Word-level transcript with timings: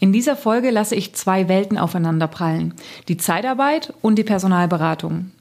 In 0.00 0.12
dieser 0.12 0.36
Folge 0.36 0.70
lasse 0.70 0.94
ich 0.94 1.14
zwei 1.14 1.48
Welten 1.48 1.76
aufeinanderprallen. 1.76 2.74
Die 3.08 3.16
Zeitarbeit 3.16 3.92
und 4.00 4.16
die 4.16 4.24
Personalberatung. 4.24 5.32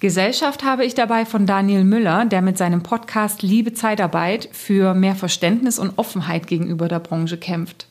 Gesellschaft 0.00 0.64
habe 0.64 0.84
ich 0.84 0.94
dabei 0.94 1.24
von 1.24 1.46
Daniel 1.46 1.84
Müller, 1.84 2.24
der 2.24 2.42
mit 2.42 2.58
seinem 2.58 2.82
Podcast 2.82 3.42
Liebe 3.42 3.72
Zeitarbeit 3.74 4.48
für 4.50 4.94
mehr 4.94 5.14
Verständnis 5.14 5.78
und 5.78 5.96
Offenheit 5.96 6.48
gegenüber 6.48 6.88
der 6.88 6.98
Branche 6.98 7.38
kämpft. 7.38 7.86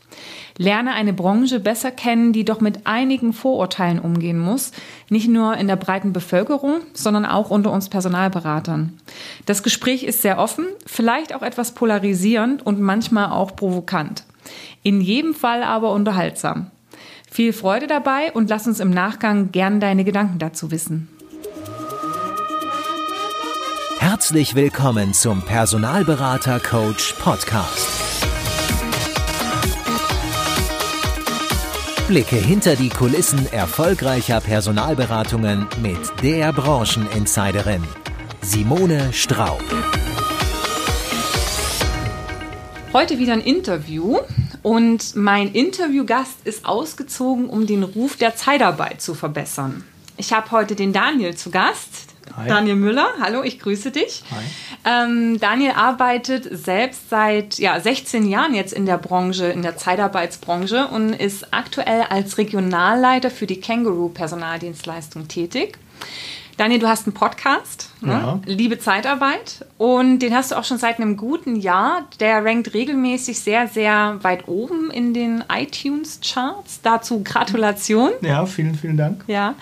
Lerne 0.58 0.94
eine 0.94 1.14
Branche 1.14 1.62
besser 1.62 1.92
kennen, 1.92 2.34
die 2.34 2.44
doch 2.44 2.60
mit 2.60 2.86
einigen 2.86 3.32
Vorurteilen 3.32 4.00
umgehen 4.00 4.38
muss, 4.38 4.74
nicht 5.10 5.30
nur 5.30 5.56
in 5.56 5.68
der 5.68 5.78
breiten 5.78 6.12
Bevölkerung, 6.12 6.82
sondern 6.94 7.26
auch 7.26 7.50
unter 7.50 7.72
uns 7.72 7.88
Personalberatern. 7.88 9.00
Das 9.46 9.64
Gespräch 9.64 10.04
ist 10.04 10.22
sehr 10.22 10.38
offen, 10.38 10.66
vielleicht 10.86 11.34
auch 11.34 11.42
etwas 11.42 11.74
polarisierend 11.74 12.66
und 12.66 12.82
manchmal 12.82 13.32
auch 13.32 13.56
provokant. 13.56 14.26
In 14.84 15.02
jedem 15.02 15.34
Fall 15.34 15.64
aber 15.64 15.92
unterhaltsam. 15.92 16.72
Viel 17.30 17.54
Freude 17.54 17.88
dabei 17.88 18.32
und 18.34 18.50
lass 18.50 18.68
uns 18.68 18.80
im 18.80 18.90
Nachgang 18.90 19.52
gern 19.52 19.80
deine 19.80 20.04
Gedanken 20.04 20.40
dazu 20.40 20.72
wissen. 20.72 21.08
Herzlich 24.00 24.56
willkommen 24.56 25.14
zum 25.14 25.42
Personalberater 25.42 26.60
Coach 26.60 27.14
Podcast. 27.14 27.88
Blicke 32.08 32.36
hinter 32.36 32.76
die 32.76 32.90
Kulissen 32.90 33.50
erfolgreicher 33.54 34.42
Personalberatungen 34.42 35.68
mit 35.82 35.98
der 36.22 36.52
Brancheninsiderin 36.52 37.84
Simone 38.42 39.14
Straub. 39.14 39.64
Heute 42.94 43.20
wieder 43.20 43.32
ein 43.32 43.42
Interview 43.42 44.20
und 44.64 45.16
mein 45.16 45.54
Interviewgast 45.54 46.40
ist 46.44 46.66
ausgezogen, 46.66 47.50
um 47.50 47.66
den 47.66 47.84
Ruf 47.84 48.18
der 48.18 48.36
Zeitarbeit 48.36 49.02
zu 49.02 49.14
verbessern. 49.14 49.86
Ich 50.18 50.34
habe 50.34 50.52
heute 50.52 50.76
den 50.76 50.92
Daniel 50.92 51.34
zu 51.34 51.52
Gast. 51.52 52.08
Hi. 52.36 52.50
Daniel 52.50 52.76
Müller, 52.76 53.14
hallo, 53.22 53.44
ich 53.44 53.60
grüße 53.60 53.92
dich. 53.92 54.24
Ähm, 54.84 55.40
Daniel 55.40 55.72
arbeitet 55.72 56.50
selbst 56.52 57.10
seit 57.10 57.60
ja, 57.60 57.80
16 57.80 58.28
Jahren 58.28 58.54
jetzt 58.54 58.74
in 58.74 58.86
der 58.86 58.98
Branche, 58.98 59.46
in 59.46 59.62
der 59.62 59.78
Zeitarbeitsbranche 59.78 60.88
und 60.88 61.14
ist 61.14 61.54
aktuell 61.54 62.04
als 62.10 62.38
Regionalleiter 62.38 63.32
für 63.32 63.48
die 63.48 63.62
Känguru 63.62 64.10
Personaldienstleistung 64.10 65.30
tätig. 65.30 65.78
Daniel, 66.58 66.80
du 66.80 66.88
hast 66.88 67.08
einen 67.08 67.14
Podcast, 67.14 67.90
ne? 68.02 68.12
ja. 68.12 68.40
Liebe 68.46 68.78
Zeitarbeit, 68.78 69.66
und 69.78 70.20
den 70.20 70.36
hast 70.36 70.52
du 70.52 70.56
auch 70.56 70.64
schon 70.64 70.78
seit 70.78 71.00
einem 71.00 71.18
guten 71.18 71.56
Jahr. 71.56 72.08
Der 72.20 72.44
rankt 72.46 72.74
regelmäßig 72.74 73.40
sehr, 73.40 73.68
sehr 73.68 74.18
weit 74.22 74.48
oben 74.48 74.92
in 74.92 75.14
den 75.14 75.44
iTunes-Charts. 75.52 76.82
Dazu 76.82 77.24
Gratulation. 77.24 78.12
Ja, 78.22 78.46
vielen, 78.46 78.76
vielen 78.76 78.98
Dank. 78.98 79.24
Ja. 79.28 79.56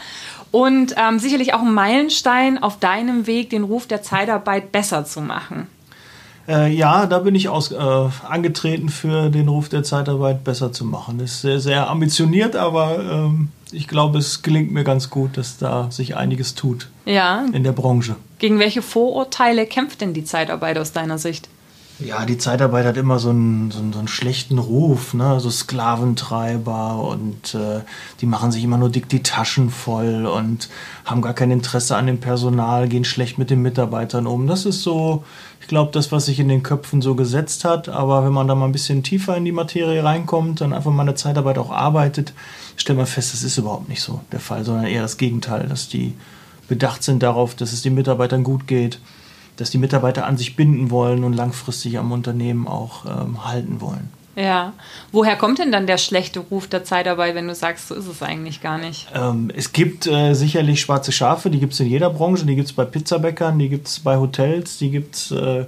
Und 0.51 0.95
ähm, 0.97 1.19
sicherlich 1.19 1.53
auch 1.53 1.61
ein 1.61 1.73
Meilenstein 1.73 2.61
auf 2.61 2.79
deinem 2.79 3.27
Weg, 3.27 3.51
den 3.51 3.63
Ruf 3.63 3.87
der 3.87 4.01
Zeitarbeit 4.01 4.71
besser 4.71 5.05
zu 5.05 5.21
machen. 5.21 5.67
Äh, 6.49 6.73
ja, 6.73 7.05
da 7.05 7.19
bin 7.19 7.35
ich 7.35 7.47
aus, 7.47 7.71
äh, 7.71 7.77
angetreten 8.27 8.89
für 8.89 9.29
den 9.29 9.47
Ruf 9.47 9.69
der 9.69 9.83
Zeitarbeit 9.83 10.43
besser 10.43 10.71
zu 10.71 10.83
machen. 10.83 11.19
Ist 11.19 11.41
sehr, 11.41 11.59
sehr 11.59 11.87
ambitioniert, 11.89 12.55
aber 12.55 12.99
ähm, 12.99 13.49
ich 13.71 13.87
glaube, 13.87 14.17
es 14.17 14.41
gelingt 14.41 14.71
mir 14.71 14.83
ganz 14.83 15.11
gut, 15.11 15.37
dass 15.37 15.59
da 15.59 15.91
sich 15.91 16.17
einiges 16.17 16.55
tut 16.55 16.89
ja. 17.05 17.45
in 17.53 17.63
der 17.63 17.71
Branche. 17.71 18.15
Gegen 18.39 18.57
welche 18.57 18.81
Vorurteile 18.81 19.67
kämpft 19.67 20.01
denn 20.01 20.15
die 20.15 20.23
Zeitarbeit 20.23 20.79
aus 20.79 20.91
deiner 20.91 21.19
Sicht? 21.19 21.49
Ja, 21.99 22.25
die 22.25 22.37
Zeitarbeit 22.37 22.85
hat 22.85 22.95
immer 22.95 23.19
so 23.19 23.29
einen, 23.29 23.71
so 23.71 23.79
einen, 23.79 23.91
so 23.91 23.99
einen 23.99 24.07
schlechten 24.07 24.57
Ruf, 24.57 25.13
ne? 25.13 25.41
so 25.41 25.49
Sklaventreiber 25.49 26.95
und 27.03 27.53
äh, 27.53 27.81
die 28.21 28.25
machen 28.25 28.53
sich 28.53 28.63
immer 28.63 28.77
nur 28.77 28.89
dick 28.89 29.09
die 29.09 29.21
Taschen 29.21 29.69
voll 29.69 30.25
und 30.25 30.69
haben 31.03 31.21
gar 31.21 31.33
kein 31.33 31.51
Interesse 31.51 31.97
an 31.97 32.07
dem 32.07 32.21
Personal, 32.21 32.87
gehen 32.87 33.03
schlecht 33.03 33.37
mit 33.37 33.49
den 33.49 33.61
Mitarbeitern 33.61 34.27
um. 34.27 34.47
Das 34.47 34.65
ist 34.65 34.81
so, 34.81 35.25
glaube, 35.69 35.91
das, 35.93 36.11
was 36.11 36.25
sich 36.25 36.39
in 36.39 36.49
den 36.49 36.63
Köpfen 36.63 37.01
so 37.01 37.15
gesetzt 37.15 37.63
hat. 37.63 37.87
Aber 37.87 38.25
wenn 38.25 38.33
man 38.33 38.47
da 38.47 38.55
mal 38.55 38.65
ein 38.65 38.73
bisschen 38.73 39.03
tiefer 39.03 39.37
in 39.37 39.45
die 39.45 39.53
Materie 39.53 40.03
reinkommt, 40.03 40.59
dann 40.59 40.73
einfach 40.73 40.91
mal 40.91 41.03
eine 41.03 41.15
Zeitarbeit 41.15 41.57
auch 41.57 41.71
arbeitet, 41.71 42.33
stellt 42.75 42.97
man 42.97 43.07
fest, 43.07 43.33
das 43.33 43.43
ist 43.43 43.57
überhaupt 43.57 43.87
nicht 43.87 44.01
so 44.01 44.19
der 44.33 44.41
Fall, 44.41 44.65
sondern 44.65 44.85
eher 44.85 45.01
das 45.01 45.17
Gegenteil, 45.17 45.67
dass 45.67 45.87
die 45.87 46.13
bedacht 46.67 47.03
sind 47.03 47.23
darauf, 47.23 47.55
dass 47.55 47.71
es 47.71 47.81
den 47.81 47.95
Mitarbeitern 47.95 48.43
gut 48.43 48.67
geht 48.67 48.99
dass 49.59 49.71
die 49.71 49.77
Mitarbeiter 49.77 50.25
an 50.25 50.37
sich 50.37 50.55
binden 50.55 50.89
wollen 50.89 51.25
und 51.25 51.33
langfristig 51.33 51.97
am 51.97 52.13
Unternehmen 52.13 52.65
auch 52.67 53.05
ähm, 53.05 53.45
halten 53.45 53.81
wollen. 53.81 54.09
Ja. 54.39 54.71
Woher 55.11 55.35
kommt 55.35 55.59
denn 55.59 55.71
dann 55.71 55.85
der 55.85 55.97
schlechte 55.97 56.39
Ruf 56.39 56.67
der 56.67 56.85
Zeitarbeit, 56.85 57.35
wenn 57.35 57.47
du 57.47 57.53
sagst, 57.53 57.89
so 57.89 57.95
ist 57.95 58.07
es 58.07 58.23
eigentlich 58.23 58.61
gar 58.61 58.77
nicht? 58.77 59.07
Ähm, 59.13 59.51
es 59.53 59.73
gibt 59.73 60.07
äh, 60.07 60.33
sicherlich 60.33 60.79
schwarze 60.79 61.11
Schafe, 61.11 61.49
die 61.49 61.59
gibt 61.59 61.73
es 61.73 61.79
in 61.81 61.87
jeder 61.87 62.09
Branche. 62.09 62.45
Die 62.45 62.55
gibt 62.55 62.69
es 62.69 62.73
bei 62.73 62.85
Pizzabäckern, 62.85 63.59
die 63.59 63.67
gibt 63.67 63.87
es 63.87 63.99
bei 63.99 64.15
Hotels, 64.15 64.77
die 64.77 64.91
gibt 64.91 65.15
es 65.15 65.31
äh, 65.31 65.65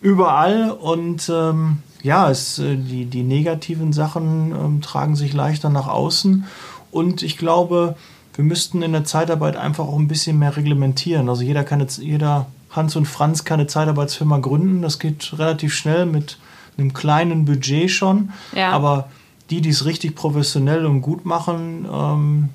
überall. 0.00 0.70
Und 0.70 1.28
ähm, 1.28 1.78
ja, 2.02 2.30
es, 2.30 2.60
äh, 2.60 2.76
die, 2.76 3.06
die 3.06 3.24
negativen 3.24 3.92
Sachen 3.92 4.52
ähm, 4.52 4.82
tragen 4.82 5.16
sich 5.16 5.32
leichter 5.32 5.68
nach 5.68 5.88
außen. 5.88 6.44
Und 6.92 7.24
ich 7.24 7.36
glaube, 7.36 7.96
wir 8.36 8.44
müssten 8.44 8.82
in 8.82 8.92
der 8.92 9.04
Zeitarbeit 9.04 9.56
einfach 9.56 9.88
auch 9.88 9.98
ein 9.98 10.06
bisschen 10.06 10.38
mehr 10.38 10.56
reglementieren. 10.56 11.28
Also 11.28 11.42
jeder 11.42 11.64
kann 11.64 11.80
jetzt, 11.80 11.98
jeder 11.98 12.46
Hans 12.70 12.94
und 12.94 13.06
Franz 13.06 13.44
keine 13.44 13.66
Zeitarbeitsfirma 13.66 14.38
gründen. 14.38 14.82
Das 14.82 15.00
geht 15.00 15.36
relativ 15.36 15.74
schnell 15.74 16.06
mit 16.06 16.38
einem 16.78 16.92
kleinen 16.92 17.44
Budget 17.44 17.90
schon. 17.90 18.30
Ja. 18.54 18.70
Aber 18.70 19.08
die, 19.50 19.60
die 19.60 19.70
es 19.70 19.84
richtig 19.84 20.14
professionell 20.14 20.86
und 20.86 21.02
gut 21.02 21.24
machen, 21.24 21.86
ähm, 21.90 22.48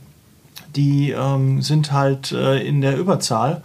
die 0.76 1.12
ähm, 1.12 1.62
sind 1.62 1.92
halt 1.92 2.32
äh, 2.32 2.60
in 2.60 2.82
der 2.82 2.98
Überzahl. 2.98 3.64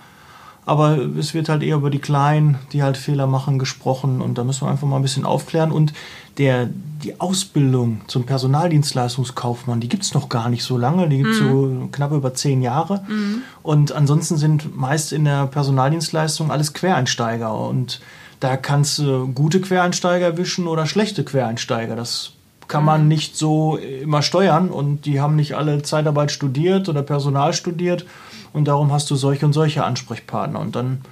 Aber 0.65 0.99
es 0.99 1.33
wird 1.33 1.49
halt 1.49 1.63
eher 1.63 1.77
über 1.77 1.91
die 1.91 2.01
Kleinen, 2.01 2.59
die 2.73 2.83
halt 2.83 2.97
Fehler 2.97 3.29
machen, 3.29 3.61
gesprochen. 3.61 4.21
Und 4.21 4.37
da 4.37 4.43
müssen 4.43 4.67
wir 4.67 4.71
einfach 4.71 4.89
mal 4.89 4.97
ein 4.97 5.03
bisschen 5.03 5.25
aufklären. 5.25 5.71
Und 5.71 5.93
der, 6.39 6.69
die 7.05 7.21
Ausbildung 7.21 8.01
zum 8.09 8.27
Personaldienstleistungskaufmann, 8.27 9.79
die 9.79 9.89
gibt 9.89 10.03
es 10.03 10.13
noch 10.13 10.29
gar 10.29 10.49
nicht 10.49 10.65
so 10.65 10.77
lange. 10.77 11.09
Die 11.09 11.19
gibt 11.19 11.31
es 11.31 11.41
mhm. 11.41 11.49
so 11.49 11.89
knapp 11.93 12.11
über 12.11 12.35
zehn 12.35 12.63
Jahre. 12.63 13.05
Mhm. 13.09 13.43
Und 13.63 13.93
ansonsten 13.93 14.39
sind 14.39 14.77
meist 14.77 15.13
in 15.13 15.25
der 15.25 15.47
Personaldienstleistung 15.47 16.51
alles 16.51 16.73
Quereinsteiger. 16.73 17.57
Und 17.57 18.01
da 18.41 18.57
kannst 18.57 18.99
du 18.99 19.29
gute 19.29 19.61
Quereinsteiger 19.61 20.27
erwischen 20.27 20.67
oder 20.67 20.87
schlechte 20.87 21.25
Quereinsteiger. 21.25 21.97
Das 21.97 22.33
kann 22.69 22.85
man 22.85 23.03
mhm. 23.03 23.09
nicht 23.09 23.37
so 23.37 23.77
immer 23.77 24.23
steuern. 24.23 24.69
Und 24.69 25.07
die 25.07 25.21
haben 25.21 25.37
nicht 25.37 25.55
alle 25.55 25.83
Zeitarbeit 25.83 26.31
studiert 26.31 26.89
oder 26.89 27.03
Personal 27.03 27.53
studiert 27.53 28.07
und 28.53 28.67
darum 28.67 28.93
hast 28.93 29.11
du 29.11 29.17
solche 29.17 29.47
und 29.47 29.53
solche 29.53 29.85
Ansprechpartner. 29.85 30.61
Und 30.61 30.77
dann 30.77 31.03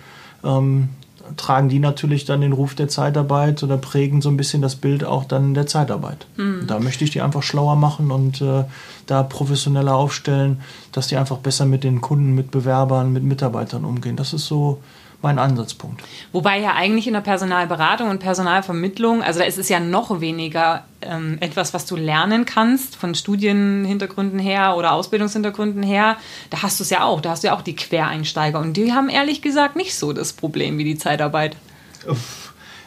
ähm, 0.42 0.88
tragen 1.36 1.68
die 1.68 1.78
natürlich 1.78 2.24
dann 2.24 2.40
den 2.40 2.52
Ruf 2.52 2.74
der 2.74 2.88
Zeitarbeit 2.88 3.62
oder 3.62 3.76
prägen 3.76 4.20
so 4.20 4.28
ein 4.28 4.36
bisschen 4.36 4.62
das 4.62 4.76
Bild 4.76 5.04
auch 5.04 5.24
dann 5.24 5.54
der 5.54 5.66
Zeitarbeit. 5.66 6.26
Mhm. 6.36 6.66
Da 6.66 6.78
möchte 6.80 7.04
ich 7.04 7.10
die 7.10 7.22
einfach 7.22 7.42
schlauer 7.42 7.76
machen 7.76 8.10
und 8.10 8.40
äh, 8.40 8.64
da 9.06 9.22
professioneller 9.22 9.94
aufstellen, 9.94 10.60
dass 10.92 11.06
die 11.06 11.16
einfach 11.16 11.38
besser 11.38 11.66
mit 11.66 11.84
den 11.84 12.00
Kunden, 12.00 12.34
mit 12.34 12.50
Bewerbern, 12.50 13.12
mit 13.12 13.24
Mitarbeitern 13.24 13.84
umgehen. 13.84 14.16
Das 14.16 14.32
ist 14.32 14.46
so 14.46 14.80
mein 15.22 15.38
Ansatzpunkt. 15.38 16.02
Wobei 16.32 16.60
ja 16.60 16.74
eigentlich 16.74 17.06
in 17.06 17.14
der 17.14 17.20
Personalberatung 17.20 18.10
und 18.10 18.18
Personalvermittlung, 18.18 19.22
also 19.22 19.40
da 19.40 19.46
ist 19.46 19.58
es 19.58 19.68
ja 19.68 19.80
noch 19.80 20.20
weniger 20.20 20.84
ähm, 21.00 21.38
etwas, 21.40 21.74
was 21.74 21.86
du 21.86 21.96
lernen 21.96 22.44
kannst 22.44 22.96
von 22.96 23.14
Studienhintergründen 23.14 24.38
her 24.38 24.76
oder 24.76 24.92
Ausbildungshintergründen 24.92 25.82
her. 25.82 26.16
Da 26.50 26.62
hast 26.62 26.78
du 26.78 26.84
es 26.84 26.90
ja 26.90 27.04
auch, 27.04 27.20
da 27.20 27.30
hast 27.30 27.42
du 27.42 27.48
ja 27.48 27.56
auch 27.56 27.62
die 27.62 27.76
Quereinsteiger 27.76 28.58
und 28.60 28.76
die 28.76 28.92
haben 28.92 29.08
ehrlich 29.08 29.42
gesagt 29.42 29.76
nicht 29.76 29.94
so 29.94 30.12
das 30.12 30.32
Problem 30.32 30.78
wie 30.78 30.84
die 30.84 30.98
Zeitarbeit. 30.98 31.56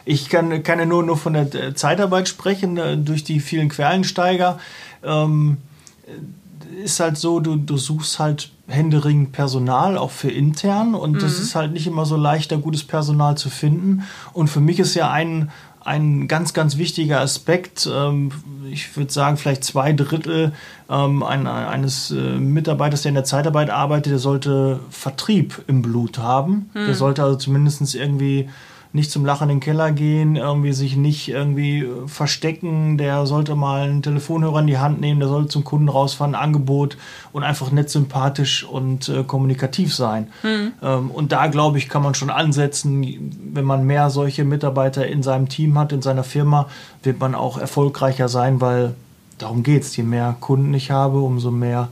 Ich 0.04 0.28
kann, 0.28 0.62
kann 0.62 0.78
ja 0.78 0.86
nur, 0.86 1.02
nur 1.02 1.16
von 1.16 1.34
der 1.34 1.74
Zeitarbeit 1.74 2.28
sprechen, 2.28 2.76
äh, 2.78 2.96
durch 2.96 3.24
die 3.24 3.40
vielen 3.40 3.68
Quereinsteiger. 3.68 4.58
Ähm, 5.04 5.58
ist 6.82 7.00
halt 7.00 7.16
so, 7.16 7.40
du, 7.40 7.56
du 7.56 7.76
suchst 7.76 8.18
halt 8.18 8.50
händeringend 8.66 9.32
Personal, 9.32 9.96
auch 9.96 10.10
für 10.10 10.30
intern. 10.30 10.94
Und 10.94 11.12
mhm. 11.12 11.18
das 11.18 11.38
ist 11.38 11.54
halt 11.54 11.72
nicht 11.72 11.86
immer 11.86 12.04
so 12.04 12.16
leicht, 12.16 12.52
da 12.52 12.56
gutes 12.56 12.84
Personal 12.84 13.36
zu 13.36 13.50
finden. 13.50 14.04
Und 14.32 14.48
für 14.48 14.60
mich 14.60 14.78
ist 14.78 14.94
ja 14.94 15.10
ein, 15.10 15.50
ein 15.80 16.28
ganz, 16.28 16.52
ganz 16.52 16.76
wichtiger 16.76 17.20
Aspekt, 17.20 17.88
ähm, 17.90 18.30
ich 18.70 18.94
würde 18.96 19.12
sagen, 19.12 19.38
vielleicht 19.38 19.64
zwei 19.64 19.92
Drittel 19.92 20.52
ähm, 20.90 21.22
eines 21.22 22.10
äh, 22.10 22.14
Mitarbeiters, 22.14 23.02
der 23.02 23.10
in 23.10 23.14
der 23.14 23.24
Zeitarbeit 23.24 23.70
arbeitet, 23.70 24.12
der 24.12 24.18
sollte 24.18 24.80
Vertrieb 24.90 25.64
im 25.66 25.80
Blut 25.80 26.18
haben. 26.18 26.70
Mhm. 26.74 26.86
Der 26.86 26.94
sollte 26.94 27.22
also 27.22 27.36
zumindest 27.36 27.94
irgendwie 27.94 28.48
nicht 28.92 29.10
zum 29.10 29.26
Lachen 29.26 29.50
in 29.50 29.56
den 29.56 29.60
Keller 29.60 29.92
gehen, 29.92 30.36
irgendwie 30.36 30.72
sich 30.72 30.96
nicht 30.96 31.28
irgendwie 31.28 31.86
verstecken, 32.06 32.96
der 32.96 33.26
sollte 33.26 33.54
mal 33.54 33.82
einen 33.82 34.02
Telefonhörer 34.02 34.60
in 34.60 34.66
die 34.66 34.78
Hand 34.78 35.00
nehmen, 35.00 35.20
der 35.20 35.28
sollte 35.28 35.48
zum 35.48 35.64
Kunden 35.64 35.88
rausfahren, 35.88 36.34
ein 36.34 36.40
Angebot 36.40 36.96
und 37.32 37.42
einfach 37.42 37.70
nett 37.70 37.90
sympathisch 37.90 38.64
und 38.64 39.08
äh, 39.08 39.24
kommunikativ 39.24 39.94
sein. 39.94 40.28
Mhm. 40.42 40.72
Ähm, 40.82 41.10
und 41.10 41.32
da 41.32 41.48
glaube 41.48 41.76
ich, 41.76 41.88
kann 41.88 42.02
man 42.02 42.14
schon 42.14 42.30
ansetzen, 42.30 43.04
wenn 43.52 43.64
man 43.64 43.84
mehr 43.84 44.08
solche 44.08 44.44
Mitarbeiter 44.44 45.06
in 45.06 45.22
seinem 45.22 45.48
Team 45.48 45.78
hat, 45.78 45.92
in 45.92 46.00
seiner 46.00 46.24
Firma, 46.24 46.66
wird 47.02 47.20
man 47.20 47.34
auch 47.34 47.58
erfolgreicher 47.58 48.28
sein, 48.28 48.62
weil 48.62 48.94
darum 49.36 49.62
geht 49.62 49.82
es. 49.82 49.94
Je 49.96 50.02
mehr 50.02 50.34
Kunden 50.40 50.72
ich 50.72 50.90
habe, 50.90 51.20
umso 51.20 51.50
mehr 51.50 51.88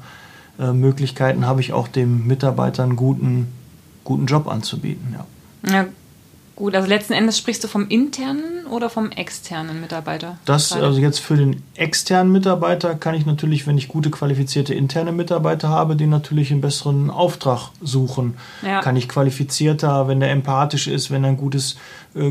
äh, 0.59 0.73
Möglichkeiten 0.73 1.47
habe 1.47 1.61
ich 1.61 1.75
auch 1.75 1.89
dem 1.89 2.27
Mitarbeiter 2.27 2.85
einen 2.85 2.97
guten, 2.97 3.49
guten 4.03 4.25
Job 4.25 4.49
anzubieten. 4.49 5.15
Ja. 5.69 5.75
ja 5.75 5.87
Gut, 6.57 6.75
also 6.75 6.89
letzten 6.89 7.13
Endes 7.13 7.37
sprichst 7.37 7.63
du 7.65 7.69
vom 7.69 7.87
internen 7.89 8.67
oder 8.71 8.89
vom 8.89 9.11
externen 9.11 9.79
Mitarbeiter? 9.83 10.39
Das, 10.47 10.73
also 10.73 10.99
jetzt 10.99 11.19
für 11.19 11.37
den 11.37 11.63
externen 11.75 12.33
Mitarbeiter 12.33 12.95
kann 12.95 13.15
ich 13.15 13.27
natürlich, 13.27 13.67
wenn 13.67 13.77
ich 13.77 13.89
gute 13.89 14.11
qualifizierte 14.11 14.73
interne 14.73 15.13
Mitarbeiter 15.13 15.69
habe, 15.69 15.97
den 15.97 16.09
natürlich 16.09 16.51
einen 16.51 16.63
besseren 16.63 17.11
Auftrag 17.11 17.73
suchen. 17.83 18.39
Ja. 18.63 18.81
Kann 18.81 18.97
ich 18.97 19.07
qualifizierter, 19.07 20.09
wenn 20.09 20.19
der 20.19 20.31
empathisch 20.31 20.87
ist, 20.87 21.11
wenn 21.11 21.25
er 21.25 21.31
ein 21.31 21.37
gutes 21.37 21.77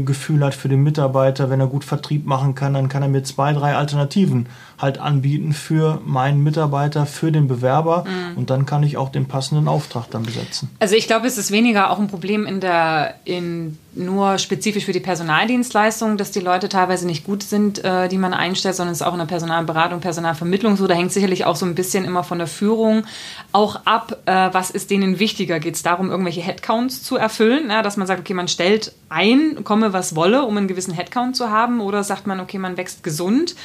Gefühl 0.01 0.43
hat 0.43 0.55
für 0.55 0.67
den 0.67 0.83
Mitarbeiter, 0.83 1.49
wenn 1.49 1.59
er 1.59 1.67
gut 1.67 1.83
Vertrieb 1.83 2.25
machen 2.25 2.55
kann, 2.55 2.73
dann 2.73 2.89
kann 2.89 3.03
er 3.03 3.09
mir 3.09 3.23
zwei, 3.23 3.53
drei 3.53 3.75
Alternativen 3.75 4.47
halt 4.77 4.97
anbieten 4.97 5.53
für 5.53 6.01
meinen 6.05 6.43
Mitarbeiter, 6.43 7.05
für 7.05 7.31
den 7.31 7.47
Bewerber 7.47 8.03
mhm. 8.05 8.37
und 8.37 8.49
dann 8.49 8.65
kann 8.65 8.83
ich 8.83 8.97
auch 8.97 9.09
den 9.09 9.27
passenden 9.27 9.67
Auftrag 9.67 10.09
dann 10.09 10.23
besetzen. 10.23 10.69
Also 10.79 10.95
ich 10.95 11.07
glaube, 11.07 11.27
es 11.27 11.37
ist 11.37 11.51
weniger 11.51 11.91
auch 11.91 11.99
ein 11.99 12.07
Problem 12.07 12.45
in 12.45 12.59
der 12.59 13.15
in 13.23 13.77
nur 13.95 14.37
spezifisch 14.37 14.85
für 14.85 14.91
die 14.91 14.99
Personaldienstleistung, 14.99 16.17
dass 16.17 16.31
die 16.31 16.41
Leute 16.41 16.67
teilweise 16.69 17.07
nicht 17.07 17.23
gut 17.23 17.43
sind, 17.43 17.83
äh, 17.83 18.09
die 18.09 18.17
man 18.17 18.33
einstellt, 18.33 18.75
sondern 18.75 18.91
es 18.91 19.01
ist 19.01 19.07
auch 19.07 19.13
in 19.13 19.19
der 19.19 19.25
Personalberatung, 19.25 20.01
Personalvermittlung 20.01 20.75
so. 20.75 20.85
Da 20.87 20.95
hängt 20.95 21.13
sicherlich 21.13 21.45
auch 21.45 21.55
so 21.55 21.65
ein 21.65 21.75
bisschen 21.75 22.03
immer 22.03 22.23
von 22.23 22.37
der 22.37 22.47
Führung 22.47 23.05
auch 23.53 23.85
ab, 23.85 24.17
äh, 24.25 24.49
was 24.51 24.69
ist 24.69 24.91
denen 24.91 25.19
wichtiger. 25.19 25.59
Geht 25.59 25.75
es 25.75 25.83
darum, 25.83 26.09
irgendwelche 26.09 26.41
Headcounts 26.41 27.03
zu 27.03 27.15
erfüllen, 27.15 27.69
ja, 27.69 27.81
dass 27.81 27.95
man 27.95 28.05
sagt, 28.05 28.19
okay, 28.19 28.33
man 28.33 28.47
stellt 28.47 28.91
ein, 29.09 29.63
komme 29.75 29.91
was 29.91 30.15
wolle, 30.15 30.43
um 30.43 30.55
einen 30.55 30.69
gewissen 30.69 30.93
Headcount 30.93 31.35
zu 31.35 31.49
haben, 31.49 31.81
oder 31.81 32.01
sagt 32.05 32.27
man, 32.27 32.39
okay, 32.39 32.59
man 32.59 32.77
wächst 32.77 33.03
gesund 33.03 33.55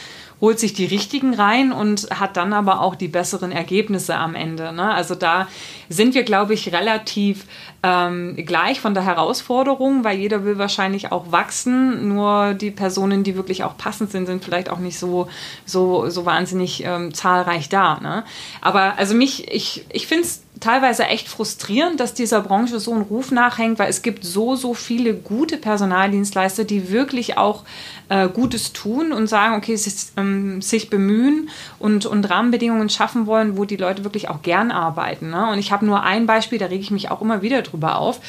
holt 0.41 0.59
sich 0.59 0.73
die 0.73 0.87
richtigen 0.87 1.35
rein 1.35 1.71
und 1.71 2.09
hat 2.19 2.37
dann 2.37 2.53
aber 2.53 2.81
auch 2.81 2.95
die 2.95 3.09
besseren 3.09 3.53
Ergebnisse 3.53 4.17
am 4.17 4.35
Ende. 4.35 4.73
Ne? 4.73 4.91
Also 4.91 5.15
da 5.15 5.49
sind 5.89 6.15
wir, 6.15 6.23
glaube 6.23 6.55
ich, 6.55 6.73
relativ 6.73 7.45
ähm, 7.83 8.37
gleich 8.37 8.81
von 8.81 8.95
der 8.95 9.05
Herausforderung, 9.05 10.03
weil 10.03 10.19
jeder 10.19 10.45
will 10.45 10.57
wahrscheinlich 10.57 11.12
auch 11.12 11.31
wachsen. 11.31 12.09
Nur 12.09 12.55
die 12.55 12.71
Personen, 12.71 13.23
die 13.23 13.37
wirklich 13.37 13.65
auch 13.65 13.77
passend 13.77 14.12
sind, 14.12 14.27
sind 14.27 14.43
vielleicht 14.43 14.71
auch 14.71 14.79
nicht 14.79 14.99
so, 14.99 15.29
so, 15.67 16.09
so 16.09 16.25
wahnsinnig 16.25 16.85
ähm, 16.85 17.12
zahlreich 17.12 17.69
da. 17.69 18.01
Ne? 18.01 18.25
Aber 18.62 18.97
also 18.97 19.15
mich, 19.15 19.53
ich, 19.53 19.85
ich 19.93 20.07
finde 20.07 20.25
es 20.25 20.43
teilweise 20.61 21.05
echt 21.07 21.29
frustrierend, 21.29 21.99
dass 21.99 22.15
dieser 22.15 22.43
Branche 22.43 22.79
so 22.81 22.95
ein 22.95 23.01
Ruf 23.01 23.31
nachhängt, 23.33 23.79
weil 23.79 23.89
es 23.89 24.03
gibt 24.03 24.25
so, 24.25 24.57
so 24.57 24.75
viele 24.75 25.15
gute 25.15 25.57
Personaldienstleister, 25.57 26.65
die 26.65 26.91
wirklich 26.91 27.39
auch 27.39 27.65
äh, 28.11 28.29
Gutes 28.29 28.73
tun 28.73 29.12
und 29.12 29.27
sagen, 29.27 29.57
okay, 29.57 29.75
sich, 29.77 29.95
ähm, 30.19 30.61
sich 30.61 30.91
bemühen 30.91 31.49
und, 31.79 32.05
und 32.05 32.29
Rahmenbedingungen 32.29 32.91
schaffen 32.91 33.27
wollen, 33.27 33.57
wo 33.57 33.65
die 33.65 33.77
Leute 33.77 34.05
wirklich 34.05 34.29
auch 34.29 34.43
gern 34.43 34.71
arbeiten. 34.71 35.31
Ne? 35.31 35.51
Und 35.51 35.59
ich 35.59 35.73
habe 35.73 35.87
nur 35.87 36.03
ein 36.03 36.27
Beispiel, 36.27 36.59
da 36.59 36.67
rege 36.67 36.83
ich 36.83 36.91
mich 36.91 37.11
auch 37.11 37.23
immer 37.23 37.41
wieder 37.41 37.62
drüber 37.62 37.99
auf. 37.99 38.21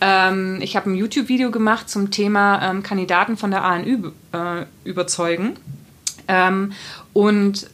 Ähm, 0.00 0.58
ich 0.62 0.76
habe 0.76 0.90
ein 0.90 0.94
YouTube-Video 0.94 1.50
gemacht 1.50 1.90
zum 1.90 2.10
Thema 2.12 2.70
ähm, 2.70 2.82
Kandidaten 2.84 3.36
von 3.36 3.50
der 3.50 3.64
ANÜ 3.64 4.12
äh, 4.32 4.64
überzeugen. 4.84 5.56
Ähm, 6.28 6.72
und 7.12 7.68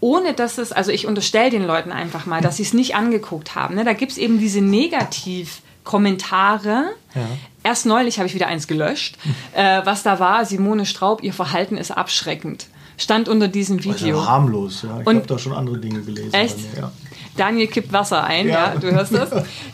ohne 0.00 0.34
dass 0.34 0.58
es, 0.58 0.72
also 0.72 0.90
ich 0.90 1.06
unterstelle 1.06 1.48
den 1.50 1.66
Leuten 1.66 1.92
einfach 1.92 2.26
mal, 2.26 2.42
dass 2.42 2.58
sie 2.58 2.64
es 2.64 2.74
nicht 2.74 2.94
angeguckt 2.94 3.54
haben. 3.54 3.76
Ne? 3.76 3.84
Da 3.84 3.94
gibt 3.94 4.12
es 4.12 4.18
eben 4.18 4.38
diese 4.38 4.60
Negativ-Kommentare. 4.60 6.90
Ja. 7.14 7.22
Erst 7.62 7.86
neulich 7.86 8.18
habe 8.18 8.28
ich 8.28 8.34
wieder 8.34 8.48
eins 8.48 8.66
gelöscht. 8.66 9.16
Äh, 9.54 9.86
was 9.86 10.02
da 10.02 10.18
war, 10.20 10.44
Simone 10.44 10.84
Straub, 10.84 11.22
ihr 11.22 11.32
Verhalten 11.32 11.78
ist 11.78 11.90
abschreckend. 11.90 12.66
Stand 12.98 13.26
unter 13.26 13.48
diesem 13.48 13.82
Video. 13.82 14.18
Also 14.18 14.28
harmlos, 14.28 14.82
ja. 14.82 15.00
Ich 15.00 15.06
habe 15.06 15.22
da 15.26 15.38
schon 15.38 15.54
andere 15.54 15.78
Dinge 15.78 16.02
gelesen. 16.02 16.34
Echt? 16.34 16.58
Mir, 16.74 16.80
ja. 16.80 16.92
Daniel 17.36 17.66
kippt 17.66 17.92
Wasser 17.92 18.24
ein, 18.24 18.48
ja, 18.48 18.72
ja 18.72 18.78
du 18.78 18.90
hörst 18.90 19.14
das. 19.14 19.30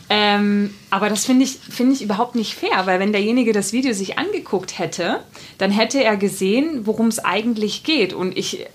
ähm, 0.09 0.73
aber 0.89 1.09
das 1.09 1.25
finde 1.25 1.45
ich, 1.45 1.57
find 1.57 1.93
ich 1.93 2.01
überhaupt 2.01 2.35
nicht 2.35 2.55
fair, 2.55 2.85
weil 2.85 2.99
wenn 2.99 3.11
derjenige 3.11 3.53
das 3.53 3.73
Video 3.73 3.93
sich 3.93 4.17
angeguckt 4.17 4.77
hätte, 4.79 5.19
dann 5.57 5.71
hätte 5.71 6.03
er 6.03 6.17
gesehen, 6.17 6.85
worum 6.85 7.07
es 7.07 7.19
eigentlich 7.19 7.83
geht. 7.83 8.13
Und 8.13 8.37
ich 8.37 8.65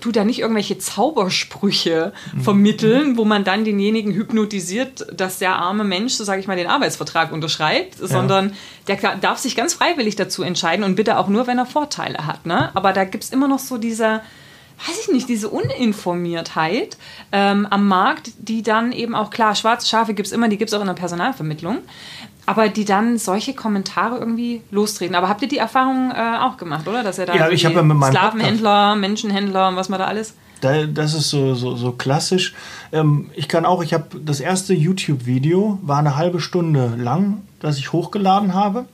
tut 0.00 0.16
da 0.16 0.24
nicht 0.24 0.40
irgendwelche 0.40 0.78
Zaubersprüche 0.78 2.12
mhm. 2.34 2.40
vermitteln, 2.40 3.16
wo 3.16 3.24
man 3.24 3.44
dann 3.44 3.64
denjenigen 3.64 4.12
hypnotisiert, 4.12 5.06
dass 5.12 5.38
der 5.38 5.56
arme 5.56 5.84
Mensch, 5.84 6.12
so 6.14 6.24
sage 6.24 6.40
ich 6.40 6.46
mal, 6.46 6.56
den 6.56 6.66
Arbeitsvertrag 6.66 7.32
unterschreibt, 7.32 8.00
ja. 8.00 8.06
sondern 8.06 8.54
der 8.86 8.96
darf 9.16 9.38
sich 9.38 9.56
ganz 9.56 9.74
freiwillig 9.74 10.16
dazu 10.16 10.42
entscheiden 10.42 10.84
und 10.84 10.94
bitte 10.94 11.18
auch 11.18 11.28
nur, 11.28 11.46
wenn 11.46 11.58
er 11.58 11.66
Vorteile 11.66 12.26
hat. 12.26 12.46
Ne? 12.46 12.70
Aber 12.74 12.92
da 12.92 13.04
gibt 13.04 13.24
es 13.24 13.30
immer 13.30 13.48
noch 13.48 13.58
so 13.58 13.78
diese, 13.78 14.20
weiß 14.86 14.98
ich 15.02 15.12
nicht, 15.12 15.28
diese 15.28 15.48
Uninformiertheit 15.48 16.96
ähm, 17.32 17.66
am 17.68 17.86
Markt, 17.86 18.32
die 18.38 18.62
dann 18.62 18.92
eben 18.92 19.14
auch, 19.14 19.30
klar, 19.30 19.54
schwarze 19.54 19.88
Schafe 19.88 20.14
gibt 20.14 20.26
es 20.26 20.32
immer, 20.32 20.48
die 20.48 20.58
gibt 20.58 20.70
es 20.70 20.74
auch 20.74 20.80
in 20.80 20.86
der 20.86 20.94
Personalvermittlung 20.94 21.78
aber 22.50 22.68
die 22.68 22.84
dann 22.84 23.16
solche 23.16 23.54
Kommentare 23.54 24.18
irgendwie 24.18 24.62
lostreten. 24.72 25.14
Aber 25.14 25.28
habt 25.28 25.40
ihr 25.42 25.46
die 25.46 25.58
Erfahrung 25.58 26.10
äh, 26.10 26.38
auch 26.40 26.56
gemacht, 26.56 26.88
oder? 26.88 27.04
Dass 27.04 27.16
er 27.18 27.26
da 27.26 27.34
ja, 27.36 27.48
ich 27.48 27.62
ja 27.62 27.70
mit 27.70 27.84
meinem 27.84 28.12
Sklavenhändler, 28.12 28.96
Menschenhändler 28.96 29.68
und 29.68 29.76
was 29.76 29.88
man 29.88 30.00
da 30.00 30.06
alles. 30.06 30.34
das 30.60 31.14
ist 31.14 31.30
so, 31.30 31.54
so, 31.54 31.76
so 31.76 31.92
klassisch. 31.92 32.54
Ähm, 32.90 33.30
ich 33.36 33.46
kann 33.46 33.64
auch, 33.64 33.84
ich 33.84 33.94
habe 33.94 34.20
das 34.20 34.40
erste 34.40 34.74
YouTube-Video, 34.74 35.78
war 35.82 35.98
eine 35.98 36.16
halbe 36.16 36.40
Stunde 36.40 36.94
lang, 36.98 37.42
das 37.60 37.78
ich 37.78 37.92
hochgeladen 37.92 38.52
habe. 38.52 38.86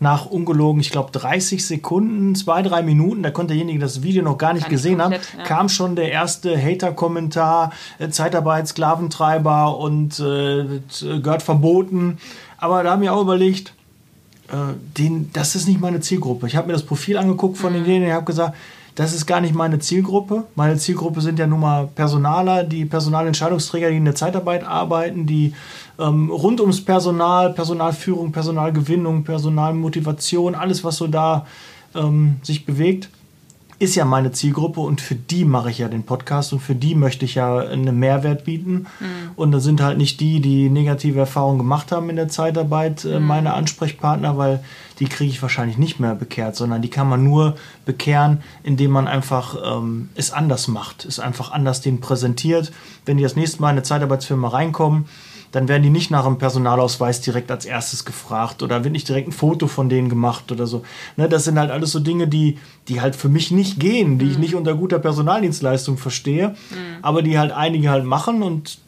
Nach 0.00 0.26
ungelogen, 0.26 0.80
ich 0.80 0.90
glaube 0.90 1.10
30 1.10 1.66
Sekunden, 1.66 2.34
zwei, 2.36 2.62
drei 2.62 2.82
Minuten, 2.82 3.22
da 3.22 3.30
konnte 3.30 3.54
derjenige 3.54 3.80
das 3.80 4.02
Video 4.02 4.22
noch 4.22 4.38
gar 4.38 4.52
nicht 4.52 4.64
gar 4.64 4.70
gesehen 4.70 5.02
haben, 5.02 5.12
ja. 5.12 5.44
kam 5.44 5.68
schon 5.68 5.96
der 5.96 6.12
erste 6.12 6.56
Hater-Kommentar, 6.56 7.72
äh, 7.98 8.08
Zeitarbeit, 8.08 8.68
Sklaventreiber 8.68 9.76
und 9.76 10.20
äh, 10.20 10.80
gehört 11.20 11.42
verboten. 11.42 12.18
Aber 12.58 12.82
da 12.82 12.92
haben 12.92 13.02
wir 13.02 13.12
auch 13.12 13.22
überlegt, 13.22 13.74
äh, 14.48 14.74
den, 14.96 15.30
das 15.32 15.54
ist 15.54 15.66
nicht 15.66 15.80
meine 15.80 16.00
Zielgruppe. 16.00 16.46
Ich 16.46 16.56
habe 16.56 16.68
mir 16.68 16.72
das 16.72 16.84
Profil 16.86 17.18
angeguckt 17.18 17.58
von 17.58 17.78
mhm. 17.78 17.84
denen, 17.84 18.06
ich 18.06 18.12
habe 18.12 18.24
gesagt, 18.24 18.56
das 18.98 19.12
ist 19.12 19.26
gar 19.26 19.40
nicht 19.40 19.54
meine 19.54 19.78
Zielgruppe. 19.78 20.42
Meine 20.56 20.76
Zielgruppe 20.76 21.20
sind 21.20 21.38
ja 21.38 21.46
nun 21.46 21.60
mal 21.60 21.86
Personaler, 21.86 22.64
die 22.64 22.84
Personalentscheidungsträger, 22.84 23.90
die 23.90 23.96
in 23.96 24.04
der 24.04 24.16
Zeitarbeit 24.16 24.64
arbeiten, 24.64 25.24
die 25.24 25.54
ähm, 26.00 26.30
rund 26.30 26.60
ums 26.60 26.84
Personal, 26.84 27.52
Personalführung, 27.52 28.32
Personalgewinnung, 28.32 29.22
Personalmotivation, 29.22 30.56
alles, 30.56 30.82
was 30.82 30.96
so 30.96 31.06
da 31.06 31.46
ähm, 31.94 32.38
sich 32.42 32.66
bewegt 32.66 33.08
ist 33.80 33.94
ja 33.94 34.04
meine 34.04 34.32
Zielgruppe 34.32 34.80
und 34.80 35.00
für 35.00 35.14
die 35.14 35.44
mache 35.44 35.70
ich 35.70 35.78
ja 35.78 35.88
den 35.88 36.02
Podcast 36.02 36.52
und 36.52 36.58
für 36.58 36.74
die 36.74 36.96
möchte 36.96 37.24
ich 37.24 37.36
ja 37.36 37.58
einen 37.58 37.98
Mehrwert 37.98 38.44
bieten. 38.44 38.86
Mhm. 38.98 39.30
Und 39.36 39.52
da 39.52 39.60
sind 39.60 39.80
halt 39.80 39.98
nicht 39.98 40.18
die, 40.20 40.40
die 40.40 40.68
negative 40.68 41.20
Erfahrungen 41.20 41.58
gemacht 41.58 41.92
haben 41.92 42.10
in 42.10 42.16
der 42.16 42.28
Zeitarbeit, 42.28 43.04
äh, 43.04 43.20
mhm. 43.20 43.26
meine 43.26 43.54
Ansprechpartner, 43.54 44.36
weil 44.36 44.64
die 44.98 45.04
kriege 45.04 45.30
ich 45.30 45.42
wahrscheinlich 45.42 45.78
nicht 45.78 46.00
mehr 46.00 46.16
bekehrt, 46.16 46.56
sondern 46.56 46.82
die 46.82 46.90
kann 46.90 47.08
man 47.08 47.22
nur 47.22 47.54
bekehren, 47.86 48.42
indem 48.64 48.90
man 48.90 49.06
einfach 49.06 49.56
ähm, 49.64 50.08
es 50.16 50.32
anders 50.32 50.66
macht, 50.66 51.04
es 51.04 51.20
einfach 51.20 51.52
anders 51.52 51.80
den 51.80 52.00
präsentiert. 52.00 52.72
Wenn 53.04 53.16
die 53.16 53.22
das 53.22 53.36
nächste 53.36 53.60
Mal 53.60 53.68
in 53.68 53.76
eine 53.76 53.84
Zeitarbeitsfirma 53.84 54.48
reinkommen, 54.48 55.06
dann 55.52 55.68
werden 55.68 55.82
die 55.82 55.90
nicht 55.90 56.10
nach 56.10 56.24
dem 56.24 56.38
Personalausweis 56.38 57.20
direkt 57.20 57.50
als 57.50 57.64
erstes 57.64 58.04
gefragt 58.04 58.62
oder 58.62 58.84
wird 58.84 58.92
nicht 58.92 59.08
direkt 59.08 59.28
ein 59.28 59.32
Foto 59.32 59.66
von 59.66 59.88
denen 59.88 60.08
gemacht 60.08 60.52
oder 60.52 60.66
so. 60.66 60.82
Ne, 61.16 61.28
das 61.28 61.44
sind 61.44 61.58
halt 61.58 61.70
alles 61.70 61.92
so 61.92 62.00
Dinge, 62.00 62.28
die, 62.28 62.58
die 62.88 63.00
halt 63.00 63.16
für 63.16 63.28
mich 63.28 63.50
nicht 63.50 63.80
gehen, 63.80 64.18
die 64.18 64.26
mhm. 64.26 64.30
ich 64.32 64.38
nicht 64.38 64.54
unter 64.54 64.74
guter 64.74 64.98
Personaldienstleistung 64.98 65.98
verstehe, 65.98 66.48
mhm. 66.48 66.98
aber 67.02 67.22
die 67.22 67.38
halt 67.38 67.52
einige 67.52 67.90
halt 67.90 68.04
machen 68.04 68.42
und 68.42 68.78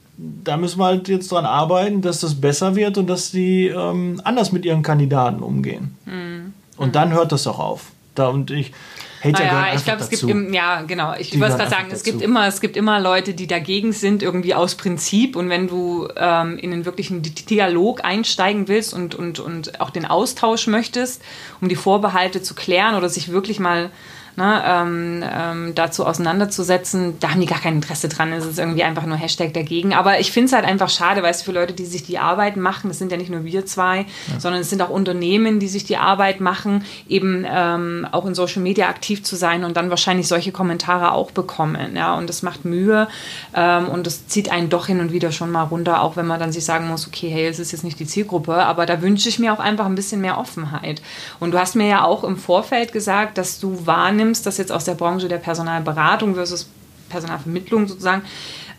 da 0.45 0.59
müssen 0.59 0.79
wir 0.79 0.85
halt 0.85 1.09
jetzt 1.09 1.33
dran 1.33 1.47
arbeiten, 1.47 2.03
dass 2.03 2.21
das 2.21 2.35
besser 2.35 2.77
wird 2.77 2.99
und 2.99 3.07
dass 3.07 3.31
die 3.31 3.69
ähm, 3.69 4.21
anders 4.25 4.53
mit 4.53 4.67
ihren 4.67 4.83
Kandidaten 4.83 5.41
umgehen. 5.43 5.97
Mhm. 6.05 6.53
Und 6.77 6.95
dann 6.95 7.13
hört 7.13 7.33
das 7.33 7.47
auch 7.47 7.59
auf. 7.59 7.93
Da 8.15 8.29
und 8.29 8.51
ich, 8.51 8.73
Hater 9.23 9.45
naja, 9.45 9.75
ich 9.75 9.85
glaube, 9.85 10.01
es 10.01 10.09
gibt 10.09 10.23
im, 10.23 10.53
ja 10.53 10.83
genau. 10.83 11.15
Ich 11.19 11.39
wollte 11.39 11.57
gerade 11.57 11.71
sagen, 11.71 11.89
es 11.91 12.03
gibt 12.03 12.23
immer, 12.23 12.47
es 12.47 12.61
gibt 12.61 12.77
immer 12.77 13.01
Leute, 13.01 13.35
die 13.35 13.47
dagegen 13.47 13.93
sind 13.93 14.23
irgendwie 14.23 14.55
aus 14.55 14.77
Prinzip. 14.77 15.37
Und 15.37 15.51
wenn 15.51 15.69
du 15.69 16.09
ähm, 16.17 16.57
in 16.59 16.71
den 16.71 16.87
wirklichen 16.87 17.23
Dialog 17.23 18.03
einsteigen 18.03 18.67
willst 18.67 18.95
und 18.95 19.15
und 19.15 19.39
und 19.39 19.81
auch 19.81 19.91
den 19.91 20.07
Austausch 20.07 20.67
möchtest, 20.69 21.23
um 21.61 21.69
die 21.69 21.77
Vorbehalte 21.77 22.41
zu 22.41 22.55
klären 22.55 22.95
oder 22.95 23.11
sich 23.11 23.31
wirklich 23.31 23.61
mal 23.61 23.91
ne, 24.37 24.63
ähm, 24.65 25.23
ähm, 25.23 25.75
dazu 25.75 26.07
auseinanderzusetzen, 26.07 27.19
da 27.21 27.31
haben 27.31 27.41
die 27.41 27.47
gar 27.47 27.61
kein 27.61 27.77
Interesse 27.77 28.09
dran. 28.09 28.33
Es 28.33 28.47
ist 28.47 28.59
irgendwie 28.59 28.83
einfach 28.83 29.07
nur 29.07 29.17
Hashtag 29.17 29.53
dagegen. 29.55 29.95
Aber 29.95 30.21
ich 30.21 30.33
finde 30.33 30.47
es 30.47 30.53
halt 30.53 30.65
einfach 30.65 30.89
schade, 30.89 31.23
weißt 31.23 31.43
du, 31.43 31.45
für 31.47 31.53
Leute, 31.53 31.73
die 31.73 31.85
sich 31.85 32.03
die 32.05 32.19
Arbeit 32.19 32.57
machen, 32.57 32.89
das 32.89 32.99
sind 32.99 33.13
ja 33.13 33.19
nicht 33.19 33.31
nur 33.31 33.45
wir 33.45 33.67
zwei, 33.67 34.07
ja. 34.33 34.41
sondern 34.41 34.61
es 34.61 34.71
sind 34.71 34.83
auch 34.83 34.91
Unternehmen, 34.91 35.61
die 35.61 35.69
sich 35.69 35.85
die 35.85 35.97
Arbeit 35.97 36.41
machen, 36.41 36.85
eben 37.09 37.47
ähm, 37.49 38.07
auch 38.11 38.27
in 38.27 38.35
Social 38.35 38.63
Media 38.63 38.89
aktiv 38.89 39.23
zu 39.23 39.37
sein 39.37 39.65
und 39.65 39.77
dann 39.77 39.91
wahrscheinlich 39.91 40.29
solche 40.29 40.53
Kommentare 40.53 41.13
auch 41.13 41.31
bekommen. 41.31 41.97
Ja, 41.97 42.15
und 42.15 42.29
das 42.29 42.43
macht 42.43 42.65
Mühe 42.65 43.09
ähm, 43.55 43.89
und 43.89 44.07
das 44.07 44.27
zieht 44.27 44.51
einen 44.51 44.69
doch 44.69 44.87
hin 44.87 45.01
und 45.01 45.13
wieder 45.13 45.33
schon 45.33 45.51
mal 45.51 45.65
runter, 45.65 46.03
auch 46.03 46.17
wenn 46.17 46.27
man 46.27 46.41
dann 46.41 46.53
sich 46.53 46.65
sagen 46.65 46.89
muss, 46.89 47.07
okay, 47.07 47.29
hey, 47.29 47.47
es 47.47 47.59
ist 47.59 47.73
jetzt 47.73 47.85
nicht 47.85 47.99
die 47.99 48.07
Zielgruppe, 48.07 48.55
aber 48.55 48.87
da 48.87 49.03
wünsche 49.03 49.29
ich 49.29 49.39
mir 49.39 49.53
auch 49.53 49.59
einfach 49.59 49.87
ein 49.87 49.95
bisschen 49.95 50.21
mehr 50.21 50.39
Offenheit. 50.39 51.03
Und 51.39 51.53
du 51.53 51.59
hast 51.59 51.77
mir 51.77 51.89
ja 51.89 52.05
auch 52.05 52.25
im 52.25 52.37
Vorfeld 52.37 52.93
gesagt, 52.93 53.39
dass 53.39 53.61
du 53.61 53.87
wahrnimmst, 53.87 54.30
nimmst, 54.31 54.47
das 54.47 54.59
jetzt 54.59 54.73
aus 54.73 54.85
der 54.85 54.95
Branche 54.95 55.29
der 55.29 55.39
Personalberatung 55.39 56.35
versus 56.35 56.69
Personalvermittlung 57.09 57.89
sozusagen, 57.89 58.23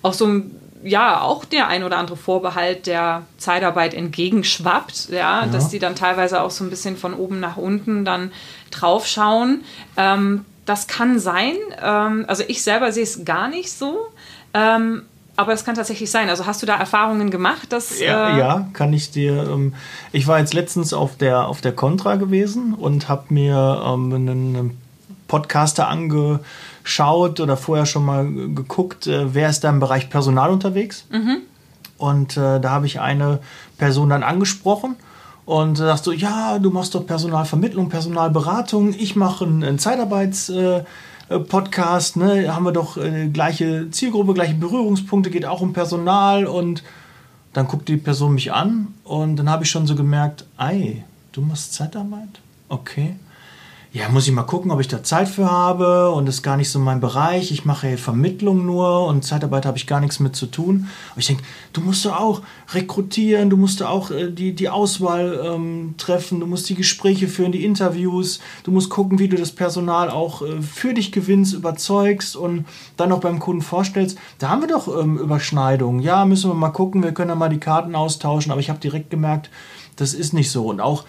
auch 0.02 0.14
so 0.14 0.26
ein 0.26 0.52
ja 0.84 1.22
auch 1.22 1.46
der 1.46 1.68
ein 1.68 1.84
oder 1.84 1.98
andere 1.98 2.18
Vorbehalt 2.18 2.88
der 2.88 3.24
Zeitarbeit 3.38 3.94
entgegenschwappt, 3.94 5.10
ja, 5.10 5.46
ja, 5.46 5.46
dass 5.46 5.70
die 5.70 5.78
dann 5.78 5.96
teilweise 5.96 6.42
auch 6.42 6.50
so 6.50 6.64
ein 6.64 6.72
bisschen 6.72 6.98
von 6.98 7.14
oben 7.14 7.40
nach 7.40 7.58
unten 7.58 8.04
dann 8.04 8.32
draufschauen. 8.72 9.64
Ähm, 9.96 10.46
das 10.66 10.88
kann 10.88 11.20
sein. 11.20 11.54
Ähm, 11.84 12.26
also 12.28 12.44
ich 12.48 12.64
selber 12.64 12.92
sehe 12.92 13.04
es 13.04 13.26
gar 13.26 13.48
nicht 13.48 13.72
so. 13.72 14.08
Ähm, 14.56 15.04
aber 15.36 15.54
es 15.54 15.64
kann 15.66 15.76
tatsächlich 15.76 16.12
sein. 16.12 16.30
Also 16.30 16.46
hast 16.46 16.62
du 16.62 16.66
da 16.66 16.78
Erfahrungen 16.78 17.32
gemacht, 17.32 17.72
dass. 17.72 18.00
Ja, 18.00 18.36
äh 18.36 18.40
ja 18.40 18.70
kann 18.74 18.94
ich 18.94 19.12
dir. 19.12 19.44
Ähm, 19.50 19.74
ich 20.12 20.28
war 20.28 20.40
jetzt 20.40 20.54
letztens 20.54 20.94
auf 20.94 21.16
der, 21.18 21.48
auf 21.48 21.62
der 21.62 21.74
Contra 21.74 22.16
gewesen 22.16 22.74
und 22.74 23.08
habe 23.08 23.34
mir 23.34 23.84
ähm, 23.86 24.14
einen 24.14 24.78
Podcaster 25.32 25.88
angeschaut 25.88 27.40
oder 27.40 27.56
vorher 27.56 27.86
schon 27.86 28.04
mal 28.04 28.30
geguckt, 28.30 29.08
äh, 29.08 29.34
wer 29.34 29.50
ist 29.50 29.64
da 29.64 29.70
im 29.70 29.80
Bereich 29.80 30.10
Personal 30.10 30.52
unterwegs. 30.52 31.06
Mhm. 31.10 31.38
Und 31.98 32.36
äh, 32.36 32.60
da 32.60 32.72
habe 32.72 32.86
ich 32.86 33.00
eine 33.00 33.40
Person 33.78 34.10
dann 34.10 34.24
angesprochen 34.24 34.98
und 35.46 35.78
sagst 35.78 36.06
du, 36.06 36.12
ja, 36.12 36.60
du 36.60 36.70
machst 36.70 36.96
doch 36.96 37.06
Personalvermittlung, 37.06 37.88
Personalberatung, 37.88 38.94
ich 38.94 39.16
mache 39.16 39.46
einen 39.46 39.80
Zeitarbeits. 39.80 40.50
Äh, 40.50 40.84
Podcast, 41.48 42.18
ne, 42.18 42.54
haben 42.54 42.66
wir 42.66 42.74
doch 42.74 42.98
äh, 42.98 43.30
gleiche 43.30 43.90
Zielgruppe, 43.90 44.34
gleiche 44.34 44.56
Berührungspunkte, 44.56 45.30
geht 45.30 45.46
auch 45.46 45.62
um 45.62 45.72
Personal 45.72 46.46
und 46.46 46.84
dann 47.54 47.68
guckt 47.68 47.88
die 47.88 47.96
Person 47.96 48.34
mich 48.34 48.52
an 48.52 48.90
und 49.06 49.38
dann 49.38 49.50
habe 49.50 49.64
ich 49.64 49.70
schon 49.70 49.88
so 49.88 49.96
gemerkt, 49.96 50.44
ei, 50.58 51.06
du 51.32 51.40
machst 51.40 51.74
Zeitarbeit? 51.74 52.42
Okay 52.68 53.16
ja, 53.94 54.08
muss 54.08 54.26
ich 54.26 54.34
mal 54.34 54.44
gucken, 54.44 54.72
ob 54.72 54.80
ich 54.80 54.88
da 54.88 55.04
Zeit 55.04 55.28
für 55.28 55.52
habe 55.52 56.12
und 56.12 56.26
das 56.26 56.36
ist 56.36 56.44
gar 56.44 56.56
nicht 56.56 56.70
so 56.70 56.80
mein 56.80 57.02
Bereich. 57.02 57.52
Ich 57.52 57.66
mache 57.66 57.98
Vermittlung 57.98 58.66
nur 58.66 59.06
und 59.06 59.26
Zeitarbeit 59.26 59.66
habe 59.66 59.78
ich 59.78 59.86
gar 59.86 60.00
nichts 60.00 60.22
mit 60.22 60.34
zu 60.34 60.46
tun. 60.46 60.88
Aber 61.12 61.20
ich 61.20 61.28
denke, 61.28 61.44
du 61.74 61.82
musst 61.82 62.06
doch 62.06 62.18
auch 62.18 62.42
rekrutieren, 62.74 63.50
du 63.50 63.58
musst 63.58 63.84
auch 63.84 64.10
äh, 64.10 64.32
die, 64.32 64.56
die 64.56 64.70
Auswahl 64.70 65.42
ähm, 65.44 65.96
treffen, 65.98 66.40
du 66.40 66.48
musst 66.48 66.70
die 66.70 66.76
Gespräche 66.76 67.28
führen, 67.28 67.52
die 67.52 67.66
Interviews, 67.66 68.40
du 68.64 68.72
musst 68.72 68.90
gucken, 68.90 69.20
wie 69.20 69.28
du 69.28 69.36
das 69.36 69.52
Personal 69.52 70.10
auch 70.10 70.42
äh, 70.42 70.62
für 70.62 70.94
dich 70.94 71.12
gewinnst, 71.12 71.54
überzeugst 71.54 72.38
und 72.38 72.66
dann 72.96 73.12
auch 73.12 73.20
beim 73.20 73.40
Kunden 73.40 73.62
vorstellst. 73.62 74.18
Da 74.40 74.48
haben 74.48 74.62
wir 74.62 74.70
doch 74.70 74.88
ähm, 74.88 75.18
Überschneidungen. 75.18 76.02
Ja, 76.02 76.24
müssen 76.24 76.50
wir 76.50 76.56
mal 76.56 76.70
gucken, 76.70 77.04
wir 77.04 77.14
können 77.14 77.32
ja 77.32 77.36
mal 77.36 77.50
die 77.50 77.60
Karten 77.60 77.96
austauschen, 77.96 78.54
aber 78.54 78.62
ich 78.62 78.70
habe 78.70 78.80
direkt 78.80 79.10
gemerkt, 79.10 79.50
das 79.98 80.14
ist 80.14 80.32
nicht 80.32 80.50
so. 80.50 80.68
Und 80.68 80.80
auch 80.80 81.04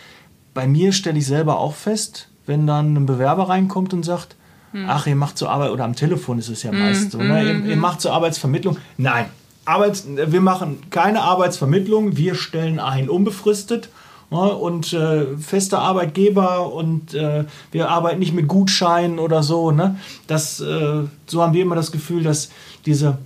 bei 0.53 0.67
mir 0.67 0.91
stelle 0.91 1.19
ich 1.21 1.27
selber 1.27 1.61
auch 1.61 1.75
fest, 1.75 2.29
wenn 2.47 2.67
dann 2.67 2.95
ein 2.95 3.07
Bewerber 3.07 3.49
reinkommt 3.49 3.93
und 3.95 4.05
sagt, 4.05 4.37
hm. 4.73 4.87
ach, 4.89 5.07
ihr 5.07 5.17
macht 5.17 5.39
zur 5.39 5.51
Arbeit, 5.51 5.71
oder 5.71 5.85
am 5.85 5.95
Telefon 5.95 6.39
ist 6.39 6.49
es 6.49 6.63
ja 6.63 6.71
hm. 6.71 6.79
meist 6.79 7.13
so, 7.13 7.19
ne? 7.19 7.41
Hm, 7.41 7.47
ihr, 7.47 7.67
ihr, 7.67 7.75
hm. 7.75 7.79
macht 7.79 8.01
zur 8.01 8.13
Arbeitsvermittlung. 8.13 8.77
Nein, 8.97 9.27
Arbeits, 9.65 10.07
wir 10.09 10.41
machen 10.41 10.79
keine 10.91 11.23
Arbeitsvermittlung, 11.23 12.17
wir 12.17 12.35
stellen 12.35 12.81
ein, 12.81 13.09
unbefristet 13.09 13.91
ne? 14.31 14.39
und 14.39 14.93
äh, 14.93 15.37
feste 15.37 15.79
Arbeitgeber 15.79 16.73
und 16.73 17.15
äh, 17.15 17.45
wir 17.71 17.89
arbeiten 17.89 18.19
nicht 18.19 18.35
mit 18.35 18.49
Gutscheinen 18.49 19.19
oder 19.21 19.43
so. 19.43 19.71
Ne? 19.71 19.99
Das, 20.27 20.61
äh, 20.61 21.03
so 21.27 21.43
haben 21.43 21.53
wir 21.53 21.63
immer 21.63 21.77
das 21.77 21.93
Gefühl, 21.93 22.25
dass 22.25 22.51
diese 22.87 23.19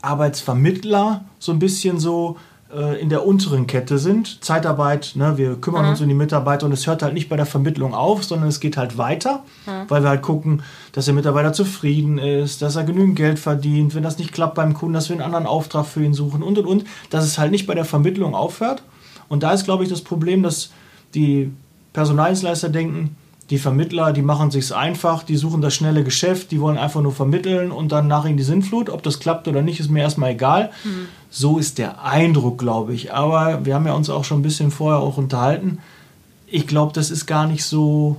Arbeitsvermittler 0.00 1.24
so 1.38 1.50
ein 1.50 1.58
bisschen 1.58 1.98
so 1.98 2.36
äh, 2.74 3.00
in 3.00 3.08
der 3.08 3.26
unteren 3.26 3.66
Kette 3.66 3.98
sind. 3.98 4.42
Zeitarbeit, 4.44 5.12
ne, 5.14 5.36
wir 5.36 5.56
kümmern 5.56 5.84
mhm. 5.84 5.90
uns 5.90 6.00
um 6.00 6.08
die 6.08 6.14
Mitarbeiter 6.14 6.66
und 6.66 6.72
es 6.72 6.86
hört 6.86 7.02
halt 7.02 7.14
nicht 7.14 7.28
bei 7.28 7.36
der 7.36 7.46
Vermittlung 7.46 7.94
auf, 7.94 8.24
sondern 8.24 8.48
es 8.48 8.60
geht 8.60 8.76
halt 8.76 8.98
weiter, 8.98 9.42
mhm. 9.66 9.88
weil 9.88 10.02
wir 10.02 10.08
halt 10.08 10.22
gucken, 10.22 10.62
dass 10.92 11.04
der 11.04 11.14
Mitarbeiter 11.14 11.52
zufrieden 11.52 12.18
ist, 12.18 12.62
dass 12.62 12.76
er 12.76 12.84
genügend 12.84 13.16
Geld 13.16 13.38
verdient, 13.38 13.94
wenn 13.94 14.02
das 14.02 14.18
nicht 14.18 14.32
klappt 14.32 14.54
beim 14.54 14.74
Kunden, 14.74 14.94
dass 14.94 15.08
wir 15.08 15.14
einen 15.14 15.24
anderen 15.24 15.46
Auftrag 15.46 15.86
für 15.86 16.04
ihn 16.04 16.14
suchen 16.14 16.42
und 16.42 16.58
und 16.58 16.66
und, 16.66 16.84
dass 17.10 17.24
es 17.24 17.38
halt 17.38 17.50
nicht 17.50 17.66
bei 17.66 17.74
der 17.74 17.84
Vermittlung 17.84 18.34
aufhört. 18.34 18.82
Und 19.28 19.42
da 19.42 19.52
ist, 19.52 19.64
glaube 19.64 19.84
ich, 19.84 19.90
das 19.90 20.02
Problem, 20.02 20.42
dass 20.42 20.70
die 21.14 21.52
Personaldienstleister 21.92 22.68
denken, 22.68 23.16
die 23.50 23.58
Vermittler, 23.58 24.12
die 24.12 24.22
machen 24.22 24.50
sich's 24.50 24.72
einfach, 24.72 25.22
die 25.22 25.36
suchen 25.36 25.60
das 25.60 25.74
schnelle 25.74 26.02
Geschäft, 26.02 26.50
die 26.50 26.60
wollen 26.60 26.78
einfach 26.78 27.02
nur 27.02 27.12
vermitteln 27.12 27.70
und 27.70 27.92
dann 27.92 28.08
nach 28.08 28.24
ihnen 28.24 28.38
die 28.38 28.42
Sinnflut. 28.42 28.88
Ob 28.88 29.02
das 29.02 29.20
klappt 29.20 29.48
oder 29.48 29.60
nicht, 29.60 29.80
ist 29.80 29.90
mir 29.90 30.00
erstmal 30.00 30.30
egal. 30.30 30.70
Mhm. 30.82 31.08
So 31.30 31.58
ist 31.58 31.78
der 31.78 32.02
Eindruck, 32.02 32.58
glaube 32.58 32.94
ich. 32.94 33.12
Aber 33.12 33.66
wir 33.66 33.74
haben 33.74 33.86
ja 33.86 33.92
uns 33.92 34.08
auch 34.08 34.24
schon 34.24 34.38
ein 34.38 34.42
bisschen 34.42 34.70
vorher 34.70 35.00
auch 35.00 35.18
unterhalten. 35.18 35.78
Ich 36.46 36.66
glaube, 36.66 36.92
das 36.94 37.10
ist 37.10 37.26
gar 37.26 37.46
nicht 37.46 37.64
so, 37.64 38.16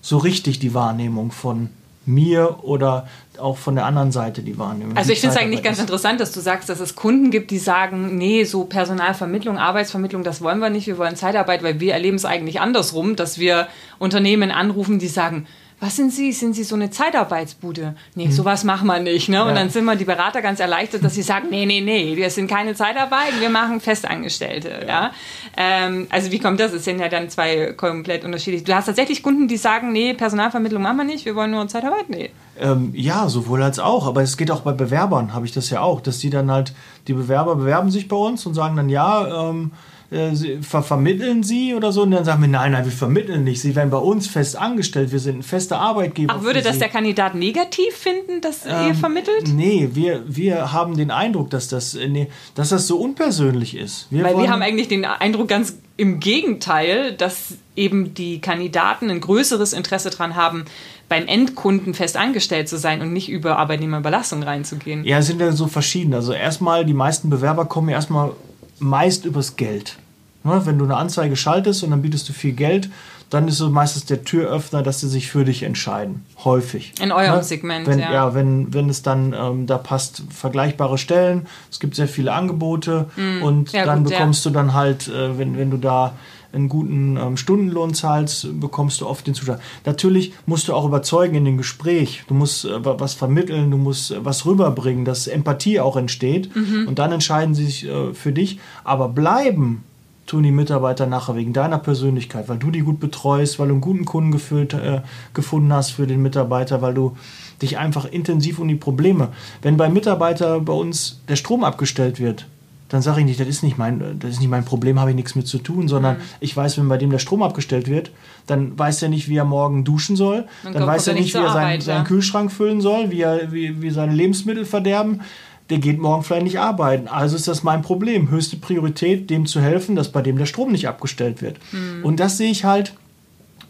so 0.00 0.18
richtig 0.18 0.58
die 0.58 0.74
Wahrnehmung 0.74 1.30
von 1.30 1.70
mir 2.06 2.62
oder 2.62 3.08
auch 3.38 3.58
von 3.58 3.74
der 3.74 3.84
anderen 3.84 4.12
Seite 4.12 4.42
die 4.42 4.58
Wahrnehmung. 4.58 4.96
Also 4.96 5.12
ich 5.12 5.20
finde 5.20 5.34
es 5.34 5.40
eigentlich 5.40 5.62
ganz 5.62 5.78
interessant, 5.78 6.20
dass 6.20 6.32
du 6.32 6.40
sagst, 6.40 6.68
dass 6.68 6.80
es 6.80 6.96
Kunden 6.96 7.30
gibt, 7.30 7.50
die 7.50 7.58
sagen, 7.58 8.16
nee, 8.16 8.44
so 8.44 8.64
Personalvermittlung, 8.64 9.58
Arbeitsvermittlung, 9.58 10.24
das 10.24 10.40
wollen 10.40 10.58
wir 10.60 10.70
nicht, 10.70 10.86
wir 10.86 10.98
wollen 10.98 11.16
Zeitarbeit, 11.16 11.62
weil 11.62 11.80
wir 11.80 11.92
erleben 11.92 12.16
es 12.16 12.24
eigentlich 12.24 12.60
andersrum, 12.60 13.16
dass 13.16 13.38
wir 13.38 13.66
Unternehmen 13.98 14.50
anrufen, 14.50 14.98
die 14.98 15.08
sagen, 15.08 15.46
was 15.78 15.94
sind 15.96 16.10
Sie? 16.10 16.32
Sind 16.32 16.54
Sie 16.54 16.64
so 16.64 16.74
eine 16.74 16.90
Zeitarbeitsbude? 16.90 17.94
Nee, 18.14 18.24
hm. 18.24 18.32
sowas 18.32 18.64
machen 18.64 18.86
wir 18.86 18.98
nicht. 18.98 19.28
Ne? 19.28 19.42
Und 19.42 19.50
ja. 19.50 19.54
dann 19.54 19.68
sind 19.68 19.84
wir 19.84 19.94
die 19.94 20.06
Berater 20.06 20.40
ganz 20.40 20.58
erleichtert, 20.58 21.04
dass 21.04 21.14
sie 21.14 21.22
sagen, 21.22 21.48
nee, 21.50 21.66
nee, 21.66 21.82
nee, 21.82 22.16
wir 22.16 22.30
sind 22.30 22.48
keine 22.48 22.74
Zeitarbeit, 22.74 23.38
wir 23.40 23.50
machen 23.50 23.80
Festangestellte. 23.80 24.70
Ja. 24.86 24.86
ja? 24.86 25.10
Ähm, 25.56 26.06
also 26.08 26.32
wie 26.32 26.38
kommt 26.38 26.60
das? 26.60 26.72
Es 26.72 26.84
sind 26.84 26.98
ja 26.98 27.08
dann 27.08 27.28
zwei 27.28 27.74
komplett 27.74 28.24
unterschiedlich. 28.24 28.64
Du 28.64 28.74
hast 28.74 28.86
tatsächlich 28.86 29.22
Kunden, 29.22 29.48
die 29.48 29.58
sagen, 29.58 29.92
nee, 29.92 30.14
Personalvermittlung 30.14 30.82
machen 30.82 30.96
wir 30.96 31.04
nicht, 31.04 31.26
wir 31.26 31.36
wollen 31.36 31.50
nur 31.50 31.68
Zeitarbeit? 31.68 32.08
Nee. 32.08 32.30
Ähm, 32.58 32.92
ja, 32.94 33.28
sowohl 33.28 33.62
als 33.62 33.78
auch. 33.78 34.06
Aber 34.06 34.22
es 34.22 34.38
geht 34.38 34.50
auch 34.50 34.62
bei 34.62 34.72
Bewerbern, 34.72 35.34
habe 35.34 35.44
ich 35.44 35.52
das 35.52 35.68
ja 35.68 35.82
auch, 35.82 36.00
dass 36.00 36.18
die 36.18 36.30
dann 36.30 36.50
halt, 36.50 36.72
die 37.06 37.12
Bewerber 37.12 37.54
bewerben 37.54 37.90
sich 37.90 38.08
bei 38.08 38.16
uns 38.16 38.46
und 38.46 38.54
sagen 38.54 38.76
dann, 38.76 38.88
ja, 38.88 39.50
ähm, 39.50 39.72
äh, 40.10 40.62
ver 40.62 40.82
vermitteln 40.82 41.42
Sie 41.42 41.74
oder 41.74 41.92
so? 41.92 42.02
Und 42.02 42.12
dann 42.12 42.24
sagen 42.24 42.40
wir, 42.42 42.48
nein, 42.48 42.72
nein, 42.72 42.84
wir 42.84 42.92
vermitteln 42.92 43.44
nicht. 43.44 43.60
Sie 43.60 43.74
werden 43.74 43.90
bei 43.90 43.98
uns 43.98 44.26
fest 44.26 44.56
angestellt. 44.56 45.12
Wir 45.12 45.18
sind 45.18 45.38
ein 45.38 45.42
fester 45.42 45.78
Arbeitgeber. 45.80 46.34
Ach, 46.36 46.42
würde 46.42 46.62
das 46.62 46.74
Sie. 46.74 46.80
der 46.80 46.88
Kandidat 46.88 47.34
negativ 47.34 47.94
finden, 47.94 48.40
dass 48.40 48.66
ähm, 48.66 48.88
ihr 48.88 48.94
vermittelt? 48.94 49.48
Nee, 49.48 49.90
wir, 49.92 50.22
wir 50.26 50.72
haben 50.72 50.96
den 50.96 51.10
Eindruck, 51.10 51.50
dass 51.50 51.68
das, 51.68 51.94
äh, 51.94 52.08
nee, 52.08 52.28
dass 52.54 52.68
das 52.68 52.86
so 52.86 52.98
unpersönlich 52.98 53.76
ist. 53.76 54.06
Wir 54.10 54.24
Weil 54.24 54.38
wir 54.38 54.50
haben 54.50 54.62
eigentlich 54.62 54.88
den 54.88 55.04
Eindruck 55.04 55.48
ganz 55.48 55.76
im 55.96 56.20
Gegenteil, 56.20 57.14
dass 57.14 57.54
eben 57.74 58.14
die 58.14 58.40
Kandidaten 58.40 59.10
ein 59.10 59.20
größeres 59.20 59.72
Interesse 59.72 60.10
daran 60.10 60.36
haben, 60.36 60.66
beim 61.08 61.26
Endkunden 61.26 61.94
fest 61.94 62.16
angestellt 62.16 62.68
zu 62.68 62.78
sein 62.78 63.00
und 63.00 63.12
nicht 63.12 63.28
über 63.28 63.58
Arbeitnehmerüberlassung 63.58 64.42
reinzugehen. 64.42 65.04
Ja, 65.04 65.18
es 65.18 65.26
sind 65.26 65.40
ja 65.40 65.52
so 65.52 65.66
verschieden. 65.68 66.14
Also 66.14 66.32
erstmal, 66.32 66.84
die 66.84 66.94
meisten 66.94 67.30
Bewerber 67.30 67.64
kommen 67.64 67.88
ja 67.88 67.96
erstmal 67.96 68.32
meist 68.78 69.24
übers 69.24 69.56
Geld. 69.56 69.98
Ne? 70.44 70.62
Wenn 70.64 70.78
du 70.78 70.84
eine 70.84 70.96
Anzeige 70.96 71.36
schaltest 71.36 71.82
und 71.82 71.90
dann 71.90 72.02
bietest 72.02 72.28
du 72.28 72.32
viel 72.32 72.52
Geld, 72.52 72.88
dann 73.30 73.48
ist 73.48 73.58
so 73.58 73.68
meistens 73.70 74.04
der 74.04 74.22
Türöffner, 74.22 74.82
dass 74.82 75.00
sie 75.00 75.08
sich 75.08 75.28
für 75.28 75.44
dich 75.44 75.64
entscheiden. 75.64 76.24
Häufig. 76.44 76.92
In 77.00 77.10
eurem 77.10 77.36
ne? 77.36 77.42
Segment, 77.42 77.86
wenn, 77.86 77.98
ja. 77.98 78.12
ja. 78.12 78.34
wenn, 78.34 78.72
wenn 78.72 78.88
es 78.88 79.02
dann 79.02 79.34
ähm, 79.36 79.66
da 79.66 79.78
passt, 79.78 80.22
vergleichbare 80.30 80.96
Stellen, 80.96 81.46
es 81.70 81.80
gibt 81.80 81.96
sehr 81.96 82.06
viele 82.06 82.32
Angebote 82.32 83.06
mm. 83.16 83.42
und 83.42 83.72
ja, 83.72 83.84
dann 83.84 84.04
gut, 84.04 84.12
bekommst 84.12 84.44
ja. 84.44 84.50
du 84.50 84.54
dann 84.54 84.74
halt, 84.74 85.08
äh, 85.08 85.36
wenn, 85.38 85.58
wenn 85.58 85.70
du 85.70 85.76
da 85.76 86.12
einen 86.56 86.68
guten 86.68 87.16
ähm, 87.16 87.36
Stundenlohn 87.36 87.94
zahlst, 87.94 88.60
bekommst 88.60 89.00
du 89.00 89.06
oft 89.06 89.26
den 89.26 89.34
Zuschlag. 89.34 89.60
Natürlich 89.84 90.32
musst 90.46 90.68
du 90.68 90.74
auch 90.74 90.84
überzeugen 90.84 91.36
in 91.36 91.44
dem 91.44 91.56
Gespräch. 91.56 92.24
Du 92.26 92.34
musst 92.34 92.64
äh, 92.64 92.84
was 92.84 93.14
vermitteln, 93.14 93.70
du 93.70 93.76
musst 93.76 94.10
äh, 94.10 94.24
was 94.24 94.44
rüberbringen, 94.46 95.04
dass 95.04 95.26
Empathie 95.28 95.78
auch 95.78 95.96
entsteht. 95.96 96.54
Mhm. 96.56 96.88
Und 96.88 96.98
dann 96.98 97.12
entscheiden 97.12 97.54
sie 97.54 97.66
sich 97.66 97.86
äh, 97.86 98.14
für 98.14 98.32
dich. 98.32 98.58
Aber 98.82 99.08
bleiben 99.08 99.84
tun 100.26 100.42
die 100.42 100.50
Mitarbeiter 100.50 101.06
nachher 101.06 101.36
wegen 101.36 101.52
deiner 101.52 101.78
Persönlichkeit, 101.78 102.48
weil 102.48 102.58
du 102.58 102.70
die 102.70 102.80
gut 102.80 102.98
betreust, 102.98 103.58
weil 103.58 103.68
du 103.68 103.74
einen 103.74 103.80
guten 103.80 104.04
Kunden 104.04 104.32
gefüllt, 104.32 104.74
äh, 104.74 105.02
gefunden 105.34 105.72
hast 105.72 105.90
für 105.90 106.06
den 106.06 106.20
Mitarbeiter, 106.20 106.82
weil 106.82 106.94
du 106.94 107.16
dich 107.62 107.78
einfach 107.78 108.04
intensiv 108.06 108.58
um 108.58 108.68
die 108.68 108.74
Probleme. 108.74 109.28
Wenn 109.62 109.76
beim 109.76 109.92
Mitarbeiter 109.92 110.60
bei 110.60 110.72
uns 110.72 111.20
der 111.28 111.36
Strom 111.36 111.64
abgestellt 111.64 112.18
wird, 112.20 112.46
dann 112.88 113.02
sage 113.02 113.20
ich 113.20 113.26
nicht, 113.26 113.40
das 113.40 113.48
ist 113.48 113.62
nicht 113.62 113.78
mein, 113.78 114.18
das 114.20 114.32
ist 114.32 114.40
nicht 114.40 114.48
mein 114.48 114.64
Problem, 114.64 115.00
habe 115.00 115.10
ich 115.10 115.16
nichts 115.16 115.34
mit 115.34 115.48
zu 115.48 115.58
tun, 115.58 115.88
sondern 115.88 116.18
mhm. 116.18 116.22
ich 116.40 116.56
weiß, 116.56 116.78
wenn 116.78 116.88
bei 116.88 116.98
dem 116.98 117.10
der 117.10 117.18
Strom 117.18 117.42
abgestellt 117.42 117.88
wird, 117.88 118.12
dann 118.46 118.78
weiß 118.78 119.02
er 119.02 119.08
nicht, 119.08 119.28
wie 119.28 119.36
er 119.36 119.44
morgen 119.44 119.84
duschen 119.84 120.14
soll, 120.14 120.46
dann, 120.62 120.72
dann 120.72 120.86
weiß 120.86 121.08
er 121.08 121.14
nicht, 121.14 121.34
wie 121.34 121.38
er 121.38 121.48
seinen, 121.48 121.56
Arbeit, 121.56 121.82
seinen 121.82 122.04
Kühlschrank 122.04 122.52
füllen 122.52 122.80
soll, 122.80 123.10
wie 123.10 123.22
er 123.22 123.52
wie, 123.52 123.82
wie 123.82 123.90
seine 123.90 124.12
Lebensmittel 124.12 124.64
verderben. 124.64 125.20
Der 125.68 125.78
geht 125.78 125.98
morgen 125.98 126.22
vielleicht 126.22 126.44
nicht 126.44 126.60
arbeiten. 126.60 127.08
Also 127.08 127.34
ist 127.34 127.48
das 127.48 127.64
mein 127.64 127.82
Problem. 127.82 128.30
Höchste 128.30 128.56
Priorität, 128.56 129.30
dem 129.30 129.46
zu 129.46 129.60
helfen, 129.60 129.96
dass 129.96 130.12
bei 130.12 130.22
dem 130.22 130.38
der 130.38 130.46
Strom 130.46 130.70
nicht 130.70 130.86
abgestellt 130.86 131.42
wird. 131.42 131.56
Mhm. 131.72 132.04
Und 132.04 132.20
das 132.20 132.36
sehe 132.36 132.52
ich 132.52 132.64
halt 132.64 132.94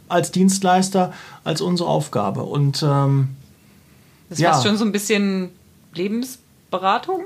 als 0.09 0.31
Dienstleister 0.31 1.15
als 1.43 1.63
unsere 1.63 1.89
Aufgabe. 1.89 2.43
Und 2.43 2.83
ähm, 2.83 3.29
das 4.29 4.39
ist 4.39 4.43
ja. 4.43 4.63
schon 4.63 4.77
so 4.77 4.85
ein 4.85 4.93
bisschen 4.93 5.51
Lebensberatung? 5.95 7.23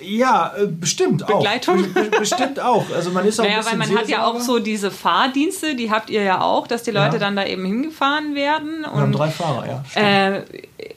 Ja, 0.00 0.52
äh, 0.58 0.66
bestimmt 0.66 1.26
Begleitung? 1.26 1.78
auch. 1.78 1.94
Be 1.94 2.10
bestimmt 2.18 2.60
auch. 2.60 2.84
Also 2.94 3.10
man 3.10 3.24
ist 3.24 3.40
auch 3.40 3.44
naja, 3.44 3.64
weil 3.64 3.76
man 3.76 3.96
hat 3.96 4.08
ja 4.08 4.26
auch 4.26 4.40
so 4.40 4.58
diese 4.58 4.90
Fahrdienste, 4.90 5.74
die 5.74 5.90
habt 5.90 6.10
ihr 6.10 6.22
ja 6.22 6.42
auch, 6.42 6.66
dass 6.66 6.82
die 6.82 6.90
Leute 6.90 7.14
ja. 7.14 7.18
dann 7.18 7.34
da 7.34 7.46
eben 7.46 7.64
hingefahren 7.64 8.34
werden. 8.34 8.82
Wir 8.82 8.90
haben 8.92 9.12
drei 9.12 9.30
Fahrer, 9.30 9.66
ja. 9.66 9.84
Äh, 9.94 10.42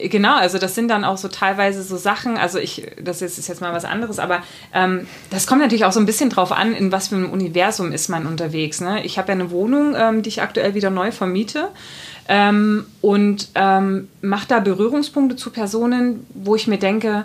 genau, 0.08 0.36
also 0.36 0.58
das 0.58 0.74
sind 0.74 0.88
dann 0.88 1.04
auch 1.04 1.16
so 1.16 1.28
teilweise 1.28 1.82
so 1.82 1.96
Sachen, 1.96 2.36
also 2.36 2.58
ich, 2.58 2.88
das 3.02 3.22
ist, 3.22 3.38
ist 3.38 3.48
jetzt 3.48 3.62
mal 3.62 3.72
was 3.72 3.86
anderes, 3.86 4.18
aber 4.18 4.42
ähm, 4.74 5.06
das 5.30 5.46
kommt 5.46 5.62
natürlich 5.62 5.86
auch 5.86 5.92
so 5.92 6.00
ein 6.00 6.06
bisschen 6.06 6.28
drauf 6.28 6.52
an, 6.52 6.74
in 6.74 6.92
was 6.92 7.08
für 7.08 7.16
einem 7.16 7.30
Universum 7.30 7.92
ist 7.92 8.08
man 8.10 8.26
unterwegs. 8.26 8.82
Ne? 8.82 9.02
Ich 9.04 9.18
habe 9.18 9.28
ja 9.28 9.34
eine 9.34 9.50
Wohnung, 9.50 9.94
ähm, 9.96 10.22
die 10.22 10.28
ich 10.28 10.42
aktuell 10.42 10.74
wieder 10.74 10.90
neu 10.90 11.10
vermiete. 11.10 11.68
Ähm, 12.28 12.86
und 13.00 13.48
ähm, 13.56 14.08
mache 14.20 14.46
da 14.46 14.60
Berührungspunkte 14.60 15.34
zu 15.36 15.50
Personen, 15.50 16.26
wo 16.32 16.54
ich 16.54 16.68
mir 16.68 16.78
denke, 16.78 17.24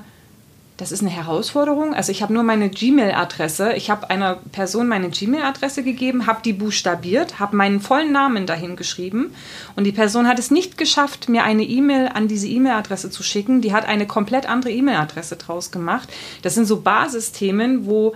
das 0.77 0.91
ist 0.91 1.01
eine 1.01 1.09
Herausforderung. 1.09 1.93
Also 1.93 2.11
ich 2.11 2.21
habe 2.21 2.33
nur 2.33 2.43
meine 2.43 2.69
Gmail-Adresse. 2.69 3.73
Ich 3.73 3.89
habe 3.89 4.09
einer 4.09 4.35
Person 4.51 4.87
meine 4.87 5.09
Gmail-Adresse 5.09 5.83
gegeben, 5.83 6.27
habe 6.27 6.41
die 6.43 6.51
buchstabiert, 6.51 7.39
habe 7.39 7.55
meinen 7.55 7.79
vollen 7.79 8.11
Namen 8.11 8.45
dahin 8.45 8.75
geschrieben 8.75 9.33
und 9.77 9.85
die 9.85 9.93
Person 9.93 10.27
hat 10.27 10.37
es 10.37 10.51
nicht 10.51 10.77
geschafft, 10.77 11.29
mir 11.29 11.43
eine 11.43 11.63
E-Mail 11.63 12.09
an 12.13 12.27
diese 12.27 12.47
E-Mail-Adresse 12.47 13.09
zu 13.09 13.23
schicken. 13.23 13.61
Die 13.61 13.73
hat 13.73 13.87
eine 13.87 14.05
komplett 14.05 14.49
andere 14.49 14.71
E-Mail-Adresse 14.71 15.37
draus 15.37 15.71
gemacht. 15.71 16.09
Das 16.41 16.55
sind 16.55 16.65
so 16.65 16.81
Basisthemen, 16.81 17.85
wo 17.85 18.13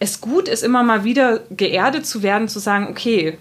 es 0.00 0.20
gut 0.20 0.48
ist, 0.48 0.64
immer 0.64 0.82
mal 0.82 1.04
wieder 1.04 1.42
geerdet 1.50 2.04
zu 2.04 2.24
werden, 2.24 2.48
zu 2.48 2.58
sagen, 2.58 2.88
okay, 2.90 3.38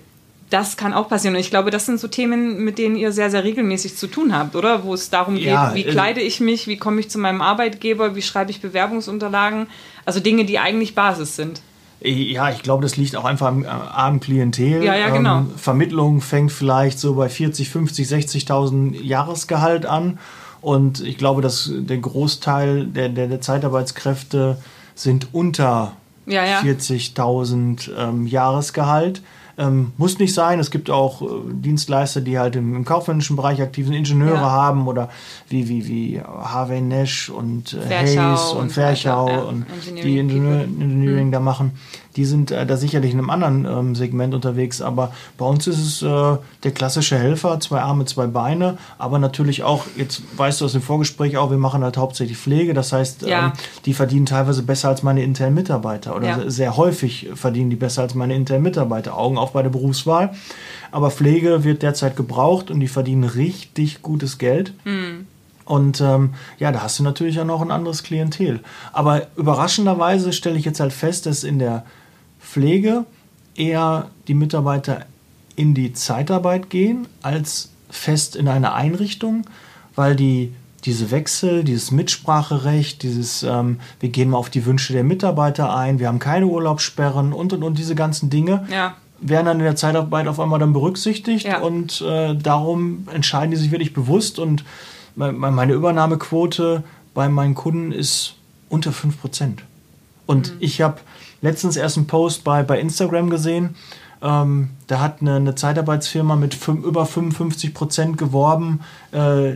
das 0.52 0.76
kann 0.76 0.94
auch 0.94 1.08
passieren. 1.08 1.34
Und 1.36 1.40
ich 1.40 1.50
glaube, 1.50 1.72
das 1.72 1.86
sind 1.86 2.00
so 2.00 2.08
Themen, 2.08 2.64
mit 2.64 2.78
denen 2.78 2.98
ihr 2.98 3.12
sehr, 3.14 3.32
sehr 3.32 3.44
regelmäßig 3.44 3.96
zu 3.96 4.08
tun 4.08 4.38
habt, 4.38 4.56
oder? 4.56 4.84
Wo 4.84 4.94
es 4.94 5.10
darum 5.10 5.38
ja, 5.38 5.70
geht, 5.70 5.76
wie 5.76 5.90
äh, 5.90 5.92
kleide 5.92 6.22
ich 6.22 6.42
mich, 6.42 6.68
wie 6.68 6.78
komme 6.78 7.00
ich 7.00 7.10
zu 7.10 7.18
meinem 7.18 7.42
Arbeitgeber, 7.42 8.16
wie 8.16 8.22
schreibe 8.22 8.52
ich 8.52 8.62
Bewerbungsunterlagen. 8.62 9.68
Also 10.06 10.20
Dinge, 10.20 10.44
die 10.44 10.60
eigentlich 10.60 10.94
Basis 10.94 11.38
sind. 11.38 11.62
Ja, 12.04 12.50
ich 12.50 12.64
glaube, 12.64 12.84
das 12.84 12.98
liegt 12.98 13.16
auch 13.16 13.26
einfach 13.26 13.48
am, 13.48 13.64
am 13.64 14.20
Klientel. 14.20 14.84
Ja, 14.84 14.96
ja, 14.96 15.10
genau. 15.10 15.38
Ähm, 15.40 15.52
Vermittlung 15.56 16.20
fängt 16.20 16.52
vielleicht 16.52 17.00
so 17.00 17.14
bei 17.14 17.30
40, 17.30 17.70
50, 17.70 18.08
60.000 18.08 19.02
Jahresgehalt 19.02 19.86
an. 19.86 20.20
Und 20.60 21.00
ich 21.02 21.18
glaube, 21.18 21.42
dass 21.42 21.72
der 21.72 21.98
Großteil 21.98 22.88
der, 22.88 23.10
der, 23.10 23.28
der 23.28 23.40
Zeitarbeitskräfte 23.40 24.58
sind 24.96 25.28
unter 25.32 25.96
ja, 26.26 26.44
ja. 26.44 26.60
40.000 26.60 27.92
ähm, 27.98 28.28
Jahresgehalt. 28.28 29.22
Ähm, 29.62 29.92
muss 29.98 30.18
nicht 30.18 30.34
sein. 30.34 30.60
Es 30.60 30.72
gibt 30.72 30.90
auch 30.90 31.22
äh, 31.22 31.26
Dienstleister, 31.52 32.22
die 32.22 32.40
halt 32.40 32.56
im, 32.56 32.76
im, 32.76 32.84
kaufmännischen 32.84 33.36
Bereich 33.36 33.62
aktiven 33.62 33.94
Ingenieure 33.94 34.36
ja. 34.36 34.50
haben 34.50 34.88
oder 34.88 35.10
wie, 35.50 35.70
wie, 35.70 35.88
wie 35.88 36.22
Harvey 36.22 36.82
Nash 36.82 37.30
und 37.30 37.74
äh, 37.74 37.96
Hayes 37.96 38.54
und, 38.54 38.62
und 38.62 38.72
Ferchau 38.72 39.30
ja, 39.30 39.42
und 39.42 39.66
die 40.04 40.18
Ingenieur 40.18 40.62
Engineering 40.64 41.28
mhm. 41.28 41.32
da 41.32 41.40
machen 41.40 41.72
die 42.16 42.26
sind 42.26 42.52
äh, 42.52 42.66
da 42.66 42.78
sicherlich 42.78 43.14
in 43.14 43.20
einem 43.20 43.30
anderen 43.30 43.66
ähm, 43.66 43.96
Segment 43.96 44.34
unterwegs. 44.34 44.82
Aber 44.82 45.14
bei 45.38 45.46
uns 45.46 45.68
ist 45.68 45.80
es 45.80 46.02
äh, 46.02 46.38
der 46.64 46.72
klassische 46.72 47.18
Helfer, 47.18 47.60
zwei 47.60 47.82
Arme, 47.82 48.06
zwei 48.06 48.28
Beine, 48.28 48.78
aber 48.98 49.20
natürlich 49.20 49.64
auch, 49.64 49.86
jetzt 49.96 50.22
weißt 50.36 50.62
du 50.62 50.66
aus 50.66 50.74
dem 50.74 50.82
Vorgespräch 50.82 51.38
auch, 51.38 51.52
wir 51.52 51.58
machen 51.58 51.84
halt 51.84 51.98
hauptsächlich 51.98 52.38
Pflege. 52.38 52.74
Das 52.74 52.94
heißt, 52.94 53.24
ja. 53.24 53.48
ähm, 53.48 53.52
die 53.86 53.94
verdienen 53.94 54.26
teilweise 54.26 54.64
besser 54.64 54.90
als 54.90 55.04
meine 55.04 55.24
internen 55.24 55.56
Mitarbeiter 55.56 56.16
oder 56.16 56.28
ja. 56.28 56.50
sehr 56.50 56.78
häufig 56.78 57.30
verdienen 57.36 57.70
die 57.70 57.76
besser 57.76 58.04
als 58.04 58.16
meine 58.16 58.36
internen 58.36 58.64
Mitarbeiter. 58.64 59.18
Augen 59.18 59.38
auf 59.38 59.54
bei 59.54 59.62
der 59.62 59.70
Berufswahl. 59.70 60.34
Aber 60.92 61.12
Pflege 61.12 61.64
wird 61.64 61.84
derzeit 61.84 62.16
gebraucht 62.16 62.70
und 62.70 62.80
die 62.80 62.88
verdienen 62.88 63.24
richtig 63.24 64.02
gutes 64.02 64.38
Geld. 64.38 64.74
Mhm. 64.84 65.28
Und 65.66 66.02
ähm, 66.02 66.34
ja, 66.60 66.72
da 66.72 66.82
hast 66.82 67.00
du 67.00 67.04
natürlich 67.04 67.40
auch 67.40 67.46
noch 67.46 67.62
ein 67.62 67.72
anderes 67.72 68.04
Klientel. 68.04 68.60
Aber 68.92 69.28
überraschenderweise 69.38 70.34
stelle 70.34 70.58
ich 70.58 70.66
jetzt 70.66 70.82
halt 70.82 70.92
fest, 70.92 71.26
dass 71.26 71.46
in 71.46 71.60
der 71.60 71.86
Pflege 72.52 73.06
eher 73.56 74.10
die 74.28 74.34
Mitarbeiter 74.34 75.06
in 75.56 75.74
die 75.74 75.94
Zeitarbeit 75.94 76.70
gehen 76.70 77.08
als 77.22 77.70
fest 77.90 78.36
in 78.36 78.50
eine 78.50 78.74
Einrichtung, 78.74 79.46
weil 79.96 80.18
die 80.18 80.54
diese 80.84 81.12
Wechsel, 81.12 81.64
dieses 81.64 81.92
Mitspracherecht, 81.92 83.04
dieses 83.04 83.44
ähm, 83.44 83.80
wir 84.02 84.10
gehen 84.10 84.32
mal 84.32 84.38
auf 84.38 84.50
die 84.50 84.66
Wünsche 84.66 84.92
der 84.92 85.06
Mitarbeiter 85.06 85.74
ein, 85.74 86.00
wir 86.00 86.10
haben 86.10 86.20
keine 86.20 86.48
Urlaubssperren 86.48 87.32
und 87.32 87.54
und 87.54 87.64
und 87.64 87.78
diese 87.78 87.96
ganzen 87.96 88.30
Dinge 88.30 88.68
ja. 88.70 88.96
werden 89.22 89.46
dann 89.46 89.60
in 89.60 89.66
der 89.66 89.78
Zeitarbeit 89.78 90.28
auf 90.28 90.40
einmal 90.40 90.60
dann 90.60 90.74
berücksichtigt 90.74 91.46
ja. 91.46 91.60
und 91.60 92.02
äh, 92.02 92.36
darum 92.36 93.08
entscheiden 93.14 93.52
die 93.52 93.58
sich 93.58 93.72
wirklich 93.72 93.94
bewusst 93.94 94.40
und 94.40 94.66
meine 95.16 95.74
Übernahmequote 95.74 96.84
bei 97.14 97.30
meinen 97.30 97.56
Kunden 97.56 97.92
ist 97.92 98.36
unter 98.70 98.92
5%. 98.92 99.60
Und 100.32 100.54
mhm. 100.54 100.58
ich 100.62 100.82
habe 100.82 100.98
letztens 101.42 101.76
erst 101.76 101.98
einen 101.98 102.08
Post 102.08 102.44
bei, 102.44 102.64
bei 102.64 102.80
Instagram 102.80 103.30
gesehen. 103.30 103.76
Ähm, 104.22 104.70
da 104.88 105.00
hat 105.02 105.22
eine, 105.22 105.36
eine 105.36 105.56
Zeitarbeitsfirma 105.56 106.36
mit 106.36 106.54
fünf, 106.54 106.86
über 106.86 107.06
55 107.06 107.74
Prozent 107.74 108.18
geworben, 108.18 108.82
äh, 109.12 109.56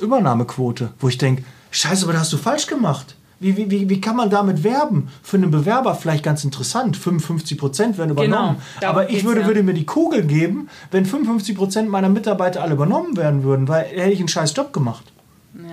Übernahmequote, 0.00 0.92
wo 1.00 1.08
ich 1.08 1.18
denke, 1.18 1.42
scheiße, 1.70 2.04
aber 2.04 2.12
das 2.12 2.22
hast 2.22 2.32
du 2.32 2.36
falsch 2.36 2.66
gemacht. 2.66 3.16
Wie, 3.40 3.56
wie, 3.56 3.88
wie 3.88 4.00
kann 4.00 4.16
man 4.16 4.30
damit 4.30 4.62
werben? 4.62 5.08
Für 5.22 5.36
einen 5.36 5.50
Bewerber 5.50 5.94
vielleicht 5.94 6.22
ganz 6.22 6.44
interessant. 6.44 6.96
55 6.96 7.58
Prozent 7.58 7.98
werden 7.98 8.10
übernommen. 8.10 8.58
Genau, 8.78 8.90
aber 8.90 9.10
ich 9.10 9.24
würde, 9.24 9.42
ja. 9.42 9.46
würde 9.46 9.62
mir 9.62 9.74
die 9.74 9.84
Kugel 9.84 10.22
geben, 10.22 10.68
wenn 10.92 11.04
55 11.04 11.56
Prozent 11.56 11.90
meiner 11.90 12.08
Mitarbeiter 12.08 12.62
alle 12.62 12.74
übernommen 12.74 13.16
werden 13.16 13.42
würden, 13.42 13.68
weil 13.68 13.84
hätte 13.84 14.12
ich 14.12 14.20
einen 14.20 14.28
scheiß 14.28 14.54
Job 14.56 14.72
gemacht. 14.72 15.04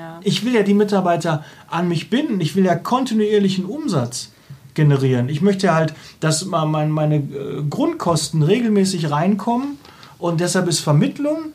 Ja. 0.02 0.20
Ich 0.24 0.44
will 0.44 0.56
ja 0.56 0.64
die 0.64 0.74
Mitarbeiter 0.74 1.46
an 1.70 1.88
mich 1.88 2.10
binden. 2.10 2.42
Ich 2.42 2.56
will 2.56 2.66
ja 2.66 2.74
kontinuierlichen 2.74 3.66
Umsatz 3.66 4.32
generieren. 4.74 5.30
Ich 5.30 5.42
möchte 5.42 5.76
halt, 5.76 5.94
dass 6.20 6.46
meine 6.46 7.16
äh, 7.18 7.22
Grundkosten 7.70 8.42
regelmäßig 8.42 9.12
reinkommen 9.12 9.78
und 10.18 10.40
deshalb 10.40 10.68
ist 10.68 10.80
Vermittlung 10.80 11.52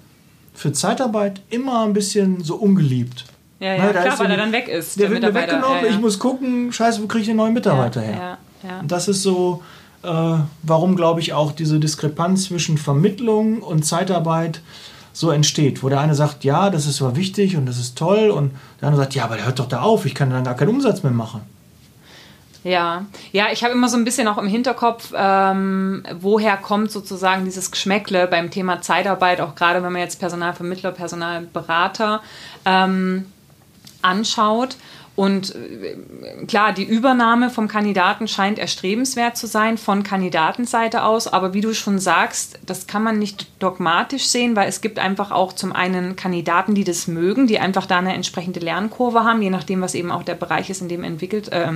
für 0.54 0.72
Zeitarbeit 0.72 1.40
immer 1.50 1.84
ein 1.84 1.92
bisschen 1.92 2.44
so 2.44 2.54
ungeliebt. 2.54 3.24
Ja, 3.58 3.74
ja, 3.74 3.90
Na, 3.92 4.02
klar, 4.02 4.18
weil 4.20 4.30
er 4.30 4.36
dann 4.36 4.52
weg 4.52 4.68
ist. 4.68 4.96
Der, 4.96 5.08
der 5.08 5.22
wird 5.22 5.34
mir 5.34 5.40
weggenommen, 5.40 5.78
ja, 5.80 5.86
ja. 5.86 5.90
ich 5.90 5.98
muss 5.98 6.18
gucken, 6.18 6.72
scheiße, 6.72 7.02
wo 7.02 7.06
kriege 7.06 7.22
ich 7.22 7.28
den 7.28 7.38
neuen 7.38 7.54
Mitarbeiter 7.54 8.00
her? 8.00 8.38
Und 8.80 8.92
das 8.92 9.08
ist 9.08 9.22
so, 9.22 9.62
äh, 10.02 10.08
warum 10.62 10.94
glaube 10.94 11.20
ich 11.20 11.32
auch 11.32 11.50
diese 11.52 11.80
Diskrepanz 11.80 12.44
zwischen 12.44 12.78
Vermittlung 12.78 13.62
und 13.62 13.84
Zeitarbeit 13.84 14.60
so 15.16 15.30
entsteht, 15.30 15.82
wo 15.82 15.88
der 15.88 16.00
eine 16.00 16.14
sagt, 16.14 16.44
ja, 16.44 16.68
das 16.68 16.84
ist 16.84 17.00
aber 17.00 17.16
wichtig 17.16 17.56
und 17.56 17.64
das 17.64 17.78
ist 17.78 17.96
toll 17.96 18.28
und 18.28 18.52
der 18.82 18.88
andere 18.88 19.04
sagt, 19.04 19.14
ja, 19.14 19.24
aber 19.24 19.36
der 19.36 19.46
hört 19.46 19.58
doch 19.58 19.66
da 19.66 19.80
auf, 19.80 20.04
ich 20.04 20.14
kann 20.14 20.28
dann 20.28 20.44
gar 20.44 20.54
keinen 20.54 20.68
Umsatz 20.68 21.02
mehr 21.02 21.12
machen. 21.12 21.40
Ja, 22.64 23.06
ja, 23.32 23.46
ich 23.50 23.64
habe 23.64 23.72
immer 23.72 23.88
so 23.88 23.96
ein 23.96 24.04
bisschen 24.04 24.28
auch 24.28 24.36
im 24.36 24.46
Hinterkopf, 24.46 25.14
ähm, 25.16 26.04
woher 26.20 26.58
kommt 26.58 26.90
sozusagen 26.90 27.46
dieses 27.46 27.70
Geschmäckle 27.70 28.26
beim 28.26 28.50
Thema 28.50 28.82
Zeitarbeit, 28.82 29.40
auch 29.40 29.54
gerade 29.54 29.82
wenn 29.82 29.90
man 29.90 30.02
jetzt 30.02 30.20
Personalvermittler, 30.20 30.92
Personalberater 30.92 32.20
ähm, 32.66 33.24
anschaut. 34.02 34.76
Und 35.16 35.54
äh, 35.54 36.44
klar, 36.46 36.74
die 36.74 36.84
Übernahme 36.84 37.48
vom 37.48 37.68
Kandidaten 37.68 38.28
scheint 38.28 38.58
erstrebenswert 38.58 39.36
zu 39.36 39.46
sein 39.46 39.78
von 39.78 40.02
Kandidatenseite 40.02 41.02
aus, 41.02 41.26
aber 41.26 41.54
wie 41.54 41.62
du 41.62 41.72
schon 41.74 41.98
sagst, 41.98 42.58
das 42.66 42.86
kann 42.86 43.02
man 43.02 43.18
nicht 43.18 43.48
dogmatisch 43.58 44.26
sehen, 44.26 44.54
weil 44.54 44.68
es 44.68 44.82
gibt 44.82 44.98
einfach 44.98 45.30
auch 45.30 45.54
zum 45.54 45.72
einen 45.72 46.16
Kandidaten, 46.16 46.74
die 46.74 46.84
das 46.84 47.08
mögen, 47.08 47.46
die 47.46 47.58
einfach 47.58 47.86
da 47.86 47.98
eine 47.98 48.12
entsprechende 48.12 48.60
Lernkurve 48.60 49.24
haben, 49.24 49.40
je 49.40 49.48
nachdem, 49.48 49.80
was 49.80 49.94
eben 49.94 50.12
auch 50.12 50.22
der 50.22 50.34
Bereich 50.34 50.68
ist, 50.68 50.82
in 50.82 50.88
dem 50.88 51.02
entwickelt, 51.02 51.50
äh, 51.50 51.72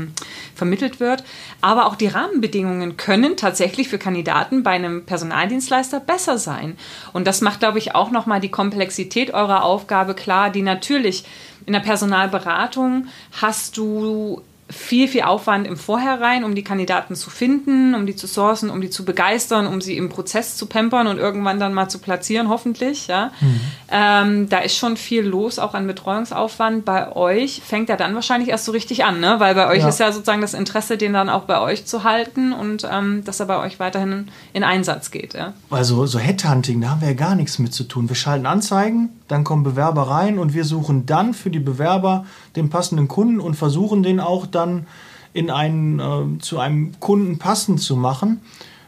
vermittelt 0.54 1.00
wird. 1.00 1.24
Aber 1.62 1.86
auch 1.86 1.96
die 1.96 2.08
Rahmenbedingungen 2.08 2.98
können 2.98 3.38
tatsächlich 3.38 3.88
für 3.88 3.98
Kandidaten 3.98 4.62
bei 4.62 4.72
einem 4.72 5.06
Personaldienstleister 5.06 5.98
besser 6.00 6.36
sein. 6.36 6.76
Und 7.14 7.26
das 7.26 7.40
macht, 7.40 7.60
glaube 7.60 7.78
ich, 7.78 7.94
auch 7.94 8.10
nochmal 8.10 8.40
die 8.40 8.50
Komplexität 8.50 9.32
eurer 9.32 9.64
Aufgabe 9.64 10.14
klar, 10.14 10.50
die 10.50 10.62
natürlich 10.62 11.24
in 11.66 11.72
der 11.72 11.80
Personalberatung 11.80 13.06
hast 13.32 13.76
du 13.76 14.42
viel, 14.70 15.08
viel 15.08 15.22
Aufwand 15.22 15.66
im 15.66 15.76
Vorhinein, 15.76 16.44
um 16.44 16.54
die 16.54 16.62
Kandidaten 16.62 17.16
zu 17.16 17.28
finden, 17.28 17.94
um 17.94 18.06
die 18.06 18.14
zu 18.14 18.26
sourcen, 18.26 18.70
um 18.70 18.80
die 18.80 18.88
zu 18.88 19.04
begeistern, 19.04 19.66
um 19.66 19.80
sie 19.80 19.96
im 19.96 20.08
Prozess 20.08 20.56
zu 20.56 20.66
pampern 20.66 21.08
und 21.08 21.18
irgendwann 21.18 21.58
dann 21.58 21.74
mal 21.74 21.88
zu 21.88 21.98
platzieren, 21.98 22.48
hoffentlich. 22.48 23.08
Ja. 23.08 23.32
Mhm. 23.40 23.60
Ähm, 23.90 24.48
da 24.48 24.58
ist 24.58 24.76
schon 24.76 24.96
viel 24.96 25.22
los, 25.22 25.58
auch 25.58 25.74
an 25.74 25.86
Betreuungsaufwand. 25.86 26.84
Bei 26.84 27.14
euch 27.16 27.62
fängt 27.66 27.90
er 27.90 27.96
dann 27.96 28.14
wahrscheinlich 28.14 28.50
erst 28.50 28.64
so 28.64 28.72
richtig 28.72 29.04
an, 29.04 29.18
ne? 29.18 29.36
weil 29.38 29.54
bei 29.54 29.68
euch 29.68 29.82
ja. 29.82 29.88
ist 29.88 29.98
ja 29.98 30.12
sozusagen 30.12 30.40
das 30.40 30.54
Interesse, 30.54 30.96
den 30.96 31.12
dann 31.12 31.28
auch 31.28 31.44
bei 31.44 31.60
euch 31.60 31.86
zu 31.86 32.04
halten 32.04 32.52
und 32.52 32.86
ähm, 32.90 33.24
dass 33.24 33.40
er 33.40 33.46
bei 33.46 33.58
euch 33.58 33.80
weiterhin 33.80 34.28
in 34.52 34.62
Einsatz 34.62 35.10
geht. 35.10 35.34
Ja. 35.34 35.52
Also 35.70 36.06
so 36.06 36.18
Headhunting, 36.20 36.80
da 36.80 36.90
haben 36.90 37.00
wir 37.00 37.08
ja 37.08 37.14
gar 37.14 37.34
nichts 37.34 37.58
mit 37.58 37.74
zu 37.74 37.84
tun. 37.84 38.08
Wir 38.08 38.16
schalten 38.16 38.46
Anzeigen, 38.46 39.08
dann 39.30 39.44
kommen 39.44 39.62
Bewerber 39.62 40.02
rein 40.02 40.38
und 40.38 40.54
wir 40.54 40.64
suchen 40.64 41.06
dann 41.06 41.34
für 41.34 41.50
die 41.50 41.60
Bewerber 41.60 42.24
den 42.56 42.68
passenden 42.68 43.06
Kunden 43.06 43.38
und 43.38 43.54
versuchen 43.54 44.02
den 44.02 44.18
auch 44.18 44.44
dann 44.44 44.86
in 45.32 45.50
einen, 45.50 46.00
äh, 46.00 46.38
zu 46.40 46.58
einem 46.58 46.98
Kunden 46.98 47.38
passend 47.38 47.80
zu 47.80 47.94
machen. 47.94 48.40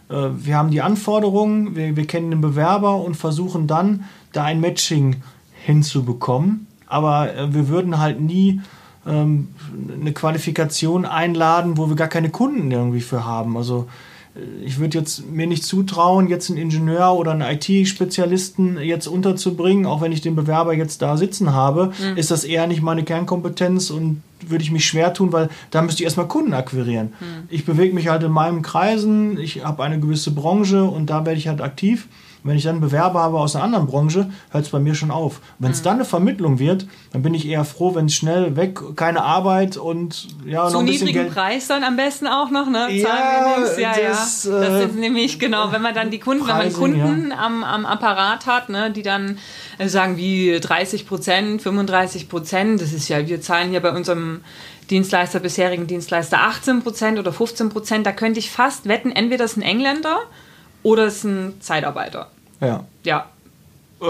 Äh, 0.09 0.31
wir 0.35 0.57
haben 0.57 0.73
die 0.73 0.83
Anforderungen, 0.83 1.77
wir, 1.77 1.95
wir 1.95 2.07
kennen 2.09 2.33
den 2.33 2.41
Bewerber 2.41 2.97
und 2.97 3.17
versuchen 3.17 3.69
dann 3.69 4.05
da 4.33 4.43
ein 4.43 4.61
Matching 4.61 5.23
hinzubekommen. 5.65 6.67
Aber 6.89 7.33
äh, 7.37 7.55
wir 7.55 7.69
würden 7.69 8.01
halt 8.01 8.21
nie 8.21 8.61
ähm, 9.07 9.49
eine 10.01 10.13
Qualifikation 10.13 11.05
einladen, 11.05 11.77
wo 11.77 11.89
wir 11.89 11.95
gar 11.95 12.09
keine 12.09 12.31
Kunden 12.31 12.73
irgendwie 12.73 13.01
für 13.01 13.25
haben. 13.25 13.57
Also 13.57 13.87
ich 14.65 14.79
würde 14.79 14.99
jetzt 14.99 15.31
mir 15.31 15.47
nicht 15.47 15.65
zutrauen, 15.65 16.29
jetzt 16.29 16.49
einen 16.49 16.59
Ingenieur 16.59 17.15
oder 17.15 17.33
einen 17.33 17.43
IT-Spezialisten 17.43 18.79
jetzt 18.79 19.07
unterzubringen, 19.07 19.85
auch 19.85 20.01
wenn 20.01 20.13
ich 20.13 20.23
den 20.23 20.35
Bewerber 20.35 20.73
jetzt 20.73 21.03
da 21.03 21.19
sitzen 21.19 21.53
habe, 21.53 21.93
mhm. 22.01 22.17
ist 22.17 22.31
das 22.31 22.45
eher 22.45 22.67
nicht 22.67 22.83
meine 22.83 23.05
Kernkompetenz 23.05 23.91
und 23.91 24.23
würde 24.41 24.65
ich 24.65 24.71
mich 24.71 24.87
schwer 24.87 25.13
tun, 25.13 25.33
weil 25.33 25.51
da 25.71 25.83
müsste 25.83 26.03
ich 26.03 26.05
erstmal 26.05 26.29
Kunden 26.29 26.55
akquirieren. 26.55 27.13
Mhm. 27.21 27.49
Ich 27.51 27.67
bewege 27.67 27.95
mich 27.95 28.09
halt 28.09 28.23
in 28.23 28.33
meinen 28.33 28.63
Kreisen, 28.63 29.39
ich 29.39 29.65
habe 29.65 29.85
eine 29.85 30.01
gewisse 30.01 30.31
Branche 30.31 30.85
und 30.85 31.11
da 31.11 31.27
werde 31.27 31.39
ich 31.39 31.49
halt 31.49 31.61
aktiv. 31.61 32.09
Wenn 32.45 32.57
ich 32.57 32.65
dann 32.65 32.73
einen 32.73 32.81
Bewerber 32.81 33.21
habe 33.21 33.39
aus 33.39 33.55
einer 33.55 33.65
anderen 33.65 33.87
Branche, 33.87 34.31
hört 34.51 34.65
es 34.65 34.71
bei 34.71 34.81
mir 34.81 34.95
schon 34.95 35.13
auf. 35.13 35.41
Wenn 35.61 35.71
es 35.71 35.81
mhm. 35.81 35.85
dann 35.85 35.95
eine 35.95 36.05
Vermittlung 36.05 36.59
wird, 36.59 36.87
dann 37.13 37.23
bin 37.23 37.35
ich 37.35 37.47
eher 37.47 37.65
froh, 37.65 37.95
wenn 37.95 38.07
es 38.07 38.15
schnell 38.15 38.57
weg, 38.57 38.81
keine 38.97 39.23
Arbeit 39.23 39.77
und 39.77 40.29
ja, 40.45 40.67
Zu 40.67 40.75
noch 40.75 40.81
ein 40.81 40.87
bisschen 40.87 41.07
niedrigen 41.07 41.25
Geld. 41.27 41.35
Preis 41.35 41.69
dann 41.69 41.85
am 41.85 41.97
besten 41.97 42.27
auch 42.27 42.51
noch, 42.51 42.69
ne? 42.69 42.89
Ja, 42.91 43.09
ja, 43.09 43.61
das, 43.61 43.79
ja. 43.79 43.93
Das 43.93 44.45
ist 44.45 44.95
nämlich 44.97 45.39
genau, 45.39 45.71
wenn 45.71 45.83
man 45.83 45.95
dann 45.95 46.11
die 46.11 46.19
Kunden, 46.19 46.45
Preisen, 46.45 46.83
wenn 46.83 46.91
man 46.91 47.09
Kunden 47.09 47.31
ja. 47.31 47.39
am, 47.39 47.63
am 47.63 47.87
Apparat 47.87 48.47
hat, 48.47 48.69
ne, 48.69 48.91
die 48.91 49.03
dann 49.03 49.39
äh, 49.79 49.89
sagen 49.89 50.17
wie 50.17 50.59
30 50.59 51.07
Prozent, 51.07 51.63
35 51.63 52.29
Prozent, 52.29 52.81
das 52.81 52.93
ist 52.93 53.09
ja, 53.09 53.27
wir 53.27 53.41
zahlen 53.41 53.71
hier 53.71 53.81
bei 53.81 53.93
unserem 53.93 54.41
Dienstleister, 54.91 55.39
bisherigen 55.39 55.87
Dienstleister 55.87 56.41
18 56.41 56.83
Prozent 56.83 57.19
oder 57.19 57.33
15 57.33 57.69
Prozent, 57.69 58.05
da 58.05 58.13
könnte 58.13 58.41
ich 58.41 58.51
fast 58.51 58.89
wetten, 58.89 59.13
entweder 59.13 59.45
ist 59.45 59.57
ein 59.57 59.63
Engländer 59.63 60.19
oder 60.83 61.07
ist 61.07 61.25
ein 61.25 61.61
Zeitarbeiter. 61.61 62.29
Ja. 62.61 62.85
Ja. 63.05 63.27
Äh, 64.03 64.07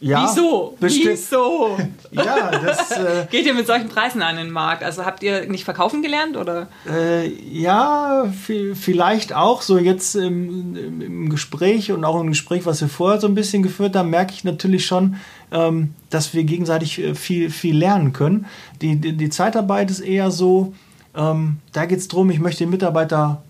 ja, 0.00 0.24
Wieso? 0.24 0.76
Wieso? 0.80 1.76
ja, 2.10 2.50
das. 2.50 2.92
Äh, 2.92 3.26
Geht 3.30 3.44
ihr 3.46 3.54
mit 3.54 3.66
solchen 3.66 3.88
Preisen 3.88 4.22
an 4.22 4.36
den 4.36 4.50
Markt? 4.50 4.82
Also 4.82 5.04
habt 5.04 5.22
ihr 5.22 5.46
nicht 5.46 5.64
verkaufen 5.64 6.02
gelernt 6.02 6.36
oder? 6.36 6.68
Äh, 6.88 7.28
ja, 7.28 8.32
vielleicht 8.74 9.34
auch. 9.34 9.60
So 9.60 9.78
jetzt 9.78 10.14
im, 10.14 10.76
im, 11.00 11.28
Gespräch 11.28 11.92
und 11.92 12.04
auch 12.04 12.20
im 12.20 12.28
Gespräch, 12.28 12.64
was 12.64 12.80
wir 12.80 12.88
vorher 12.88 13.20
so 13.20 13.26
ein 13.26 13.34
bisschen 13.34 13.62
geführt 13.62 13.96
haben, 13.96 14.10
merke 14.10 14.32
ich 14.32 14.44
natürlich 14.44 14.86
schon, 14.86 15.16
ähm, 15.52 15.94
dass 16.08 16.32
wir 16.32 16.44
gegenseitig 16.44 16.98
äh, 16.98 17.14
viel, 17.14 17.50
viel 17.50 17.76
lernen 17.76 18.14
können. 18.14 18.46
Die, 18.80 18.96
die, 18.96 19.12
die 19.12 19.28
Zeitarbeit 19.28 19.90
ist 19.90 20.00
eher 20.00 20.30
so, 20.30 20.72
ähm, 21.14 21.58
da 21.72 21.84
geht 21.84 21.98
es 21.98 22.08
darum, 22.08 22.30
ich 22.30 22.40
möchte 22.40 22.64
den 22.64 22.70
Mitarbeiter 22.70 23.42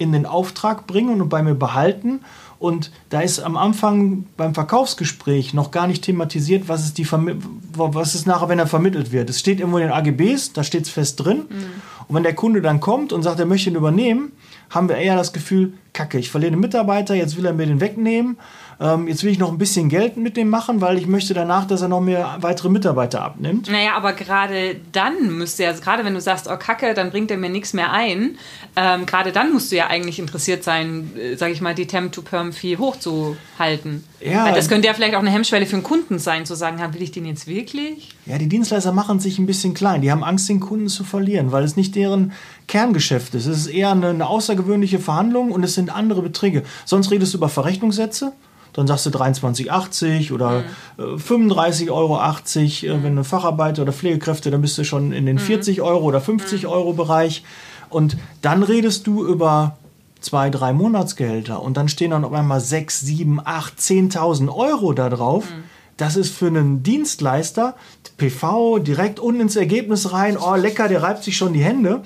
in 0.00 0.12
den 0.12 0.24
Auftrag 0.24 0.86
bringen 0.86 1.20
und 1.20 1.28
bei 1.28 1.42
mir 1.42 1.54
behalten. 1.54 2.20
Und 2.58 2.90
da 3.10 3.20
ist 3.20 3.40
am 3.40 3.56
Anfang 3.56 4.24
beim 4.36 4.54
Verkaufsgespräch 4.54 5.54
noch 5.54 5.70
gar 5.70 5.86
nicht 5.86 6.04
thematisiert, 6.04 6.68
was 6.68 6.84
ist, 6.84 6.98
die 6.98 7.06
was 7.10 8.14
ist 8.14 8.26
nachher, 8.26 8.48
wenn 8.48 8.58
er 8.58 8.66
vermittelt 8.66 9.12
wird. 9.12 9.30
Es 9.30 9.40
steht 9.40 9.60
irgendwo 9.60 9.78
in 9.78 9.84
den 9.84 9.92
AGBs, 9.92 10.52
da 10.54 10.64
steht 10.64 10.84
es 10.84 10.90
fest 10.90 11.24
drin. 11.24 11.44
Mhm. 11.48 11.64
Und 12.08 12.16
wenn 12.16 12.22
der 12.22 12.34
Kunde 12.34 12.62
dann 12.62 12.80
kommt 12.80 13.12
und 13.12 13.22
sagt, 13.22 13.40
er 13.40 13.46
möchte 13.46 13.70
ihn 13.70 13.76
übernehmen, 13.76 14.32
haben 14.70 14.88
wir 14.88 14.96
eher 14.96 15.16
das 15.16 15.32
Gefühl, 15.32 15.74
kacke, 15.92 16.18
ich 16.18 16.30
verliere 16.30 16.52
den 16.52 16.60
Mitarbeiter, 16.60 17.14
jetzt 17.14 17.36
will 17.36 17.46
er 17.46 17.52
mir 17.52 17.66
den 17.66 17.80
wegnehmen 17.80 18.36
ähm, 18.80 19.08
jetzt 19.08 19.22
will 19.22 19.30
ich 19.30 19.38
noch 19.38 19.52
ein 19.52 19.58
bisschen 19.58 19.90
Geld 19.90 20.16
mit 20.16 20.38
dem 20.38 20.48
machen, 20.48 20.80
weil 20.80 20.96
ich 20.96 21.06
möchte 21.06 21.34
danach, 21.34 21.66
dass 21.66 21.82
er 21.82 21.88
noch 21.88 22.00
mehr 22.00 22.38
weitere 22.40 22.70
Mitarbeiter 22.70 23.22
abnimmt. 23.22 23.70
Naja, 23.70 23.94
aber 23.94 24.14
gerade 24.14 24.76
dann 24.92 25.36
müsste 25.36 25.64
ja, 25.64 25.72
gerade 25.72 26.04
wenn 26.04 26.14
du 26.14 26.20
sagst, 26.20 26.48
oh 26.50 26.56
Kacke, 26.56 26.94
dann 26.94 27.10
bringt 27.10 27.30
er 27.30 27.36
mir 27.36 27.50
nichts 27.50 27.74
mehr 27.74 27.92
ein, 27.92 28.38
ähm, 28.76 29.04
gerade 29.04 29.32
dann 29.32 29.52
musst 29.52 29.70
du 29.70 29.76
ja 29.76 29.88
eigentlich 29.88 30.18
interessiert 30.18 30.64
sein, 30.64 31.10
äh, 31.14 31.36
sage 31.36 31.52
ich 31.52 31.60
mal, 31.60 31.74
die 31.74 31.86
Temp-to-Perm-Fee 31.86 32.78
hochzuhalten. 32.78 34.04
Ja. 34.20 34.46
Weil 34.46 34.54
das 34.54 34.68
könnte 34.68 34.88
ja 34.88 34.94
vielleicht 34.94 35.14
auch 35.14 35.20
eine 35.20 35.30
Hemmschwelle 35.30 35.66
für 35.66 35.76
einen 35.76 35.82
Kunden 35.82 36.18
sein, 36.18 36.46
zu 36.46 36.54
sagen, 36.54 36.80
will 36.94 37.02
ich 37.02 37.12
den 37.12 37.26
jetzt 37.26 37.46
wirklich? 37.46 38.16
Ja, 38.24 38.38
die 38.38 38.48
Dienstleister 38.48 38.92
machen 38.92 39.20
sich 39.20 39.38
ein 39.38 39.46
bisschen 39.46 39.74
klein. 39.74 40.00
Die 40.00 40.10
haben 40.10 40.24
Angst, 40.24 40.48
den 40.48 40.60
Kunden 40.60 40.88
zu 40.88 41.04
verlieren, 41.04 41.52
weil 41.52 41.64
es 41.64 41.76
nicht 41.76 41.94
deren 41.96 42.32
Kerngeschäft 42.66 43.34
ist. 43.34 43.46
Es 43.46 43.58
ist 43.58 43.66
eher 43.66 43.90
eine, 43.90 44.08
eine 44.08 44.26
außergewöhnliche 44.26 44.98
Verhandlung 44.98 45.52
und 45.52 45.62
es 45.64 45.74
sind 45.74 45.94
andere 45.94 46.22
Beträge. 46.22 46.62
Sonst 46.86 47.10
redest 47.10 47.34
du 47.34 47.38
über 47.38 47.50
Verrechnungssätze 47.50 48.32
dann 48.80 48.86
sagst 48.86 49.06
du 49.06 49.10
23,80 49.10 50.32
oder 50.32 50.64
mhm. 50.96 51.16
35,80 51.16 51.86
äh, 51.86 51.90
Euro. 51.90 52.18
Äh, 52.18 52.96
mhm. 52.96 53.02
Wenn 53.02 53.16
du 53.16 53.24
Facharbeiter 53.24 53.82
oder 53.82 53.92
Pflegekräfte, 53.92 54.50
dann 54.50 54.62
bist 54.62 54.78
du 54.78 54.84
schon 54.84 55.12
in 55.12 55.26
den 55.26 55.36
mhm. 55.36 55.40
40 55.40 55.82
Euro 55.82 56.04
oder 56.04 56.20
50 56.20 56.62
mhm. 56.62 56.68
Euro 56.68 56.92
Bereich. 56.94 57.44
Und 57.90 58.16
dann 58.42 58.62
redest 58.62 59.06
du 59.06 59.26
über 59.26 59.76
zwei, 60.20 60.50
drei 60.50 60.72
Monatsgehälter 60.72 61.62
und 61.62 61.76
dann 61.76 61.88
stehen 61.88 62.10
dann 62.10 62.24
auf 62.24 62.32
einmal 62.32 62.60
6, 62.60 63.00
7, 63.00 63.40
8, 63.44 63.78
10.000 63.78 64.54
Euro 64.54 64.92
da 64.92 65.08
drauf. 65.08 65.44
Mhm. 65.44 65.64
Das 65.96 66.16
ist 66.16 66.34
für 66.34 66.46
einen 66.46 66.82
Dienstleister, 66.82 67.74
PV, 68.16 68.78
direkt 68.78 69.20
unten 69.20 69.42
ins 69.42 69.56
Ergebnis 69.56 70.12
rein, 70.12 70.38
oh 70.38 70.54
lecker, 70.54 70.88
der 70.88 71.02
reibt 71.02 71.24
sich 71.24 71.36
schon 71.36 71.52
die 71.52 71.62
Hände. 71.62 72.02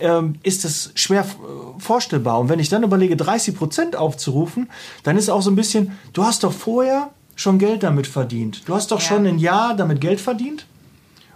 Ähm, 0.00 0.36
ist 0.42 0.64
das 0.64 0.92
schwer 0.94 1.22
äh, 1.22 1.80
vorstellbar. 1.80 2.40
Und 2.40 2.48
wenn 2.48 2.58
ich 2.58 2.68
dann 2.68 2.82
überlege, 2.82 3.16
30 3.16 3.56
Prozent 3.56 3.96
aufzurufen, 3.96 4.70
dann 5.02 5.16
ist 5.16 5.28
auch 5.28 5.42
so 5.42 5.50
ein 5.50 5.56
bisschen, 5.56 5.98
du 6.12 6.24
hast 6.24 6.42
doch 6.44 6.52
vorher 6.52 7.10
schon 7.36 7.58
Geld 7.58 7.82
damit 7.82 8.06
verdient. 8.06 8.62
Du 8.66 8.74
hast 8.74 8.90
doch 8.90 9.00
ja. 9.00 9.06
schon 9.06 9.26
ein 9.26 9.38
Jahr 9.38 9.74
damit 9.74 10.00
Geld 10.00 10.20
verdient. 10.20 10.66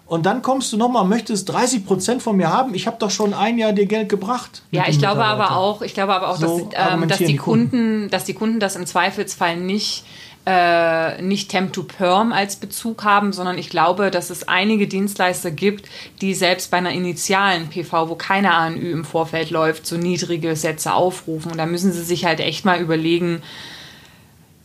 Und 0.06 0.26
dann 0.26 0.42
kommst 0.42 0.72
du 0.72 0.76
nochmal, 0.76 1.04
möchtest 1.06 1.48
30 1.48 1.86
Prozent 1.86 2.22
von 2.22 2.36
mir 2.36 2.52
haben. 2.52 2.74
Ich 2.74 2.86
habe 2.86 2.96
doch 2.98 3.10
schon 3.10 3.32
ein 3.32 3.56
Jahr 3.56 3.72
dir 3.72 3.86
Geld 3.86 4.10
gebracht. 4.10 4.62
Ja, 4.70 4.84
ich 4.86 4.98
glaube 4.98 5.24
aber 5.24 5.56
auch, 5.56 5.80
ich 5.80 5.94
glaube 5.94 6.14
aber 6.14 6.28
auch, 6.28 6.36
so 6.36 6.68
dass, 6.70 6.92
ähm, 6.92 7.08
dass, 7.08 7.18
die 7.18 7.36
Kunden, 7.36 7.70
Kunden, 7.70 8.10
dass 8.10 8.24
die 8.24 8.34
Kunden 8.34 8.60
das 8.60 8.76
im 8.76 8.84
Zweifelsfall 8.84 9.56
nicht 9.56 10.04
äh, 10.46 11.22
nicht 11.22 11.50
Temp 11.50 11.72
to 11.72 11.84
Perm 11.84 12.32
als 12.32 12.56
Bezug 12.56 13.04
haben, 13.04 13.32
sondern 13.32 13.56
ich 13.56 13.70
glaube, 13.70 14.10
dass 14.10 14.30
es 14.30 14.46
einige 14.46 14.86
Dienstleister 14.86 15.50
gibt, 15.50 15.88
die 16.20 16.34
selbst 16.34 16.70
bei 16.70 16.76
einer 16.76 16.92
initialen 16.92 17.68
PV, 17.68 18.10
wo 18.10 18.14
keine 18.14 18.52
ANÜ 18.52 18.90
im 18.90 19.04
Vorfeld 19.04 19.50
läuft, 19.50 19.86
so 19.86 19.96
niedrige 19.96 20.54
Sätze 20.54 20.92
aufrufen. 20.92 21.50
Und 21.50 21.58
da 21.58 21.66
müssen 21.66 21.92
sie 21.92 22.02
sich 22.02 22.26
halt 22.26 22.40
echt 22.40 22.64
mal 22.64 22.80
überlegen, 22.80 23.42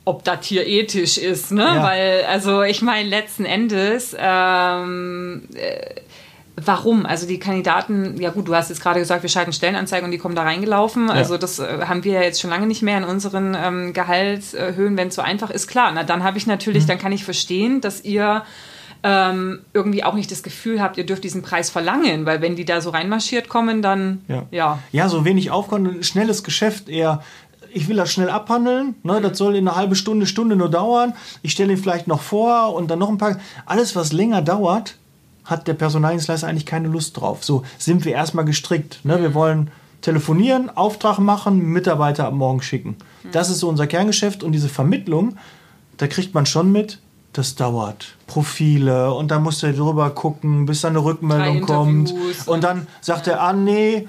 ob 0.05 0.23
das 0.23 0.45
hier 0.45 0.65
ethisch 0.65 1.17
ist, 1.17 1.51
ne? 1.51 1.61
Ja. 1.61 1.83
Weil, 1.83 2.23
also 2.27 2.63
ich 2.63 2.81
meine, 2.81 3.07
letzten 3.07 3.45
Endes 3.45 4.15
ähm, 4.19 5.47
äh, 5.53 6.01
Warum? 6.65 7.05
Also 7.05 7.27
die 7.27 7.39
Kandidaten, 7.39 8.19
ja 8.19 8.29
gut, 8.29 8.47
du 8.47 8.55
hast 8.55 8.69
jetzt 8.69 8.81
gerade 8.81 8.99
gesagt, 8.99 9.23
wir 9.23 9.29
schalten 9.29 9.53
Stellenanzeigen 9.53 10.05
und 10.05 10.11
die 10.11 10.17
kommen 10.17 10.35
da 10.35 10.43
reingelaufen. 10.43 11.07
Ja. 11.07 11.13
Also 11.13 11.37
das 11.37 11.59
äh, 11.59 11.85
haben 11.85 12.03
wir 12.03 12.13
ja 12.13 12.21
jetzt 12.21 12.41
schon 12.41 12.49
lange 12.49 12.67
nicht 12.67 12.81
mehr 12.81 12.97
in 12.97 13.03
unseren 13.03 13.55
ähm, 13.59 13.93
Gehaltshöhen, 13.93 14.97
wenn 14.97 15.09
es 15.09 15.15
so 15.15 15.21
einfach 15.21 15.49
ist. 15.49 15.67
Klar, 15.67 15.91
na 15.93 16.03
dann 16.03 16.23
habe 16.23 16.37
ich 16.37 16.47
natürlich, 16.47 16.83
mhm. 16.83 16.87
dann 16.87 16.97
kann 16.99 17.11
ich 17.11 17.23
verstehen, 17.23 17.81
dass 17.81 18.03
ihr 18.03 18.43
ähm, 19.03 19.59
irgendwie 19.73 20.03
auch 20.03 20.13
nicht 20.13 20.29
das 20.31 20.43
Gefühl 20.43 20.81
habt, 20.81 20.97
ihr 20.97 21.05
dürft 21.05 21.23
diesen 21.23 21.41
Preis 21.41 21.69
verlangen, 21.69 22.25
weil 22.25 22.41
wenn 22.41 22.55
die 22.55 22.65
da 22.65 22.81
so 22.81 22.89
reinmarschiert 22.89 23.47
kommen, 23.47 23.81
dann 23.81 24.21
ja. 24.27 24.45
Ja, 24.51 24.79
ja 24.91 25.09
so 25.09 25.23
wenig 25.23 25.51
Aufkommen, 25.51 26.03
schnelles 26.03 26.43
Geschäft 26.43 26.89
eher 26.89 27.21
ich 27.71 27.87
will 27.87 27.97
das 27.97 28.11
schnell 28.11 28.29
abhandeln, 28.29 28.95
ne, 29.03 29.21
das 29.21 29.37
soll 29.37 29.55
in 29.55 29.67
einer 29.67 29.77
halben 29.77 29.95
Stunde, 29.95 30.25
Stunde 30.25 30.55
nur 30.55 30.69
dauern. 30.69 31.13
Ich 31.41 31.51
stelle 31.51 31.73
ihn 31.73 31.77
vielleicht 31.77 32.07
noch 32.07 32.21
vor 32.21 32.73
und 32.73 32.89
dann 32.89 32.99
noch 32.99 33.09
ein 33.09 33.17
paar. 33.17 33.37
Alles, 33.65 33.95
was 33.95 34.11
länger 34.11 34.41
dauert, 34.41 34.95
hat 35.49 35.67
der 35.67 35.73
Personaldienstleister 35.73 36.47
eigentlich 36.47 36.65
keine 36.65 36.88
Lust 36.88 37.19
drauf. 37.19 37.43
So 37.43 37.63
sind 37.77 38.05
wir 38.05 38.13
erstmal 38.13 38.45
gestrickt. 38.45 38.99
Ne? 39.03 39.21
Wir 39.21 39.33
wollen 39.33 39.71
telefonieren, 40.01 40.69
Auftrag 40.69 41.19
machen, 41.19 41.59
Mitarbeiter 41.59 42.27
am 42.27 42.38
Morgen 42.38 42.62
schicken. 42.62 42.95
Das 43.31 43.49
ist 43.49 43.59
so 43.59 43.67
unser 43.67 43.88
Kerngeschäft 43.88 44.43
und 44.43 44.53
diese 44.53 44.69
Vermittlung, 44.69 45.38
da 45.97 46.07
kriegt 46.07 46.33
man 46.33 46.45
schon 46.45 46.71
mit, 46.71 46.99
das 47.33 47.55
dauert. 47.55 48.15
Profile 48.27 49.13
und 49.13 49.29
dann 49.29 49.43
musst 49.43 49.62
du 49.62 49.73
drüber 49.73 50.09
gucken, 50.12 50.65
bis 50.65 50.81
dann 50.81 50.95
eine 50.95 51.03
Rückmeldung 51.03 51.62
kommt. 51.62 52.13
Und 52.45 52.63
dann 52.63 52.88
sagt 53.01 53.27
er, 53.27 53.41
ah 53.41 53.53
nee, 53.53 54.07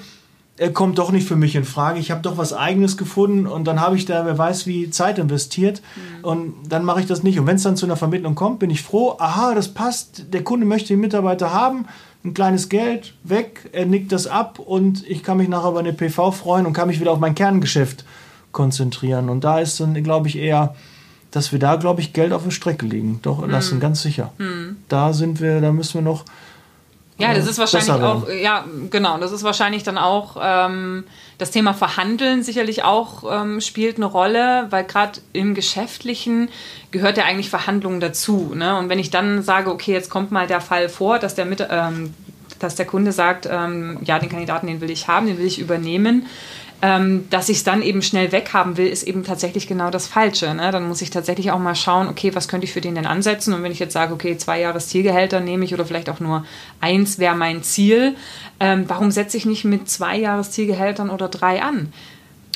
kommt 0.69 0.99
doch 0.99 1.11
nicht 1.11 1.27
für 1.27 1.37
mich 1.37 1.57
in 1.57 1.65
Frage. 1.65 1.99
Ich 1.99 2.11
habe 2.11 2.21
doch 2.21 2.37
was 2.37 2.53
Eigenes 2.53 2.99
gefunden 2.99 3.47
und 3.47 3.65
dann 3.65 3.81
habe 3.81 3.97
ich 3.97 4.05
da, 4.05 4.27
wer 4.27 4.37
weiß 4.37 4.67
wie, 4.67 4.91
Zeit 4.91 5.19
investiert 5.19 5.81
mhm. 5.97 6.25
und 6.25 6.55
dann 6.69 6.85
mache 6.85 7.01
ich 7.01 7.07
das 7.07 7.23
nicht. 7.23 7.41
Und 7.41 7.47
wenn 7.47 7.57
es 7.57 7.63
dann 7.63 7.77
zu 7.77 7.87
einer 7.87 7.97
Vermittlung 7.97 8.35
kommt, 8.35 8.59
bin 8.59 8.69
ich 8.69 8.83
froh, 8.83 9.17
aha, 9.19 9.55
das 9.55 9.69
passt, 9.69 10.35
der 10.35 10.45
Kunde 10.45 10.67
möchte 10.67 10.89
den 10.89 11.01
Mitarbeiter 11.01 11.55
haben, 11.55 11.87
ein 12.25 12.35
kleines 12.35 12.69
Geld 12.69 13.15
weg, 13.25 13.71
er 13.73 13.87
nickt 13.87 14.13
das 14.13 14.27
ab 14.27 14.59
und 14.59 15.09
ich 15.09 15.23
kann 15.23 15.39
mich 15.39 15.49
nachher 15.49 15.71
über 15.71 15.81
eine 15.81 15.95
PV 15.95 16.33
freuen 16.33 16.67
und 16.67 16.75
kann 16.75 16.89
mich 16.89 17.01
wieder 17.01 17.13
auf 17.13 17.21
mein 17.21 17.35
Kerngeschäft 17.35 18.05
konzentrieren. 18.53 19.31
Und 19.31 19.45
da 19.45 19.61
ist 19.61 19.81
dann, 19.81 19.95
glaube 20.03 20.29
ich, 20.29 20.37
eher, 20.37 20.75
dass 21.31 21.53
wir 21.53 21.59
da, 21.59 21.77
glaube 21.77 22.03
ich, 22.03 22.13
Geld 22.13 22.35
auf 22.35 22.45
der 22.45 22.51
Strecke 22.51 22.85
liegen. 22.85 23.21
Doch, 23.23 23.41
mhm. 23.41 23.51
lassen, 23.51 23.81
ganz 23.81 24.03
sicher. 24.03 24.33
Mhm. 24.37 24.77
Da 24.89 25.15
sind 25.15 25.41
wir, 25.41 25.63
da 25.63 25.73
müssen 25.73 25.95
wir 25.95 26.03
noch 26.03 26.27
ja, 27.21 27.35
das 27.35 27.47
ist 27.47 27.59
wahrscheinlich 27.59 27.91
auch, 27.91 28.29
ja, 28.29 28.65
genau, 28.91 29.19
das 29.19 29.33
ist 29.33 29.43
wahrscheinlich 29.43 29.83
dann 29.83 29.99
auch 29.99 30.37
ähm, 30.43 31.05
das 31.39 31.51
Thema 31.51 31.73
Verhandeln 31.75 32.43
sicherlich 32.43 32.85
auch 32.85 33.25
ähm, 33.31 33.61
spielt 33.61 33.97
eine 33.97 34.07
Rolle, 34.07 34.67
weil 34.71 34.85
gerade 34.85 35.21
im 35.33 35.55
Geschäftlichen 35.55 36.49
gehört 36.91 37.17
ja 37.17 37.25
eigentlich 37.25 37.51
Verhandlungen 37.51 38.01
dazu. 38.01 38.53
Ne? 38.55 38.77
Und 38.79 38.89
wenn 38.89 38.99
ich 38.99 39.11
dann 39.11 39.43
sage, 39.43 39.71
okay, 39.71 39.93
jetzt 39.93 40.11
kommt 40.11 40.33
mal 40.33 40.47
der 40.47 40.61
Fall 40.61 40.89
vor, 40.89 41.19
dass 41.19 41.35
der 41.35 41.47
mit, 41.47 41.67
ähm, 41.71 42.15
dass 42.59 42.75
der 42.75 42.87
Kunde 42.87 43.13
sagt, 43.13 43.49
ähm, 43.51 43.99
ja, 44.05 44.19
den 44.19 44.29
Kandidaten, 44.29 44.67
den 44.67 44.81
will 44.81 44.91
ich 44.91 45.09
haben, 45.09 45.27
den 45.27 45.39
will 45.39 45.47
ich 45.47 45.59
übernehmen. 45.59 46.27
Ähm, 46.83 47.27
dass 47.29 47.51
ich 47.51 47.59
es 47.59 47.65
dann 47.65 47.83
eben 47.83 48.01
schnell 48.01 48.33
weghaben 48.33 48.77
will, 48.79 48.87
ist 48.87 49.03
eben 49.03 49.23
tatsächlich 49.23 49.67
genau 49.67 49.91
das 49.91 50.07
Falsche. 50.07 50.55
Ne? 50.55 50.71
Dann 50.71 50.89
muss 50.89 51.03
ich 51.03 51.11
tatsächlich 51.11 51.51
auch 51.51 51.59
mal 51.59 51.75
schauen, 51.75 52.09
okay, 52.09 52.35
was 52.35 52.49
könnte 52.49 52.65
ich 52.65 52.73
für 52.73 52.81
den 52.81 52.95
denn 52.95 53.07
ansetzen? 53.07 53.53
Und 53.53 53.63
wenn 53.63 53.73
ich 53.73 53.79
jetzt 53.79 53.93
sage, 53.93 54.15
okay, 54.15 54.39
zwei 54.39 54.61
Jahres 54.61 54.89
Zielgehälter 54.89 55.41
nehme 55.41 55.65
ich 55.65 55.75
oder 55.75 55.85
vielleicht 55.85 56.09
auch 56.09 56.21
nur 56.21 56.45
eins 56.81 57.19
wäre 57.19 57.35
mein 57.37 57.63
Ziel, 57.63 58.17
ähm, 58.61 58.85
warum 58.89 59.11
setze 59.11 59.37
ich 59.37 59.45
nicht 59.45 59.65
mit 59.65 59.91
zwei 59.91 60.17
Jahres 60.17 60.53
Zielgehältern 60.53 61.11
oder 61.11 61.29
drei 61.29 61.63
an? 61.63 61.93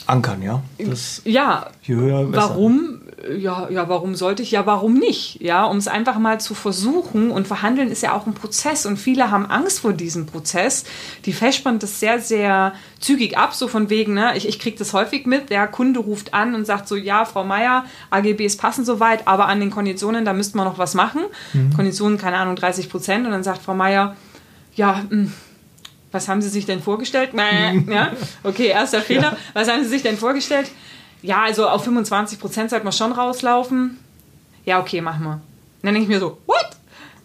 Ankern, 0.07 0.43
ja. 0.43 0.63
Das 0.79 1.23
ja, 1.25 1.67
je 1.83 1.95
höher, 1.95 2.25
besser. 2.27 2.51
warum? 2.51 3.01
Ja, 3.39 3.69
ja, 3.71 3.89
warum 3.89 4.15
sollte 4.15 4.43
ich? 4.43 4.51
Ja, 4.51 4.67
warum 4.67 4.95
nicht? 4.95 5.41
Ja, 5.41 5.65
um 5.65 5.77
es 5.77 5.89
einfach 5.89 6.19
mal 6.19 6.41
zu 6.41 6.55
versuchen. 6.55 7.31
Und 7.31 7.47
verhandeln 7.47 7.91
ist 7.91 8.03
ja 8.03 8.13
auch 8.13 8.27
ein 8.27 8.35
Prozess 8.35 8.87
und 8.87 8.97
viele 8.97 9.31
haben 9.31 9.47
Angst 9.47 9.81
vor 9.81 9.93
diesem 9.93 10.27
Prozess. 10.27 10.85
Die 11.25 11.33
festspannen 11.33 11.79
das 11.79 12.01
sehr, 12.01 12.21
sehr 12.21 12.75
zügig 13.01 13.39
ab, 13.39 13.55
so 13.55 13.69
von 13.69 13.91
wegen, 13.91 14.15
ne, 14.15 14.37
ich, 14.37 14.49
ich 14.49 14.59
kriege 14.59 14.77
das 14.77 14.93
häufig 14.93 15.27
mit, 15.27 15.51
der 15.51 15.67
Kunde 15.69 16.01
ruft 16.01 16.35
an 16.35 16.55
und 16.55 16.67
sagt 16.67 16.89
so, 16.89 16.97
ja, 16.97 17.25
Frau 17.25 17.45
Meier, 17.45 17.85
AGBs 18.11 18.57
passen 18.57 18.85
soweit, 18.85 19.27
aber 19.27 19.47
an 19.47 19.61
den 19.61 19.71
Konditionen, 19.71 20.25
da 20.25 20.33
müssten 20.33 20.59
wir 20.59 20.65
noch 20.65 20.79
was 20.79 20.95
machen. 20.95 21.23
Mhm. 21.53 21.75
Konditionen, 21.75 22.19
keine 22.19 22.39
Ahnung, 22.39 22.57
30 22.57 22.91
Prozent. 22.91 23.27
Und 23.27 23.33
dann 23.33 23.45
sagt 23.45 23.63
Frau 23.63 23.75
Meier, 23.75 24.17
ja, 24.75 25.03
mh, 25.09 25.11
hm, 25.11 25.33
was 26.15 26.29
haben 26.29 26.41
Sie 26.41 26.49
sich 26.49 26.65
denn 26.65 26.81
vorgestellt? 26.81 27.35
ja, 27.89 28.13
okay, 28.45 28.69
erster 28.69 29.01
Fehler. 29.03 29.33
Ja. 29.33 29.37
Was 29.53 29.69
haben 29.69 29.83
Sie 29.83 29.91
sich 29.91 30.03
denn 30.03 30.17
vorgestellt? 30.17 30.71
Ja, 31.25 31.43
also 31.43 31.67
auf 31.67 31.85
25 31.85 32.39
Prozent 32.39 32.69
sollte 32.69 32.85
man 32.85 32.93
schon 32.93 33.11
rauslaufen. 33.11 33.99
Ja, 34.67 34.79
okay, 34.79 35.01
machen 35.01 35.25
wir. 35.25 35.41
dann 35.83 35.95
denke 35.95 36.03
ich 36.03 36.09
mir 36.09 36.21
so, 36.21 36.39
what? 36.45 36.69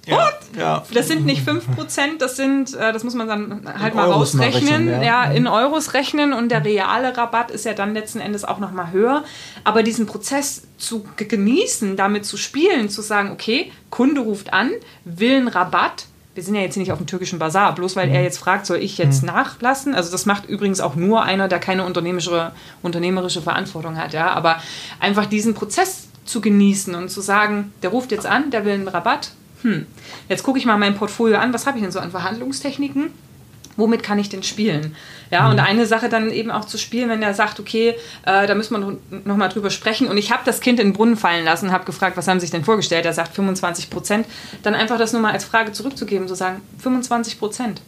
What? 0.08 0.40
Ja, 0.58 0.84
Das 0.94 1.08
sind 1.08 1.26
nicht 1.26 1.48
5%, 1.48 2.18
das 2.18 2.38
sind, 2.38 2.74
äh, 2.74 2.94
das 2.94 3.04
muss 3.04 3.14
man 3.14 3.28
dann 3.28 3.68
halt 3.80 3.92
in 3.92 4.00
mal 4.00 4.08
Euros 4.08 4.34
rausrechnen, 4.34 4.86
mal 4.86 4.92
rechnen, 4.94 5.04
ja. 5.04 5.26
ja. 5.26 5.32
in 5.32 5.48
Euros 5.48 5.94
rechnen 5.94 6.34
und 6.34 6.50
der 6.50 6.64
reale 6.64 7.16
Rabatt 7.16 7.52
ist 7.52 7.66
ja 7.66 7.74
dann 7.74 7.94
letzten 7.94 8.20
Endes 8.20 8.46
auch 8.46 8.58
nochmal 8.60 8.92
höher. 8.92 9.24
Aber 9.66 9.84
diesen 9.84 10.06
Prozess 10.06 10.64
zu 10.78 11.06
genießen, 11.18 11.98
damit 11.98 12.26
zu 12.26 12.38
spielen, 12.38 12.90
zu 12.90 13.02
sagen, 13.02 13.32
okay, 13.32 13.72
Kunde 13.90 14.22
ruft 14.22 14.54
an, 14.54 14.72
will 15.04 15.36
einen 15.36 15.48
Rabatt, 15.50 16.06
wir 16.40 16.44
sind 16.46 16.56
ja 16.56 16.62
jetzt 16.62 16.78
nicht 16.78 16.94
auf 16.94 17.00
dem 17.00 17.06
türkischen 17.06 17.38
Bazar, 17.38 17.76
bloß 17.76 17.98
weil 17.98 18.08
mhm. 18.08 18.16
er 18.16 18.24
jetzt 18.24 18.38
fragt, 18.38 18.66
soll 18.66 18.78
ich 18.78 18.98
jetzt 18.98 19.24
mhm. 19.24 19.28
nachlassen? 19.28 19.94
Also 19.94 20.10
das 20.10 20.26
macht 20.26 20.46
übrigens 20.46 20.80
auch 20.80 20.96
nur 20.96 21.22
einer, 21.22 21.50
der 21.50 21.60
keine 21.60 21.84
unternehmerische, 21.84 22.54
unternehmerische 22.82 23.42
Verantwortung 23.42 23.98
hat, 23.98 24.14
ja. 24.14 24.32
Aber 24.32 24.62
einfach 25.02 25.26
diesen 25.26 25.54
Prozess 25.54 26.08
zu 26.24 26.40
genießen 26.40 26.96
und 26.96 27.10
zu 27.10 27.20
sagen, 27.20 27.74
der 27.84 27.90
ruft 27.90 28.14
jetzt 28.14 28.26
an, 28.26 28.52
der 28.52 28.64
will 28.64 28.72
einen 28.72 28.88
Rabatt. 28.88 29.32
Hm, 29.64 29.86
jetzt 30.30 30.44
gucke 30.44 30.60
ich 30.60 30.66
mal 30.66 30.78
mein 30.78 30.96
Portfolio 30.96 31.40
an, 31.40 31.54
was 31.54 31.68
habe 31.68 31.78
ich 31.78 31.84
denn 31.84 31.92
so 31.92 32.00
an 32.00 32.12
Verhandlungstechniken? 32.12 33.12
Womit 33.80 34.04
kann 34.04 34.20
ich 34.20 34.30
denn 34.30 34.44
spielen? 34.44 34.96
Ja, 35.32 35.44
mhm. 35.44 35.52
und 35.52 35.60
eine 35.60 35.86
Sache 35.86 36.10
dann 36.10 36.32
eben 36.32 36.52
auch 36.52 36.66
zu 36.66 36.78
spielen, 36.78 37.10
wenn 37.10 37.24
er 37.24 37.34
sagt, 37.34 37.60
okay, 37.60 37.96
äh, 38.26 38.48
da 38.48 38.56
müssen 38.56 38.80
wir 38.80 38.98
noch 39.26 39.38
mal 39.38 39.50
drüber 39.50 39.70
sprechen. 39.70 40.08
Und 40.08 40.18
ich 40.18 40.32
habe 40.32 40.44
das 40.46 40.60
Kind 40.60 40.80
in 40.80 40.90
den 40.90 40.94
Brunnen 40.94 41.18
fallen 41.18 41.46
lassen, 41.46 41.72
habe 41.72 41.86
gefragt, 41.86 42.18
was 42.18 42.28
haben 42.28 42.40
Sie 42.40 42.46
sich 42.46 42.52
denn 42.52 42.64
vorgestellt? 42.64 43.06
Er 43.06 43.14
sagt 43.14 43.36
25 43.36 43.90
Prozent. 43.90 44.28
Dann 44.64 44.76
einfach 44.76 44.98
das 44.98 45.14
nur 45.14 45.22
mal 45.22 45.34
als 45.34 45.46
Frage 45.46 45.72
zurückzugeben, 45.72 46.28
zu 46.28 46.36
sagen, 46.36 46.62
25 46.80 47.40
Prozent. 47.40 47.82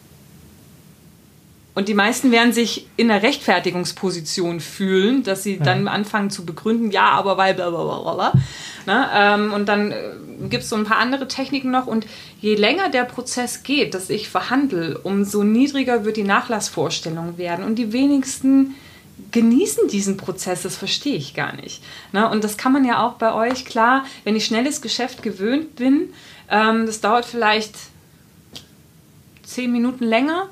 Und 1.73 1.87
die 1.87 1.93
meisten 1.93 2.31
werden 2.31 2.51
sich 2.51 2.87
in 2.97 3.09
einer 3.09 3.23
Rechtfertigungsposition 3.23 4.59
fühlen, 4.59 5.23
dass 5.23 5.43
sie 5.43 5.55
ja. 5.55 5.63
dann 5.63 5.87
anfangen 5.87 6.29
zu 6.29 6.45
begründen, 6.45 6.91
ja, 6.91 7.09
aber 7.11 7.37
weil 7.37 7.53
bla 7.53 7.69
bla 7.69 7.83
bla 7.83 8.13
bla. 8.13 8.33
Ne? 8.85 9.09
Ähm, 9.13 9.53
und 9.53 9.69
dann 9.69 9.91
äh, 9.91 10.11
gibt 10.49 10.63
es 10.63 10.69
so 10.69 10.75
ein 10.75 10.83
paar 10.83 10.97
andere 10.97 11.29
Techniken 11.29 11.71
noch. 11.71 11.87
Und 11.87 12.05
je 12.41 12.55
länger 12.55 12.89
der 12.89 13.05
Prozess 13.05 13.63
geht, 13.63 13.93
dass 13.93 14.09
ich 14.09 14.27
verhandle, 14.27 14.97
umso 14.97 15.43
niedriger 15.43 16.03
wird 16.03 16.17
die 16.17 16.23
Nachlassvorstellung 16.23 17.37
werden. 17.37 17.63
Und 17.63 17.75
die 17.75 17.93
wenigsten 17.93 18.75
genießen 19.31 19.87
diesen 19.87 20.17
Prozess, 20.17 20.63
das 20.63 20.75
verstehe 20.75 21.15
ich 21.15 21.33
gar 21.33 21.55
nicht. 21.55 21.81
Ne? 22.11 22.29
Und 22.29 22.43
das 22.43 22.57
kann 22.57 22.73
man 22.73 22.83
ja 22.83 23.05
auch 23.05 23.13
bei 23.13 23.33
euch, 23.33 23.63
klar, 23.63 24.05
wenn 24.25 24.35
ich 24.35 24.45
schnelles 24.45 24.81
Geschäft 24.81 25.23
gewöhnt 25.23 25.77
bin, 25.77 26.09
ähm, 26.49 26.85
das 26.85 26.99
dauert 26.99 27.25
vielleicht 27.25 27.75
zehn 29.43 29.71
Minuten 29.71 30.03
länger 30.03 30.49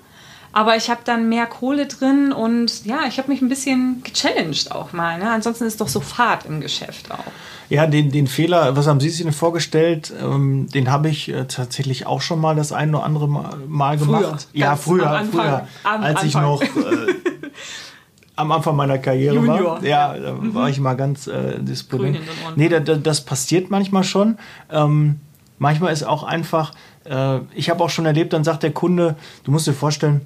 aber 0.51 0.75
ich 0.75 0.89
habe 0.89 1.01
dann 1.03 1.29
mehr 1.29 1.45
Kohle 1.45 1.85
drin 1.85 2.31
und 2.31 2.85
ja, 2.85 3.01
ich 3.07 3.17
habe 3.17 3.29
mich 3.29 3.41
ein 3.41 3.49
bisschen 3.49 4.01
gechallenged 4.03 4.71
auch 4.71 4.93
mal. 4.93 5.19
Ne? 5.19 5.29
Ansonsten 5.29 5.65
ist 5.65 5.79
doch 5.79 5.88
so 5.88 5.99
Fahrt 5.99 6.45
im 6.45 6.59
Geschäft 6.62 7.12
auch. 7.12 7.23
Ja, 7.69 7.85
den, 7.85 8.12
den 8.12 8.25
Fehler, 8.25 8.75
was 8.75 8.88
haben 8.88 8.99
Sie 8.99 9.09
sich 9.09 9.23
denn 9.23 9.31
vorgestellt? 9.31 10.12
Ähm, 10.19 10.67
den 10.69 10.91
habe 10.91 11.09
ich 11.09 11.29
äh, 11.29 11.45
tatsächlich 11.45 12.07
auch 12.07 12.21
schon 12.21 12.41
mal 12.41 12.55
das 12.55 12.71
ein 12.71 12.93
oder 12.95 13.03
andere 13.03 13.29
Mal, 13.29 13.57
mal 13.67 13.97
gemacht. 13.97 14.47
Früher, 14.51 14.59
ja, 14.59 14.75
früher, 14.75 15.12
Anfang, 15.12 15.39
früher, 15.39 15.67
als 15.83 16.23
ich 16.23 16.33
noch 16.33 16.63
äh, 16.63 16.65
am 18.35 18.51
Anfang 18.51 18.75
meiner 18.75 18.97
Karriere 18.97 19.35
Junior, 19.35 19.63
war. 19.63 19.83
Ja, 19.83 20.17
da 20.17 20.33
mhm. 20.33 20.55
war 20.55 20.69
ich 20.69 20.79
mal 20.79 20.95
ganz 20.95 21.27
äh, 21.27 21.59
diszipliniert. 21.59 22.23
Nee, 22.55 22.69
da, 22.69 22.79
da, 22.79 22.95
das 22.95 23.21
passiert 23.23 23.69
manchmal 23.69 24.03
schon. 24.03 24.39
Ähm, 24.71 25.19
manchmal 25.59 25.93
ist 25.93 26.03
auch 26.03 26.23
einfach, 26.23 26.73
äh, 27.05 27.39
ich 27.53 27.69
habe 27.69 27.83
auch 27.83 27.91
schon 27.91 28.07
erlebt, 28.07 28.33
dann 28.33 28.43
sagt 28.43 28.63
der 28.63 28.71
Kunde, 28.71 29.15
du 29.43 29.51
musst 29.51 29.67
dir 29.67 29.73
vorstellen, 29.73 30.21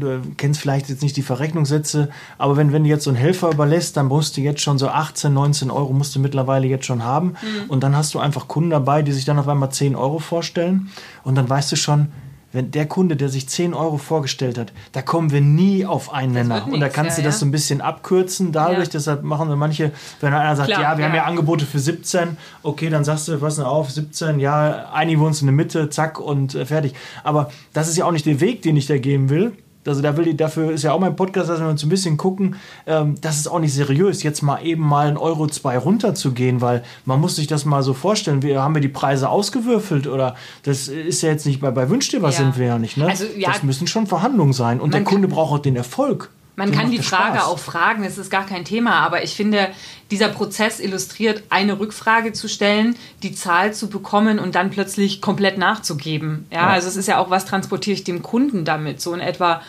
du 0.00 0.22
kennst 0.36 0.60
vielleicht 0.60 0.88
jetzt 0.88 1.02
nicht 1.02 1.16
die 1.16 1.22
Verrechnungssätze, 1.22 2.10
aber 2.38 2.56
wenn, 2.56 2.72
wenn 2.72 2.84
du 2.84 2.90
jetzt 2.90 3.04
so 3.04 3.10
einen 3.10 3.18
Helfer 3.18 3.50
überlässt, 3.50 3.96
dann 3.96 4.06
musst 4.06 4.36
du 4.36 4.40
jetzt 4.40 4.60
schon 4.60 4.78
so 4.78 4.88
18, 4.88 5.32
19 5.32 5.70
Euro 5.70 5.92
musst 5.92 6.14
du 6.14 6.20
mittlerweile 6.20 6.66
jetzt 6.66 6.86
schon 6.86 7.04
haben. 7.04 7.28
Mhm. 7.28 7.68
Und 7.68 7.82
dann 7.82 7.96
hast 7.96 8.14
du 8.14 8.18
einfach 8.18 8.48
Kunden 8.48 8.70
dabei, 8.70 9.02
die 9.02 9.12
sich 9.12 9.24
dann 9.24 9.38
auf 9.38 9.48
einmal 9.48 9.70
10 9.70 9.96
Euro 9.96 10.18
vorstellen. 10.18 10.90
Und 11.24 11.34
dann 11.34 11.48
weißt 11.48 11.72
du 11.72 11.76
schon, 11.76 12.08
wenn 12.56 12.70
der 12.70 12.86
Kunde, 12.86 13.16
der 13.16 13.28
sich 13.28 13.48
10 13.48 13.74
Euro 13.74 13.98
vorgestellt 13.98 14.56
hat, 14.56 14.72
da 14.92 15.02
kommen 15.02 15.30
wir 15.30 15.42
nie 15.42 15.84
auf 15.84 16.12
einen 16.12 16.32
Nenner. 16.32 16.66
Und 16.66 16.80
da 16.80 16.88
kannst 16.88 17.18
ja, 17.18 17.22
du 17.22 17.28
das 17.28 17.36
ja. 17.36 17.40
so 17.40 17.46
ein 17.46 17.50
bisschen 17.50 17.82
abkürzen 17.82 18.50
dadurch. 18.50 18.86
Ja. 18.86 18.92
Deshalb 18.92 19.24
machen 19.24 19.48
wir 19.50 19.56
manche, 19.56 19.92
wenn 20.20 20.32
einer 20.32 20.56
sagt, 20.56 20.70
Klar, 20.70 20.80
ja, 20.80 20.98
wir 20.98 21.04
haben 21.04 21.14
ja 21.14 21.24
Angebote 21.24 21.66
für 21.66 21.78
17, 21.78 22.38
okay, 22.62 22.88
dann 22.88 23.04
sagst 23.04 23.28
du, 23.28 23.42
was 23.42 23.56
denn 23.56 23.64
auf, 23.66 23.90
17, 23.90 24.40
ja, 24.40 24.88
einigen 24.90 25.20
wir 25.20 25.26
uns 25.26 25.42
in 25.42 25.48
der 25.48 25.54
Mitte, 25.54 25.90
zack 25.90 26.18
und 26.18 26.54
äh, 26.54 26.64
fertig. 26.64 26.94
Aber 27.24 27.50
das 27.74 27.88
ist 27.88 27.98
ja 27.98 28.06
auch 28.06 28.12
nicht 28.12 28.24
der 28.24 28.40
Weg, 28.40 28.62
den 28.62 28.76
ich 28.76 28.86
da 28.86 28.96
gehen 28.96 29.28
will. 29.28 29.52
Also 29.88 30.02
da 30.02 30.16
will 30.16 30.28
ich, 30.28 30.36
dafür 30.36 30.72
ist 30.72 30.82
ja 30.82 30.92
auch 30.92 31.00
mein 31.00 31.16
Podcast, 31.16 31.48
dass 31.48 31.60
wir 31.60 31.68
uns 31.68 31.82
ein 31.82 31.88
bisschen 31.88 32.16
gucken, 32.16 32.56
ähm, 32.86 33.14
das 33.20 33.36
ist 33.36 33.48
auch 33.48 33.58
nicht 33.58 33.74
seriös, 33.74 34.22
jetzt 34.22 34.42
mal 34.42 34.64
eben 34.64 34.82
mal 34.82 35.08
ein 35.08 35.16
Euro, 35.16 35.46
zwei 35.46 35.78
runterzugehen, 35.78 36.60
weil 36.60 36.82
man 37.04 37.20
muss 37.20 37.36
sich 37.36 37.46
das 37.46 37.64
mal 37.64 37.82
so 37.82 37.94
vorstellen. 37.94 38.42
Wir 38.42 38.62
haben 38.62 38.74
wir 38.74 38.82
die 38.82 38.88
Preise 38.88 39.28
ausgewürfelt 39.28 40.06
oder 40.06 40.36
das 40.62 40.88
ist 40.88 41.22
ja 41.22 41.30
jetzt 41.30 41.46
nicht 41.46 41.60
bei, 41.60 41.70
bei 41.70 41.88
Wünsch 41.90 42.08
dir 42.08 42.22
was 42.22 42.38
ja. 42.38 42.44
sind 42.44 42.58
wir 42.58 42.66
ja 42.66 42.78
nicht. 42.78 42.96
Ne? 42.96 43.06
Also, 43.06 43.24
ja, 43.36 43.52
das 43.52 43.62
müssen 43.62 43.86
schon 43.86 44.06
Verhandlungen 44.06 44.52
sein 44.52 44.80
und 44.80 44.94
der 44.94 45.04
Kunde 45.04 45.28
braucht 45.28 45.52
auch 45.52 45.58
den 45.58 45.76
Erfolg. 45.76 46.30
Man 46.56 46.72
kann 46.72 46.90
die 46.90 47.02
Frage 47.02 47.38
Spaß. 47.38 47.48
auch 47.48 47.58
fragen, 47.58 48.02
das 48.02 48.16
ist 48.16 48.30
gar 48.30 48.46
kein 48.46 48.64
Thema, 48.64 48.94
aber 49.00 49.22
ich 49.22 49.34
finde, 49.34 49.68
dieser 50.10 50.28
Prozess 50.28 50.80
illustriert, 50.80 51.42
eine 51.50 51.78
Rückfrage 51.78 52.32
zu 52.32 52.48
stellen, 52.48 52.96
die 53.22 53.34
Zahl 53.34 53.74
zu 53.74 53.88
bekommen 53.88 54.38
und 54.38 54.54
dann 54.54 54.70
plötzlich 54.70 55.20
komplett 55.20 55.58
nachzugeben. 55.58 56.46
Ja, 56.50 56.60
ja. 56.60 56.66
also 56.68 56.88
es 56.88 56.96
ist 56.96 57.08
ja 57.08 57.18
auch, 57.18 57.28
was 57.28 57.44
transportiere 57.44 57.94
ich 57.94 58.04
dem 58.04 58.22
Kunden 58.22 58.64
damit? 58.64 59.02
So 59.02 59.12
in 59.12 59.20
etwa, 59.20 59.60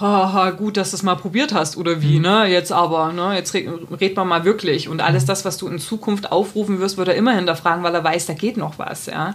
haha, 0.00 0.50
gut, 0.50 0.76
dass 0.76 0.90
du 0.90 0.96
es 0.96 1.02
mal 1.02 1.16
probiert 1.16 1.52
hast 1.52 1.76
oder 1.76 2.00
wie, 2.00 2.16
mhm. 2.16 2.22
ne? 2.22 2.46
Jetzt 2.46 2.72
aber, 2.72 3.12
ne? 3.12 3.34
Jetzt 3.34 3.52
red, 3.52 3.68
red 4.00 4.16
man 4.16 4.28
mal 4.28 4.44
wirklich. 4.44 4.88
Und 4.88 5.00
alles 5.00 5.24
mhm. 5.24 5.28
das, 5.28 5.44
was 5.44 5.58
du 5.58 5.66
in 5.66 5.78
Zukunft 5.78 6.32
aufrufen 6.32 6.78
wirst, 6.78 6.96
wird 6.96 7.08
er 7.08 7.16
immer 7.16 7.34
hinterfragen, 7.34 7.82
weil 7.82 7.94
er 7.94 8.04
weiß, 8.04 8.26
da 8.26 8.32
geht 8.32 8.56
noch 8.56 8.78
was, 8.78 9.06
ja. 9.06 9.34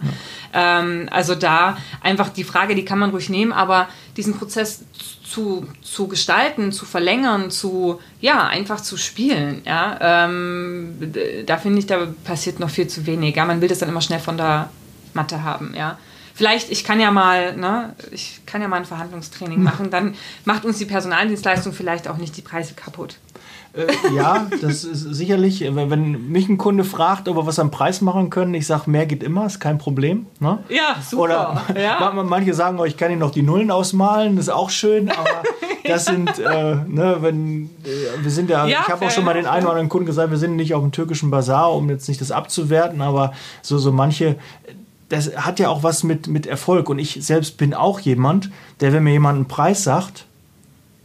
ja. 0.54 0.80
Ähm, 0.80 1.08
also 1.12 1.36
da 1.36 1.78
einfach 2.02 2.30
die 2.30 2.44
Frage, 2.44 2.74
die 2.74 2.86
kann 2.86 3.00
man 3.00 3.12
ruhig 3.12 3.30
nehmen, 3.30 3.52
aber 3.52 3.88
diesen 4.18 4.38
Prozess 4.38 4.86
zu, 5.26 5.68
zu 5.82 6.08
gestalten, 6.08 6.72
zu 6.72 6.86
verlängern, 6.86 7.50
zu, 7.50 8.00
ja, 8.22 8.48
einfach 8.48 8.80
zu 8.80 8.96
spielen, 8.96 9.62
ja, 9.66 10.26
ähm, 10.28 11.14
da 11.46 11.58
finde 11.58 11.80
ich, 11.80 11.88
da 11.88 12.08
passiert 12.24 12.60
noch 12.60 12.70
viel 12.70 12.88
zu 12.88 13.06
wenig. 13.06 13.36
Ja, 13.36 13.46
man 13.46 13.60
will 13.62 13.68
das 13.68 13.80
dann 13.80 13.90
immer 13.90 14.02
schnell 14.02 14.20
von 14.20 14.38
der 14.38 14.70
Matte 15.14 15.44
haben, 15.44 15.74
ja. 15.76 15.98
Vielleicht, 16.36 16.70
ich 16.70 16.84
kann 16.84 17.00
ja 17.00 17.12
mal, 17.12 17.56
ne, 17.56 17.96
ich 18.12 18.42
kann 18.46 18.62
ja 18.62 18.68
mal 18.68 18.78
ein 18.78 18.86
Verhandlungstraining 18.86 19.64
machen, 19.64 19.90
dann 19.90 20.16
macht 20.44 20.66
uns 20.66 20.78
die 20.78 20.86
Personaldienstleistung 20.86 21.74
vielleicht 21.74 22.08
auch 22.08 22.18
nicht 22.18 22.36
die 22.38 22.42
Preise 22.42 22.74
kaputt. 22.74 23.18
Äh, 23.76 24.16
ja, 24.16 24.48
das 24.62 24.84
ist 24.84 25.02
sicherlich, 25.02 25.62
wenn, 25.62 25.90
wenn, 25.90 26.32
mich 26.32 26.48
ein 26.48 26.58
Kunde 26.58 26.84
fragt, 26.84 27.28
ob 27.28 27.36
wir 27.36 27.46
was 27.46 27.60
am 27.60 27.72
Preis 27.72 28.02
machen 28.02 28.30
können, 28.30 28.54
ich 28.54 28.68
sage, 28.68 28.90
mehr 28.90 29.06
geht 29.06 29.22
immer, 29.22 29.46
ist 29.46 29.60
kein 29.60 29.78
Problem. 29.78 30.28
Ne? 30.40 30.60
Ja, 30.70 30.96
super. 31.02 31.24
Oder 31.24 31.62
ja. 31.80 32.24
manche 32.24 32.54
sagen, 32.54 32.80
oh, 32.80 32.86
ich 32.86 32.96
kann 32.96 33.12
Ihnen 33.12 33.20
noch 33.20 33.32
die 33.32 33.42
Nullen 33.42 33.72
ausmalen, 33.72 34.38
das 34.38 34.48
ist 34.48 34.54
auch 34.54 34.70
schön, 34.70 35.10
aber 35.10 35.44
das 35.84 36.06
sind, 36.06 36.40
äh, 36.40 36.76
ne, 36.88 37.18
wenn, 37.20 37.70
äh, 37.84 38.24
wir 38.24 38.32
sind 38.32 38.50
ja, 38.50 38.66
ja 38.66 38.80
ich 38.82 38.88
habe 38.88 39.06
auch 39.06 39.12
schon 39.12 39.26
mal 39.26 39.34
den 39.34 39.46
einen 39.46 39.64
oder 39.64 39.72
anderen 39.72 39.90
Kunden 39.90 40.06
gesagt, 40.06 40.32
wir 40.32 40.38
sind 40.38 40.56
nicht 40.56 40.74
auf 40.74 40.82
dem 40.82 40.92
türkischen 40.92 41.30
Bazar, 41.30 41.74
um 41.74 41.90
jetzt 41.90 42.08
nicht 42.08 42.22
das 42.22 42.32
abzuwerten, 42.32 43.02
aber 43.02 43.34
so, 43.62 43.78
so 43.78 43.92
manche, 43.92 44.38
das 45.10 45.36
hat 45.36 45.60
ja 45.60 45.70
auch 45.70 45.84
was 45.84 46.04
mit, 46.04 46.28
mit 46.28 46.48
Erfolg 46.48 46.90
und 46.90 47.00
ich 47.00 47.20
selbst 47.22 47.58
bin 47.58 47.74
auch 47.74 48.00
jemand, 48.00 48.50
der, 48.80 48.94
wenn 48.94 49.04
mir 49.04 49.12
jemand 49.12 49.36
einen 49.36 49.48
Preis 49.48 49.84
sagt, 49.84 50.26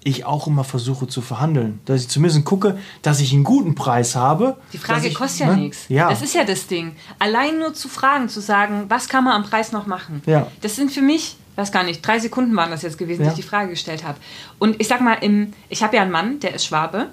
ich 0.03 0.25
auch 0.25 0.47
immer 0.47 0.65
versuche 0.65 1.07
zu 1.07 1.21
verhandeln. 1.21 1.81
Dass 1.85 2.03
ich 2.03 2.09
zumindest 2.09 2.45
gucke, 2.45 2.79
dass 3.03 3.21
ich 3.21 3.33
einen 3.33 3.45
guten 3.45 3.75
Preis 3.75 4.17
habe. 4.17 4.57
Die 4.73 4.79
Frage 4.79 5.09
ich, 5.09 5.15
kostet 5.15 5.41
ja 5.41 5.55
ne? 5.55 5.63
nichts. 5.63 5.85
Ja. 5.89 6.09
Das 6.09 6.23
ist 6.23 6.35
ja 6.35 6.45
das 6.45 6.67
Ding. 6.67 6.97
Allein 7.19 7.59
nur 7.59 7.75
zu 7.75 7.89
fragen, 7.89 8.29
zu 8.29 8.41
sagen, 8.41 8.87
was 8.89 9.09
kann 9.09 9.25
man 9.25 9.35
am 9.35 9.49
Preis 9.49 9.73
noch 9.73 9.87
machen. 9.87 10.23
Ja. 10.27 10.47
Das 10.63 10.77
sind 10.77 10.91
für 10.91 11.03
mich 11.03 11.37
weiß 11.57 11.73
gar 11.73 11.83
nicht, 11.83 12.07
drei 12.07 12.19
Sekunden 12.19 12.57
waren 12.57 12.71
das 12.71 12.83
jetzt 12.83 12.97
gewesen, 12.97 13.23
ja. 13.23 13.29
die 13.29 13.41
ich 13.41 13.45
die 13.45 13.49
Frage 13.49 13.71
gestellt 13.71 14.05
habe. 14.05 14.19
Und 14.59 14.81
ich 14.81 14.89
sag 14.89 15.01
mal, 15.01 15.15
im, 15.21 15.53
ich 15.69 15.83
habe 15.83 15.97
ja 15.97 16.03
einen 16.03 16.11
Mann, 16.11 16.41
der 16.41 16.55
ist 16.55 16.65
Schwabe. 16.65 17.09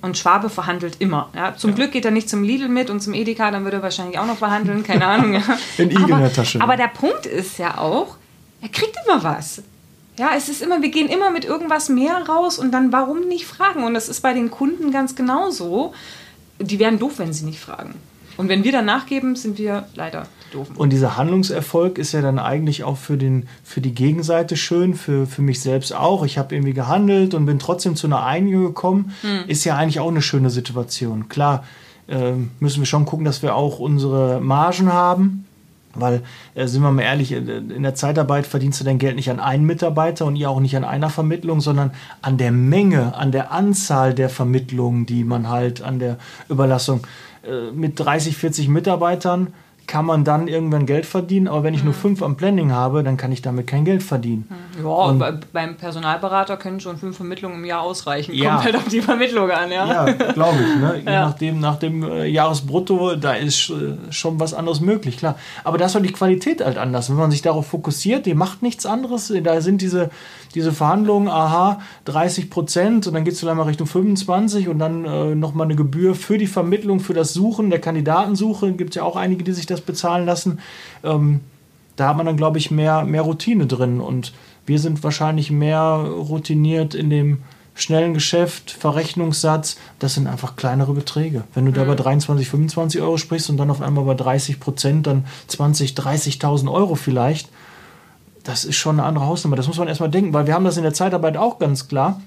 Und 0.00 0.18
Schwabe 0.18 0.50
verhandelt 0.50 0.96
immer. 0.98 1.30
Ja, 1.32 1.56
zum 1.56 1.70
ja. 1.70 1.76
Glück 1.76 1.92
geht 1.92 2.04
er 2.04 2.10
nicht 2.10 2.28
zum 2.28 2.42
Lidl 2.42 2.68
mit 2.68 2.90
und 2.90 3.00
zum 3.00 3.14
Edeka, 3.14 3.52
dann 3.52 3.62
würde 3.62 3.76
er 3.76 3.82
wahrscheinlich 3.84 4.18
auch 4.18 4.26
noch 4.26 4.38
verhandeln, 4.38 4.82
keine 4.82 5.06
Ahnung. 5.06 5.34
Ja. 5.34 5.42
In 5.78 5.90
in 5.90 6.06
der 6.08 6.32
Tasche. 6.32 6.60
Aber 6.60 6.76
der 6.76 6.88
Punkt 6.88 7.24
ist 7.24 7.58
ja 7.58 7.78
auch, 7.78 8.16
er 8.60 8.68
kriegt 8.68 8.96
immer 9.06 9.22
was. 9.22 9.62
Ja, 10.18 10.32
es 10.36 10.48
ist 10.48 10.62
immer, 10.62 10.82
wir 10.82 10.90
gehen 10.90 11.08
immer 11.08 11.30
mit 11.30 11.44
irgendwas 11.44 11.88
mehr 11.88 12.28
raus 12.28 12.58
und 12.58 12.72
dann 12.72 12.92
warum 12.92 13.28
nicht 13.28 13.46
fragen? 13.46 13.84
Und 13.84 13.94
das 13.94 14.08
ist 14.08 14.20
bei 14.20 14.34
den 14.34 14.50
Kunden 14.50 14.92
ganz 14.92 15.14
genauso. 15.14 15.94
Die 16.60 16.78
wären 16.78 16.98
doof, 16.98 17.14
wenn 17.16 17.32
sie 17.32 17.46
nicht 17.46 17.60
fragen. 17.60 17.94
Und 18.36 18.48
wenn 18.48 18.64
wir 18.64 18.72
dann 18.72 18.84
nachgeben, 18.84 19.36
sind 19.36 19.58
wir 19.58 19.86
leider 19.94 20.26
doof. 20.52 20.68
Und 20.76 20.90
dieser 20.90 21.16
Handlungserfolg 21.16 21.98
ist 21.98 22.12
ja 22.12 22.20
dann 22.20 22.38
eigentlich 22.38 22.84
auch 22.84 22.96
für, 22.96 23.16
den, 23.16 23.48
für 23.62 23.80
die 23.80 23.94
Gegenseite 23.94 24.56
schön, 24.56 24.94
für, 24.94 25.26
für 25.26 25.42
mich 25.42 25.60
selbst 25.60 25.94
auch. 25.94 26.24
Ich 26.24 26.38
habe 26.38 26.54
irgendwie 26.54 26.72
gehandelt 26.72 27.34
und 27.34 27.46
bin 27.46 27.58
trotzdem 27.58 27.96
zu 27.96 28.06
einer 28.06 28.24
Einigung 28.24 28.64
gekommen. 28.64 29.12
Hm. 29.22 29.44
Ist 29.48 29.64
ja 29.64 29.76
eigentlich 29.76 30.00
auch 30.00 30.08
eine 30.08 30.22
schöne 30.22 30.50
Situation. 30.50 31.28
Klar 31.28 31.64
äh, 32.06 32.32
müssen 32.60 32.80
wir 32.80 32.86
schon 32.86 33.06
gucken, 33.06 33.24
dass 33.24 33.42
wir 33.42 33.54
auch 33.54 33.78
unsere 33.78 34.40
Margen 34.40 34.92
haben. 34.92 35.46
Weil, 35.94 36.22
äh, 36.54 36.66
sind 36.66 36.82
wir 36.82 36.90
mal 36.90 37.02
ehrlich, 37.02 37.32
äh, 37.32 37.36
in 37.36 37.82
der 37.82 37.94
Zeitarbeit 37.94 38.46
verdienst 38.46 38.80
du 38.80 38.84
dein 38.84 38.98
Geld 38.98 39.16
nicht 39.16 39.30
an 39.30 39.40
einen 39.40 39.64
Mitarbeiter 39.64 40.26
und 40.26 40.36
ihr 40.36 40.50
auch 40.50 40.60
nicht 40.60 40.76
an 40.76 40.84
einer 40.84 41.10
Vermittlung, 41.10 41.60
sondern 41.60 41.92
an 42.22 42.38
der 42.38 42.52
Menge, 42.52 43.14
an 43.14 43.32
der 43.32 43.52
Anzahl 43.52 44.14
der 44.14 44.28
Vermittlungen, 44.28 45.06
die 45.06 45.24
man 45.24 45.48
halt 45.48 45.82
an 45.82 45.98
der 45.98 46.18
Überlassung 46.48 47.06
äh, 47.44 47.70
mit 47.72 47.98
30, 47.98 48.36
40 48.36 48.68
Mitarbeitern 48.68 49.52
kann 49.92 50.06
man 50.06 50.24
dann 50.24 50.48
irgendwann 50.48 50.86
Geld 50.86 51.04
verdienen, 51.04 51.48
aber 51.48 51.64
wenn 51.64 51.74
ich 51.74 51.80
mhm. 51.80 51.88
nur 51.88 51.94
fünf 51.94 52.22
am 52.22 52.34
Planning 52.34 52.72
habe, 52.72 53.02
dann 53.02 53.18
kann 53.18 53.30
ich 53.30 53.42
damit 53.42 53.66
kein 53.66 53.84
Geld 53.84 54.02
verdienen. 54.02 54.48
Ja, 54.82 54.88
und 54.88 55.22
beim 55.52 55.76
Personalberater 55.76 56.56
können 56.56 56.80
schon 56.80 56.96
fünf 56.96 57.16
Vermittlungen 57.18 57.56
im 57.56 57.66
Jahr 57.66 57.82
ausreichen. 57.82 58.32
Ja. 58.34 58.54
Kommt 58.54 58.64
halt 58.64 58.76
auf 58.76 58.88
die 58.88 59.02
Vermittlung 59.02 59.50
an, 59.50 59.70
ja. 59.70 60.06
Ja, 60.06 60.12
glaube 60.32 60.56
ich. 60.62 60.80
Ne? 60.80 60.94
Je 61.00 61.12
ja. 61.12 61.26
nachdem, 61.26 61.60
nach 61.60 61.78
dem 61.78 62.04
äh, 62.04 62.24
Jahresbrutto, 62.24 63.16
da 63.16 63.34
ist 63.34 63.68
äh, 63.68 64.10
schon 64.10 64.40
was 64.40 64.54
anderes 64.54 64.80
möglich, 64.80 65.18
klar. 65.18 65.36
Aber 65.62 65.76
da 65.76 65.84
ist 65.84 65.94
halt 65.94 66.06
die 66.06 66.12
Qualität 66.12 66.64
halt 66.64 66.78
anders. 66.78 67.10
Wenn 67.10 67.16
man 67.16 67.30
sich 67.30 67.42
darauf 67.42 67.66
fokussiert, 67.66 68.24
die 68.24 68.32
macht 68.32 68.62
nichts 68.62 68.86
anderes. 68.86 69.30
Da 69.44 69.60
sind 69.60 69.82
diese, 69.82 70.08
diese 70.54 70.72
Verhandlungen, 70.72 71.28
aha, 71.28 71.80
30 72.04 72.50
Prozent 72.50 73.06
und 73.06 73.14
dann 73.14 73.24
geht 73.24 73.34
es 73.34 73.40
vielleicht 73.40 73.56
mal 73.56 73.64
Richtung 73.64 73.86
25 73.86 74.68
und 74.68 74.78
dann 74.78 75.04
äh, 75.04 75.34
nochmal 75.34 75.66
eine 75.66 75.76
Gebühr 75.76 76.14
für 76.14 76.38
die 76.38 76.46
Vermittlung, 76.46 77.00
für 77.00 77.14
das 77.14 77.32
Suchen 77.32 77.70
der 77.70 77.80
Kandidatensuche. 77.80 78.72
Gibt 78.72 78.90
es 78.90 78.96
ja 78.96 79.02
auch 79.02 79.16
einige, 79.16 79.44
die 79.44 79.52
sich 79.52 79.66
das 79.66 79.80
bezahlen 79.80 80.26
lassen. 80.26 80.60
Ähm, 81.02 81.40
da 81.96 82.08
hat 82.08 82.16
man 82.16 82.26
dann, 82.26 82.36
glaube 82.36 82.58
ich, 82.58 82.70
mehr, 82.70 83.04
mehr 83.04 83.22
Routine 83.22 83.66
drin. 83.66 84.00
Und 84.00 84.32
wir 84.66 84.78
sind 84.78 85.02
wahrscheinlich 85.02 85.50
mehr 85.50 85.82
routiniert 85.82 86.94
in 86.94 87.10
dem 87.10 87.38
schnellen 87.74 88.14
Geschäft, 88.14 88.70
Verrechnungssatz. 88.70 89.76
Das 89.98 90.14
sind 90.14 90.26
einfach 90.26 90.56
kleinere 90.56 90.92
Beträge. 90.92 91.44
Wenn 91.54 91.64
du 91.64 91.70
mhm. 91.70 91.76
da 91.76 91.84
bei 91.84 91.94
23, 91.94 92.48
25 92.48 93.00
Euro 93.00 93.16
sprichst 93.16 93.50
und 93.50 93.56
dann 93.56 93.70
auf 93.70 93.80
einmal 93.80 94.04
bei 94.04 94.14
30 94.14 94.60
Prozent, 94.60 95.06
dann 95.06 95.24
20, 95.48 95.92
30.000 95.92 96.70
Euro 96.70 96.94
vielleicht, 96.94 97.48
das 98.44 98.64
ist 98.64 98.76
schon 98.76 98.98
eine 98.98 99.06
andere 99.08 99.26
Hausnummer. 99.26 99.56
Das 99.56 99.66
muss 99.68 99.78
man 99.78 99.88
erstmal 99.88 100.10
denken, 100.10 100.32
weil 100.32 100.46
wir 100.46 100.54
haben 100.54 100.64
das 100.64 100.76
in 100.76 100.82
der 100.82 100.94
Zeitarbeit 100.94 101.36
auch 101.36 101.58
ganz 101.58 101.88
klar 101.88 102.20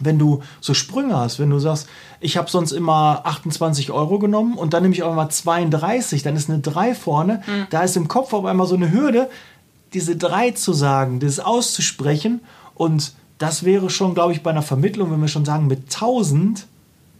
wenn 0.00 0.18
du 0.18 0.42
so 0.60 0.74
Sprünge 0.74 1.16
hast, 1.16 1.38
wenn 1.38 1.50
du 1.50 1.58
sagst, 1.58 1.88
ich 2.20 2.36
habe 2.36 2.50
sonst 2.50 2.72
immer 2.72 3.22
28 3.24 3.90
Euro 3.90 4.18
genommen 4.18 4.54
und 4.54 4.72
dann 4.74 4.82
nehme 4.82 4.94
ich 4.94 5.02
auf 5.02 5.10
einmal 5.10 5.30
32, 5.30 6.22
dann 6.22 6.36
ist 6.36 6.50
eine 6.50 6.60
3 6.60 6.94
vorne, 6.94 7.42
mhm. 7.46 7.66
da 7.70 7.82
ist 7.82 7.96
im 7.96 8.08
Kopf 8.08 8.32
auf 8.32 8.44
einmal 8.44 8.66
so 8.66 8.74
eine 8.74 8.90
Hürde, 8.92 9.28
diese 9.92 10.16
3 10.16 10.52
zu 10.52 10.72
sagen, 10.72 11.20
das 11.20 11.40
auszusprechen 11.40 12.40
und 12.74 13.12
das 13.38 13.64
wäre 13.64 13.88
schon, 13.88 14.14
glaube 14.14 14.32
ich, 14.32 14.42
bei 14.42 14.50
einer 14.50 14.62
Vermittlung, 14.62 15.10
wenn 15.12 15.20
wir 15.20 15.28
schon 15.28 15.44
sagen, 15.44 15.66
mit 15.66 15.94
1000, 15.94 16.66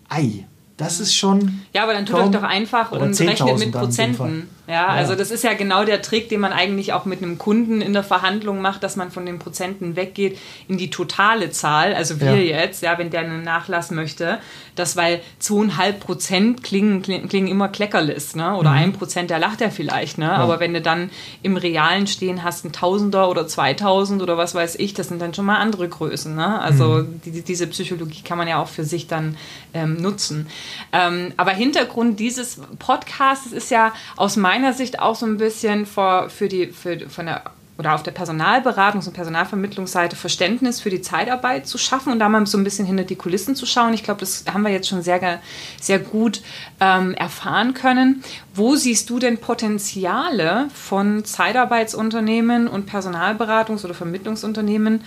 ei, 0.08 0.46
das 0.76 1.00
ist 1.00 1.14
schon. 1.14 1.60
Ja, 1.74 1.82
aber 1.82 1.92
dann 1.92 2.06
tut 2.06 2.16
euch 2.16 2.30
doch 2.30 2.42
einfach 2.42 2.92
und 2.92 3.18
rechnet 3.20 3.58
mit 3.58 3.72
Prozenten. 3.72 4.48
Ja, 4.70 4.86
also 4.86 5.16
das 5.16 5.32
ist 5.32 5.42
ja 5.42 5.54
genau 5.54 5.84
der 5.84 6.00
Trick, 6.00 6.28
den 6.28 6.40
man 6.40 6.52
eigentlich 6.52 6.92
auch 6.92 7.04
mit 7.04 7.22
einem 7.22 7.38
Kunden 7.38 7.80
in 7.80 7.92
der 7.92 8.04
Verhandlung 8.04 8.60
macht, 8.60 8.84
dass 8.84 8.94
man 8.94 9.10
von 9.10 9.26
den 9.26 9.40
Prozenten 9.40 9.96
weggeht 9.96 10.38
in 10.68 10.78
die 10.78 10.90
totale 10.90 11.50
Zahl. 11.50 11.92
Also 11.92 12.20
wir 12.20 12.36
ja. 12.36 12.60
jetzt, 12.60 12.82
ja, 12.82 12.96
wenn 12.96 13.10
der 13.10 13.20
einen 13.20 13.42
Nachlass 13.42 13.90
möchte, 13.90 14.38
das 14.76 14.96
weil 14.96 15.20
zweieinhalb 15.40 16.00
Prozent 16.00 16.62
klingen, 16.62 17.02
klingen, 17.02 17.48
immer 17.48 17.68
Kleckerlist, 17.68 18.36
ne? 18.36 18.56
Oder 18.56 18.70
mhm. 18.70 18.76
ein 18.76 18.92
Prozent, 18.92 19.30
der 19.30 19.40
lacht 19.40 19.60
ja 19.60 19.70
vielleicht, 19.70 20.18
ne? 20.18 20.26
Ja. 20.26 20.36
Aber 20.36 20.60
wenn 20.60 20.72
du 20.72 20.80
dann 20.80 21.10
im 21.42 21.56
Realen 21.56 22.06
stehen 22.06 22.44
hast, 22.44 22.64
ein 22.64 22.72
Tausender 22.72 23.28
oder 23.28 23.48
zweitausend 23.48 24.22
oder 24.22 24.36
was 24.36 24.54
weiß 24.54 24.76
ich, 24.76 24.94
das 24.94 25.08
sind 25.08 25.20
dann 25.20 25.34
schon 25.34 25.46
mal 25.46 25.56
andere 25.56 25.88
Größen, 25.88 26.34
ne? 26.34 26.60
Also 26.60 26.84
mhm. 26.84 27.20
die, 27.24 27.42
diese 27.42 27.66
Psychologie 27.66 28.22
kann 28.22 28.38
man 28.38 28.46
ja 28.46 28.62
auch 28.62 28.68
für 28.68 28.84
sich 28.84 29.08
dann 29.08 29.36
ähm, 29.74 29.96
nutzen. 29.96 30.46
Ähm, 30.92 31.32
aber 31.36 31.50
Hintergrund 31.50 32.20
dieses 32.20 32.60
Podcasts 32.78 33.52
ist 33.52 33.70
ja 33.70 33.92
aus 34.16 34.36
meiner 34.36 34.59
Sicht 34.72 35.00
auch 35.00 35.14
so 35.14 35.26
ein 35.26 35.36
bisschen 35.36 35.86
für, 35.86 36.30
für 36.30 36.48
die, 36.48 36.68
für, 36.68 37.08
von 37.08 37.26
der 37.26 37.42
oder 37.80 37.94
auf 37.94 38.02
der 38.02 38.14
Personalberatungs- 38.14 39.06
und 39.06 39.14
Personalvermittlungsseite 39.14 40.14
Verständnis 40.14 40.82
für 40.82 40.90
die 40.90 41.00
Zeitarbeit 41.00 41.66
zu 41.66 41.78
schaffen 41.78 42.12
und 42.12 42.18
da 42.18 42.28
mal 42.28 42.46
so 42.46 42.58
ein 42.58 42.62
bisschen 42.62 42.84
hinter 42.84 43.04
die 43.04 43.16
Kulissen 43.16 43.56
zu 43.56 43.64
schauen. 43.64 43.94
Ich 43.94 44.02
glaube, 44.02 44.20
das 44.20 44.44
haben 44.52 44.62
wir 44.62 44.70
jetzt 44.70 44.86
schon 44.86 45.00
sehr, 45.00 45.40
sehr 45.80 45.98
gut 45.98 46.42
ähm, 46.78 47.14
erfahren 47.14 47.72
können. 47.72 48.22
Wo 48.54 48.76
siehst 48.76 49.08
du 49.08 49.18
denn 49.18 49.38
Potenziale 49.38 50.68
von 50.74 51.24
Zeitarbeitsunternehmen 51.24 52.68
und 52.68 52.88
Personalberatungs- 52.88 53.86
oder 53.86 53.94
Vermittlungsunternehmen, 53.94 55.00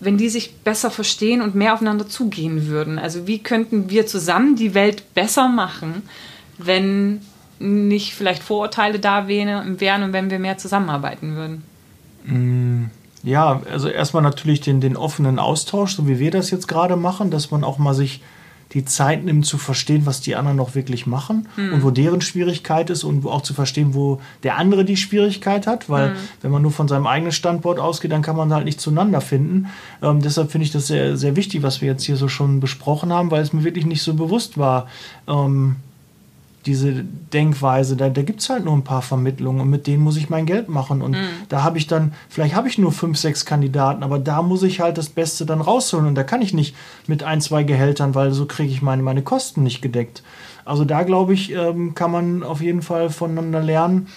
wenn 0.00 0.18
die 0.18 0.30
sich 0.30 0.56
besser 0.56 0.90
verstehen 0.90 1.40
und 1.40 1.54
mehr 1.54 1.74
aufeinander 1.74 2.08
zugehen 2.08 2.66
würden? 2.66 2.98
Also 2.98 3.28
wie 3.28 3.38
könnten 3.38 3.88
wir 3.88 4.08
zusammen 4.08 4.56
die 4.56 4.74
Welt 4.74 5.14
besser 5.14 5.46
machen, 5.46 6.02
wenn 6.58 7.20
nicht 7.60 8.14
vielleicht 8.14 8.42
Vorurteile 8.42 8.98
da 8.98 9.28
wären 9.28 10.02
und 10.02 10.12
wenn 10.12 10.30
wir 10.30 10.38
mehr 10.38 10.58
zusammenarbeiten 10.58 11.36
würden? 11.36 11.62
Mm, 12.24 12.84
ja, 13.22 13.60
also 13.70 13.88
erstmal 13.88 14.22
natürlich 14.22 14.62
den, 14.62 14.80
den 14.80 14.96
offenen 14.96 15.38
Austausch, 15.38 15.94
so 15.94 16.08
wie 16.08 16.18
wir 16.18 16.30
das 16.30 16.50
jetzt 16.50 16.68
gerade 16.68 16.96
machen, 16.96 17.30
dass 17.30 17.50
man 17.50 17.62
auch 17.62 17.78
mal 17.78 17.94
sich 17.94 18.22
die 18.72 18.84
Zeit 18.84 19.24
nimmt 19.24 19.46
zu 19.46 19.58
verstehen, 19.58 20.06
was 20.06 20.20
die 20.20 20.36
anderen 20.36 20.56
noch 20.56 20.74
wirklich 20.74 21.06
machen 21.06 21.48
mhm. 21.56 21.72
und 21.74 21.82
wo 21.82 21.90
deren 21.90 22.20
Schwierigkeit 22.20 22.88
ist 22.88 23.02
und 23.02 23.26
auch 23.26 23.42
zu 23.42 23.52
verstehen, 23.52 23.94
wo 23.94 24.20
der 24.44 24.56
andere 24.56 24.84
die 24.84 24.96
Schwierigkeit 24.96 25.66
hat, 25.66 25.90
weil 25.90 26.10
mhm. 26.10 26.16
wenn 26.42 26.50
man 26.52 26.62
nur 26.62 26.70
von 26.70 26.86
seinem 26.86 27.06
eigenen 27.06 27.32
Standort 27.32 27.80
ausgeht, 27.80 28.12
dann 28.12 28.22
kann 28.22 28.36
man 28.36 28.54
halt 28.54 28.64
nicht 28.64 28.80
zueinander 28.80 29.20
finden. 29.20 29.66
Ähm, 30.02 30.22
deshalb 30.22 30.52
finde 30.52 30.66
ich 30.66 30.70
das 30.70 30.86
sehr, 30.86 31.16
sehr 31.16 31.34
wichtig, 31.34 31.62
was 31.62 31.80
wir 31.80 31.88
jetzt 31.88 32.04
hier 32.04 32.16
so 32.16 32.28
schon 32.28 32.60
besprochen 32.60 33.12
haben, 33.12 33.30
weil 33.32 33.42
es 33.42 33.52
mir 33.52 33.64
wirklich 33.64 33.86
nicht 33.86 34.02
so 34.02 34.14
bewusst 34.14 34.56
war. 34.56 34.86
Ähm, 35.26 35.76
diese 36.66 37.04
Denkweise, 37.32 37.96
da, 37.96 38.10
da 38.10 38.22
gibt 38.22 38.40
es 38.40 38.50
halt 38.50 38.64
nur 38.64 38.74
ein 38.74 38.84
paar 38.84 39.00
Vermittlungen 39.00 39.60
und 39.60 39.70
mit 39.70 39.86
denen 39.86 40.02
muss 40.02 40.16
ich 40.16 40.28
mein 40.28 40.44
Geld 40.44 40.68
machen. 40.68 41.00
Und 41.00 41.12
mm. 41.12 41.28
da 41.48 41.62
habe 41.62 41.78
ich 41.78 41.86
dann, 41.86 42.12
vielleicht 42.28 42.54
habe 42.54 42.68
ich 42.68 42.76
nur 42.76 42.92
fünf, 42.92 43.16
sechs 43.16 43.46
Kandidaten, 43.46 44.02
aber 44.02 44.18
da 44.18 44.42
muss 44.42 44.62
ich 44.62 44.80
halt 44.80 44.98
das 44.98 45.08
Beste 45.08 45.46
dann 45.46 45.62
rausholen. 45.62 46.06
Und 46.06 46.14
da 46.16 46.22
kann 46.22 46.42
ich 46.42 46.52
nicht 46.52 46.76
mit 47.06 47.22
ein, 47.22 47.40
zwei 47.40 47.62
Gehältern, 47.62 48.14
weil 48.14 48.32
so 48.32 48.44
kriege 48.44 48.72
ich 48.72 48.82
meine, 48.82 49.02
meine 49.02 49.22
Kosten 49.22 49.62
nicht 49.62 49.80
gedeckt. 49.80 50.22
Also 50.66 50.84
da 50.84 51.02
glaube 51.02 51.32
ich, 51.32 51.52
ähm, 51.52 51.94
kann 51.94 52.10
man 52.10 52.42
auf 52.42 52.60
jeden 52.60 52.82
Fall 52.82 53.08
voneinander 53.08 53.62
lernen, 53.62 54.08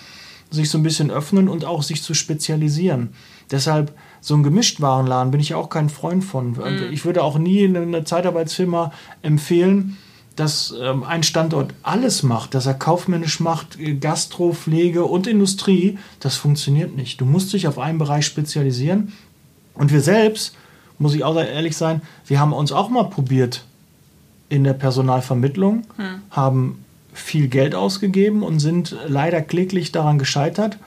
sich 0.51 0.69
so 0.69 0.77
ein 0.77 0.83
bisschen 0.83 1.11
öffnen 1.11 1.47
und 1.47 1.63
auch 1.63 1.81
sich 1.81 2.03
zu 2.03 2.13
spezialisieren. 2.13 3.13
Deshalb 3.51 3.93
so 4.19 4.35
ein 4.35 4.43
Gemischtwarenladen 4.43 5.31
bin 5.31 5.39
ich 5.39 5.55
auch 5.55 5.69
kein 5.69 5.89
Freund 5.89 6.23
von. 6.23 6.51
Mm. 6.51 6.91
Ich 6.91 7.05
würde 7.05 7.23
auch 7.23 7.37
nie 7.37 7.65
eine 7.65 8.03
Zeitarbeitsfirma 8.03 8.91
empfehlen, 9.21 9.97
dass 10.35 10.73
ähm, 10.81 11.03
ein 11.03 11.23
Standort 11.23 11.73
alles 11.83 12.23
macht, 12.23 12.55
dass 12.55 12.65
er 12.65 12.73
kaufmännisch 12.73 13.39
macht, 13.39 13.79
äh, 13.79 13.93
Gastro, 13.93 14.53
Pflege 14.53 15.05
und 15.05 15.27
Industrie, 15.27 15.97
das 16.19 16.35
funktioniert 16.35 16.95
nicht. 16.95 17.21
Du 17.21 17.25
musst 17.25 17.53
dich 17.53 17.67
auf 17.67 17.77
einen 17.77 17.99
Bereich 17.99 18.25
spezialisieren. 18.25 19.13
Und 19.75 19.91
wir 19.91 20.01
selbst, 20.01 20.55
muss 20.97 21.13
ich 21.13 21.23
auch 21.23 21.35
ehrlich 21.35 21.77
sein, 21.77 22.01
wir 22.27 22.39
haben 22.39 22.53
uns 22.53 22.71
auch 22.71 22.89
mal 22.89 23.03
probiert 23.03 23.63
in 24.49 24.63
der 24.63 24.73
Personalvermittlung, 24.73 25.83
hm. 25.97 26.21
haben 26.31 26.85
viel 27.13 27.47
Geld 27.47 27.75
ausgegeben 27.75 28.43
und 28.43 28.59
sind 28.59 28.95
leider 29.07 29.41
kläglich 29.41 29.91
daran 29.91 30.17
gescheitert. 30.19 30.77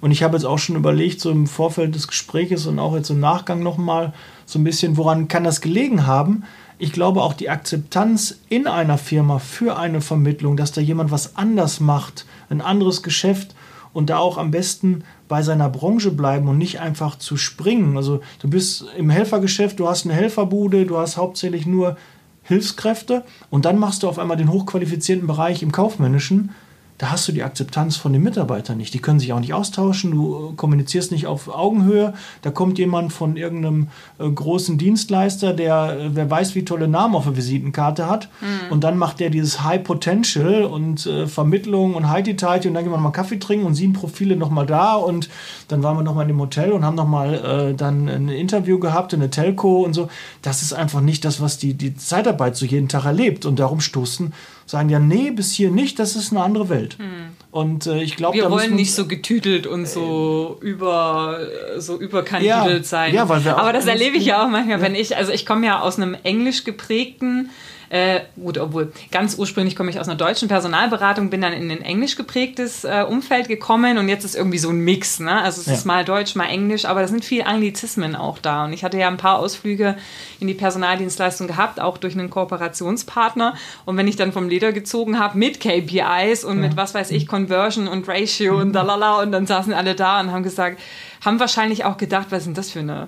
Und 0.00 0.10
ich 0.10 0.22
habe 0.22 0.36
jetzt 0.36 0.44
auch 0.44 0.58
schon 0.58 0.76
überlegt, 0.76 1.20
so 1.20 1.30
im 1.30 1.46
Vorfeld 1.46 1.94
des 1.94 2.08
Gespräches 2.08 2.66
und 2.66 2.78
auch 2.78 2.94
jetzt 2.94 3.10
im 3.10 3.20
Nachgang 3.20 3.62
nochmal 3.62 4.12
so 4.44 4.58
ein 4.58 4.64
bisschen, 4.64 4.96
woran 4.96 5.28
kann 5.28 5.44
das 5.44 5.60
gelegen 5.60 6.06
haben? 6.06 6.44
Ich 6.78 6.92
glaube 6.92 7.22
auch 7.22 7.34
die 7.34 7.50
Akzeptanz 7.50 8.40
in 8.48 8.66
einer 8.66 8.98
Firma 8.98 9.38
für 9.38 9.78
eine 9.78 10.00
Vermittlung, 10.00 10.56
dass 10.56 10.72
da 10.72 10.80
jemand 10.80 11.10
was 11.10 11.36
anders 11.36 11.80
macht, 11.80 12.26
ein 12.50 12.60
anderes 12.60 13.02
Geschäft 13.02 13.54
und 13.92 14.10
da 14.10 14.18
auch 14.18 14.38
am 14.38 14.50
besten 14.50 15.04
bei 15.28 15.42
seiner 15.42 15.70
Branche 15.70 16.10
bleiben 16.10 16.48
und 16.48 16.58
nicht 16.58 16.80
einfach 16.80 17.16
zu 17.16 17.36
springen. 17.36 17.96
Also 17.96 18.20
du 18.40 18.48
bist 18.48 18.84
im 18.96 19.08
Helfergeschäft, 19.08 19.78
du 19.78 19.88
hast 19.88 20.04
eine 20.04 20.14
Helferbude, 20.14 20.84
du 20.84 20.98
hast 20.98 21.16
hauptsächlich 21.16 21.64
nur 21.64 21.96
Hilfskräfte 22.42 23.24
und 23.50 23.64
dann 23.64 23.78
machst 23.78 24.02
du 24.02 24.08
auf 24.08 24.18
einmal 24.18 24.36
den 24.36 24.52
hochqualifizierten 24.52 25.26
Bereich 25.26 25.62
im 25.62 25.72
kaufmännischen. 25.72 26.50
Da 26.98 27.10
hast 27.10 27.26
du 27.26 27.32
die 27.32 27.42
Akzeptanz 27.42 27.96
von 27.96 28.12
den 28.12 28.22
Mitarbeitern 28.22 28.78
nicht. 28.78 28.94
Die 28.94 29.00
können 29.00 29.18
sich 29.18 29.32
auch 29.32 29.40
nicht 29.40 29.52
austauschen, 29.52 30.12
du 30.12 30.50
äh, 30.52 30.54
kommunizierst 30.54 31.10
nicht 31.10 31.26
auf 31.26 31.48
Augenhöhe. 31.48 32.14
Da 32.42 32.50
kommt 32.50 32.78
jemand 32.78 33.12
von 33.12 33.36
irgendeinem 33.36 33.88
äh, 34.18 34.30
großen 34.30 34.78
Dienstleister, 34.78 35.54
der 35.54 35.98
äh, 35.98 36.10
wer 36.14 36.30
weiß, 36.30 36.54
wie 36.54 36.64
tolle 36.64 36.86
Namen 36.86 37.16
auf 37.16 37.24
der 37.24 37.36
Visitenkarte 37.36 38.08
hat. 38.08 38.28
Mhm. 38.40 38.72
Und 38.72 38.84
dann 38.84 38.96
macht 38.96 39.18
der 39.18 39.30
dieses 39.30 39.64
High 39.64 39.82
Potential 39.82 40.62
und 40.64 41.04
äh, 41.06 41.26
Vermittlung 41.26 41.94
und 41.94 42.08
High 42.08 42.22
Detail 42.22 42.64
und 42.66 42.74
dann 42.74 42.84
gehen 42.84 42.92
wir 42.92 42.96
nochmal 42.96 43.12
Kaffee 43.12 43.38
trinken 43.38 43.66
und 43.66 43.74
sieben 43.74 43.92
Profile 43.92 44.36
nochmal 44.36 44.66
da 44.66 44.94
und 44.94 45.28
dann 45.66 45.82
waren 45.82 45.96
wir 45.96 46.04
nochmal 46.04 46.22
in 46.22 46.28
dem 46.28 46.40
Hotel 46.40 46.70
und 46.70 46.84
haben 46.84 46.94
nochmal 46.94 47.34
äh, 47.34 47.74
dann 47.74 48.08
ein 48.08 48.28
Interview 48.28 48.78
gehabt, 48.78 49.12
eine 49.12 49.30
Telco 49.30 49.82
und 49.82 49.94
so. 49.94 50.08
Das 50.42 50.62
ist 50.62 50.72
einfach 50.72 51.00
nicht 51.00 51.24
das, 51.24 51.40
was 51.40 51.58
die, 51.58 51.74
die 51.74 51.96
Zeitarbeit 51.96 52.56
so 52.56 52.66
jeden 52.66 52.88
Tag 52.88 53.04
erlebt. 53.04 53.46
Und 53.46 53.58
darum 53.58 53.80
stoßen 53.80 54.32
sagen 54.66 54.88
ja, 54.88 54.98
nee, 54.98 55.30
bis 55.30 55.52
hier 55.52 55.70
nicht, 55.70 55.98
das 55.98 56.16
ist 56.16 56.32
eine 56.32 56.42
andere 56.42 56.68
Welt. 56.68 56.98
Hm. 56.98 57.34
Und 57.50 57.86
äh, 57.86 58.02
ich 58.02 58.16
glaube, 58.16 58.36
wir 58.36 58.50
wollen 58.50 58.74
nicht 58.74 58.94
so 58.94 59.06
getütelt 59.06 59.66
und 59.66 59.86
so 59.86 60.58
äh, 60.60 60.66
über 60.66 61.38
so 61.78 61.98
überkandidelt 61.98 62.82
ja, 62.82 62.82
sein. 62.82 63.14
Ja, 63.14 63.28
weil 63.28 63.44
wir 63.44 63.58
Aber 63.58 63.72
das 63.72 63.86
erlebe 63.86 64.16
ich 64.16 64.24
ja 64.24 64.44
auch 64.44 64.48
manchmal, 64.48 64.78
ja. 64.78 64.82
wenn 64.82 64.94
ich, 64.94 65.16
also 65.16 65.32
ich 65.32 65.46
komme 65.46 65.66
ja 65.66 65.80
aus 65.80 65.96
einem 65.96 66.16
englisch 66.24 66.64
geprägten 66.64 67.50
äh, 67.94 68.22
gut, 68.34 68.58
obwohl 68.58 68.92
ganz 69.12 69.38
ursprünglich 69.38 69.76
komme 69.76 69.88
ich 69.88 70.00
aus 70.00 70.08
einer 70.08 70.16
deutschen 70.16 70.48
Personalberatung, 70.48 71.30
bin 71.30 71.40
dann 71.40 71.52
in 71.52 71.70
ein 71.70 71.80
englisch 71.80 72.16
geprägtes 72.16 72.82
äh, 72.82 73.04
Umfeld 73.08 73.46
gekommen 73.46 73.98
und 73.98 74.08
jetzt 74.08 74.24
ist 74.24 74.34
irgendwie 74.34 74.58
so 74.58 74.70
ein 74.70 74.80
Mix. 74.80 75.20
Ne? 75.20 75.30
Also 75.30 75.60
es 75.60 75.68
ja. 75.68 75.74
ist 75.74 75.84
mal 75.84 76.04
Deutsch, 76.04 76.34
mal 76.34 76.46
Englisch, 76.46 76.86
aber 76.86 77.02
da 77.02 77.06
sind 77.06 77.24
viele 77.24 77.46
Anglizismen 77.46 78.16
auch 78.16 78.40
da. 78.40 78.64
Und 78.64 78.72
ich 78.72 78.82
hatte 78.82 78.98
ja 78.98 79.06
ein 79.06 79.16
paar 79.16 79.38
Ausflüge 79.38 79.94
in 80.40 80.48
die 80.48 80.54
Personaldienstleistung 80.54 81.46
gehabt, 81.46 81.78
auch 81.78 81.96
durch 81.96 82.14
einen 82.14 82.30
Kooperationspartner. 82.30 83.54
Und 83.84 83.96
wenn 83.96 84.08
ich 84.08 84.16
dann 84.16 84.32
vom 84.32 84.48
Leder 84.48 84.72
gezogen 84.72 85.20
habe 85.20 85.38
mit 85.38 85.60
KPIs 85.60 86.42
und 86.42 86.56
ja. 86.56 86.62
mit 86.68 86.76
was 86.76 86.94
weiß 86.94 87.12
ich, 87.12 87.28
Conversion 87.28 87.86
und 87.86 88.08
Ratio 88.08 88.60
und 88.60 88.72
dalala 88.72 89.22
und 89.22 89.30
dann 89.30 89.46
saßen 89.46 89.72
alle 89.72 89.94
da 89.94 90.18
und 90.18 90.32
haben 90.32 90.42
gesagt, 90.42 90.80
haben 91.24 91.38
wahrscheinlich 91.38 91.84
auch 91.84 91.96
gedacht, 91.96 92.26
was 92.30 92.42
denn 92.42 92.54
das 92.54 92.72
für 92.72 92.80
eine 92.80 93.06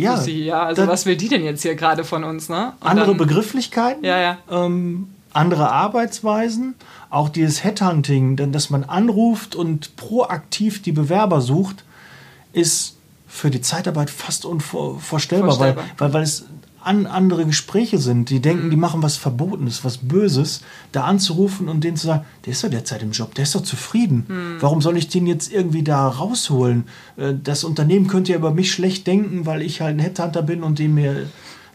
ja, 0.00 0.14
Lucy, 0.14 0.44
ja. 0.44 0.62
Also 0.62 0.86
was 0.86 1.06
will 1.06 1.16
die 1.16 1.28
denn 1.28 1.44
jetzt 1.44 1.62
hier 1.62 1.74
gerade 1.74 2.04
von 2.04 2.24
uns, 2.24 2.48
ne? 2.48 2.72
Und 2.80 2.86
andere 2.86 3.08
dann, 3.08 3.16
Begrifflichkeiten, 3.16 4.04
ja, 4.04 4.18
ja. 4.18 4.38
Ähm, 4.50 5.08
andere 5.32 5.70
Arbeitsweisen, 5.70 6.74
auch 7.10 7.28
dieses 7.28 7.62
Headhunting, 7.64 8.36
denn 8.36 8.52
dass 8.52 8.70
man 8.70 8.84
anruft 8.84 9.54
und 9.54 9.96
proaktiv 9.96 10.82
die 10.82 10.92
Bewerber 10.92 11.40
sucht, 11.40 11.84
ist 12.52 12.96
für 13.28 13.50
die 13.50 13.60
Zeitarbeit 13.60 14.08
fast 14.08 14.44
unvorstellbar, 14.44 15.58
weil, 15.58 15.76
weil, 15.98 16.12
weil 16.12 16.22
es 16.22 16.46
an 16.86 17.06
andere 17.06 17.44
Gespräche 17.46 17.98
sind, 17.98 18.30
die 18.30 18.40
denken, 18.40 18.70
die 18.70 18.76
machen 18.76 19.02
was 19.02 19.16
Verbotenes, 19.16 19.84
was 19.84 19.98
Böses, 19.98 20.60
da 20.92 21.02
anzurufen 21.02 21.68
und 21.68 21.82
denen 21.82 21.96
zu 21.96 22.06
sagen, 22.06 22.24
der 22.44 22.52
ist 22.52 22.62
doch 22.62 22.70
derzeit 22.70 23.02
im 23.02 23.10
Job, 23.10 23.34
der 23.34 23.42
ist 23.42 23.56
doch 23.56 23.62
zufrieden. 23.62 24.24
Hm. 24.28 24.56
Warum 24.60 24.80
soll 24.80 24.96
ich 24.96 25.08
den 25.08 25.26
jetzt 25.26 25.52
irgendwie 25.52 25.82
da 25.82 26.06
rausholen? 26.06 26.84
Äh, 27.16 27.34
das 27.42 27.64
Unternehmen 27.64 28.06
könnte 28.06 28.32
ja 28.32 28.38
über 28.38 28.52
mich 28.52 28.70
schlecht 28.70 29.06
denken, 29.08 29.46
weil 29.46 29.62
ich 29.62 29.80
halt 29.80 29.96
ein 29.96 30.00
Headhunter 30.00 30.42
bin 30.42 30.62
und 30.62 30.78
den 30.78 30.94
mir 30.94 31.26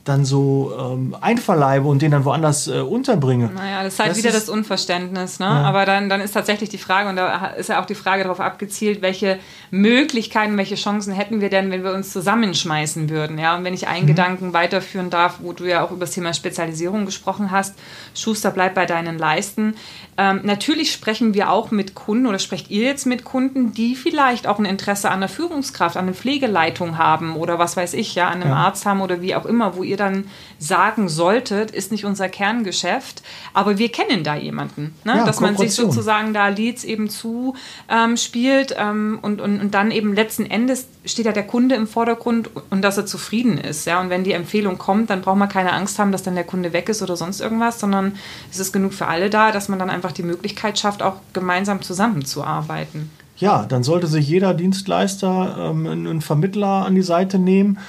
dann 0.03 0.25
so 0.25 0.73
ähm, 0.79 1.15
einverleibe 1.21 1.87
und 1.87 2.01
den 2.01 2.11
dann 2.11 2.25
woanders 2.25 2.67
äh, 2.67 2.79
unterbringe. 2.79 3.51
Naja, 3.53 3.83
das 3.83 3.93
ist 3.93 3.99
halt 3.99 4.11
das 4.11 4.17
wieder 4.17 4.29
ist, 4.29 4.35
das 4.35 4.49
Unverständnis. 4.49 5.39
Ne? 5.39 5.45
Ja. 5.45 5.61
Aber 5.63 5.85
dann, 5.85 6.09
dann 6.09 6.21
ist 6.21 6.31
tatsächlich 6.31 6.69
die 6.69 6.79
Frage, 6.79 7.09
und 7.09 7.17
da 7.17 7.47
ist 7.47 7.69
ja 7.69 7.79
auch 7.79 7.85
die 7.85 7.95
Frage 7.95 8.23
darauf 8.23 8.39
abgezielt, 8.39 9.01
welche 9.01 9.37
Möglichkeiten, 9.69 10.57
welche 10.57 10.75
Chancen 10.75 11.13
hätten 11.13 11.39
wir 11.39 11.49
denn, 11.49 11.69
wenn 11.69 11.83
wir 11.83 11.93
uns 11.93 12.11
zusammenschmeißen 12.11 13.09
würden. 13.09 13.37
Ja? 13.37 13.55
Und 13.55 13.63
wenn 13.63 13.75
ich 13.75 13.87
einen 13.87 14.05
mhm. 14.05 14.07
Gedanken 14.07 14.53
weiterführen 14.53 15.11
darf, 15.11 15.37
wo 15.41 15.53
du 15.53 15.65
ja 15.65 15.83
auch 15.83 15.91
über 15.91 16.01
das 16.01 16.11
Thema 16.11 16.33
Spezialisierung 16.33 17.05
gesprochen 17.05 17.51
hast, 17.51 17.75
Schuster 18.15 18.49
bleibt 18.49 18.73
bei 18.73 18.87
deinen 18.87 19.19
Leisten. 19.19 19.75
Ähm, 20.17 20.41
natürlich 20.43 20.91
sprechen 20.91 21.33
wir 21.33 21.51
auch 21.51 21.71
mit 21.71 21.95
Kunden 21.95 22.25
oder 22.25 22.39
sprecht 22.39 22.69
ihr 22.69 22.83
jetzt 22.83 23.05
mit 23.05 23.23
Kunden, 23.23 23.73
die 23.73 23.95
vielleicht 23.95 24.47
auch 24.47 24.59
ein 24.59 24.65
Interesse 24.65 25.09
an 25.09 25.19
der 25.19 25.29
Führungskraft, 25.29 25.95
an 25.95 26.07
der 26.07 26.15
Pflegeleitung 26.15 26.97
haben 26.97 27.35
oder 27.35 27.59
was 27.59 27.77
weiß 27.77 27.93
ich, 27.93 28.15
ja, 28.15 28.27
an 28.27 28.41
einem 28.41 28.51
ja. 28.51 28.57
Arzt 28.57 28.85
haben 28.85 29.01
oder 29.01 29.21
wie 29.21 29.35
auch 29.35 29.45
immer, 29.45 29.75
wo 29.75 29.83
ihr 29.83 29.90
dann 29.97 30.25
sagen 30.59 31.09
solltet, 31.09 31.71
ist 31.71 31.91
nicht 31.91 32.05
unser 32.05 32.29
Kerngeschäft, 32.29 33.21
aber 33.53 33.77
wir 33.77 33.89
kennen 33.89 34.23
da 34.23 34.35
jemanden, 34.35 34.95
ne? 35.03 35.17
ja, 35.17 35.25
dass 35.25 35.39
man 35.39 35.57
sich 35.57 35.73
sozusagen 35.73 36.33
da 36.33 36.47
Leads 36.47 36.83
eben 36.83 37.09
zu 37.09 37.55
ähm, 37.89 38.17
spielt 38.17 38.75
ähm, 38.77 39.19
und, 39.21 39.41
und, 39.41 39.59
und 39.59 39.73
dann 39.73 39.91
eben 39.91 40.13
letzten 40.13 40.45
Endes 40.45 40.87
steht 41.05 41.25
ja 41.25 41.31
der 41.31 41.47
Kunde 41.47 41.75
im 41.75 41.87
Vordergrund 41.87 42.49
und 42.69 42.81
dass 42.81 42.97
er 42.97 43.05
zufrieden 43.05 43.57
ist, 43.57 43.85
ja, 43.85 43.99
und 44.01 44.09
wenn 44.09 44.23
die 44.23 44.33
Empfehlung 44.33 44.77
kommt, 44.77 45.09
dann 45.09 45.21
braucht 45.21 45.37
man 45.37 45.49
keine 45.49 45.73
Angst 45.73 45.97
haben, 45.99 46.11
dass 46.11 46.23
dann 46.23 46.35
der 46.35 46.43
Kunde 46.43 46.73
weg 46.73 46.89
ist 46.89 47.01
oder 47.01 47.17
sonst 47.17 47.41
irgendwas, 47.41 47.79
sondern 47.79 48.15
es 48.51 48.59
ist 48.59 48.71
genug 48.71 48.93
für 48.93 49.07
alle 49.07 49.29
da, 49.29 49.51
dass 49.51 49.69
man 49.69 49.79
dann 49.79 49.89
einfach 49.89 50.11
die 50.11 50.23
Möglichkeit 50.23 50.77
schafft, 50.77 51.01
auch 51.01 51.15
gemeinsam 51.33 51.81
zusammenzuarbeiten. 51.81 53.09
Ja, 53.37 53.65
dann 53.65 53.81
sollte 53.83 54.05
sich 54.05 54.27
jeder 54.27 54.53
Dienstleister 54.53 55.71
ähm, 55.71 55.87
einen 55.87 56.21
Vermittler 56.21 56.85
an 56.85 56.93
die 56.93 57.01
Seite 57.01 57.39
nehmen 57.39 57.79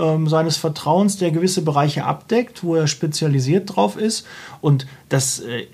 ähm, 0.00 0.28
seines 0.28 0.56
Vertrauens, 0.56 1.18
der 1.18 1.30
gewisse 1.30 1.62
Bereiche 1.62 2.04
abdeckt, 2.04 2.64
wo 2.64 2.74
er 2.74 2.86
spezialisiert 2.86 3.76
drauf 3.76 3.96
ist. 3.96 4.26
Und 4.60 4.86
das 5.08 5.40
äh, 5.40 5.66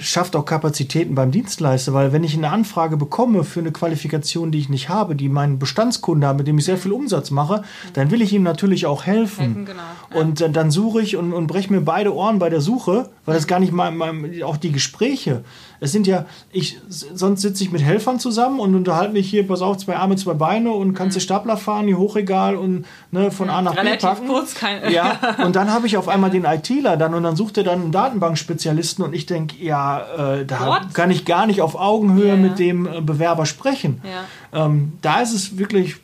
schafft 0.00 0.36
auch 0.36 0.44
Kapazitäten 0.44 1.14
beim 1.14 1.30
Dienstleister, 1.30 1.94
weil 1.94 2.12
wenn 2.12 2.24
ich 2.24 2.34
eine 2.34 2.50
Anfrage 2.50 2.96
bekomme 2.96 3.44
für 3.44 3.60
eine 3.60 3.72
Qualifikation, 3.72 4.50
die 4.50 4.58
ich 4.58 4.68
nicht 4.68 4.88
habe, 4.88 5.14
die 5.14 5.28
meinen 5.28 5.58
Bestandskunde 5.58 6.26
hat, 6.26 6.36
mit 6.36 6.46
dem 6.46 6.58
ich 6.58 6.64
sehr 6.64 6.78
viel 6.78 6.92
Umsatz 6.92 7.30
mache, 7.30 7.62
dann 7.94 8.10
will 8.10 8.22
ich 8.22 8.32
ihm 8.32 8.42
natürlich 8.42 8.86
auch 8.86 9.04
helfen. 9.04 9.44
helfen 9.44 9.64
genau. 9.66 9.82
ja. 10.12 10.20
Und 10.20 10.40
äh, 10.40 10.50
dann 10.50 10.70
suche 10.70 11.02
ich 11.02 11.16
und, 11.16 11.32
und 11.32 11.46
breche 11.46 11.72
mir 11.72 11.80
beide 11.80 12.14
Ohren 12.14 12.38
bei 12.38 12.50
der 12.50 12.60
Suche, 12.60 13.10
weil 13.24 13.34
das 13.34 13.46
gar 13.46 13.60
nicht 13.60 13.72
mal, 13.72 13.90
mal 13.90 14.14
auch 14.42 14.56
die 14.56 14.72
Gespräche 14.72 15.44
es 15.80 15.92
sind 15.92 16.06
ja, 16.06 16.26
ich, 16.52 16.78
sonst 16.88 17.40
sitze 17.40 17.64
ich 17.64 17.72
mit 17.72 17.82
Helfern 17.82 18.20
zusammen 18.20 18.60
und 18.60 18.74
unterhalte 18.74 19.14
mich 19.14 19.28
hier, 19.28 19.46
pass 19.46 19.62
auf, 19.62 19.78
zwei 19.78 19.96
Arme, 19.96 20.16
zwei 20.16 20.34
Beine 20.34 20.72
und 20.72 20.92
kannst 20.92 21.16
mhm. 21.16 21.20
Stapler 21.20 21.56
fahren, 21.56 21.86
die 21.86 21.94
Hochregal 21.94 22.54
und 22.56 22.84
ne, 23.10 23.30
von 23.30 23.48
A 23.48 23.62
nach 23.62 23.76
Relativ 23.76 24.00
B 24.00 24.06
packen. 24.06 24.28
Kurz, 24.28 24.54
kein 24.54 24.92
ja, 24.92 25.18
und 25.44 25.56
dann 25.56 25.72
habe 25.72 25.86
ich 25.86 25.96
auf 25.96 26.08
einmal 26.08 26.30
den 26.30 26.44
ITler 26.44 26.98
dann 26.98 27.14
und 27.14 27.22
dann 27.22 27.34
sucht 27.34 27.56
er 27.56 27.64
dann 27.64 27.80
einen 27.80 27.92
Datenbankspezialisten 27.92 29.04
und 29.04 29.14
ich 29.14 29.24
denke, 29.24 29.56
ja, 29.62 30.00
äh, 30.36 30.44
da 30.44 30.66
What? 30.66 30.94
kann 30.94 31.10
ich 31.10 31.24
gar 31.24 31.46
nicht 31.46 31.62
auf 31.62 31.74
Augenhöhe 31.74 32.26
yeah. 32.26 32.36
mit 32.36 32.58
dem 32.58 32.86
äh, 32.86 33.00
Bewerber 33.00 33.46
sprechen. 33.46 34.02
Ja. 34.04 34.66
Ähm, 34.66 34.92
da 35.00 35.20
ist 35.20 35.32
es 35.32 35.56
wirklich, 35.56 35.96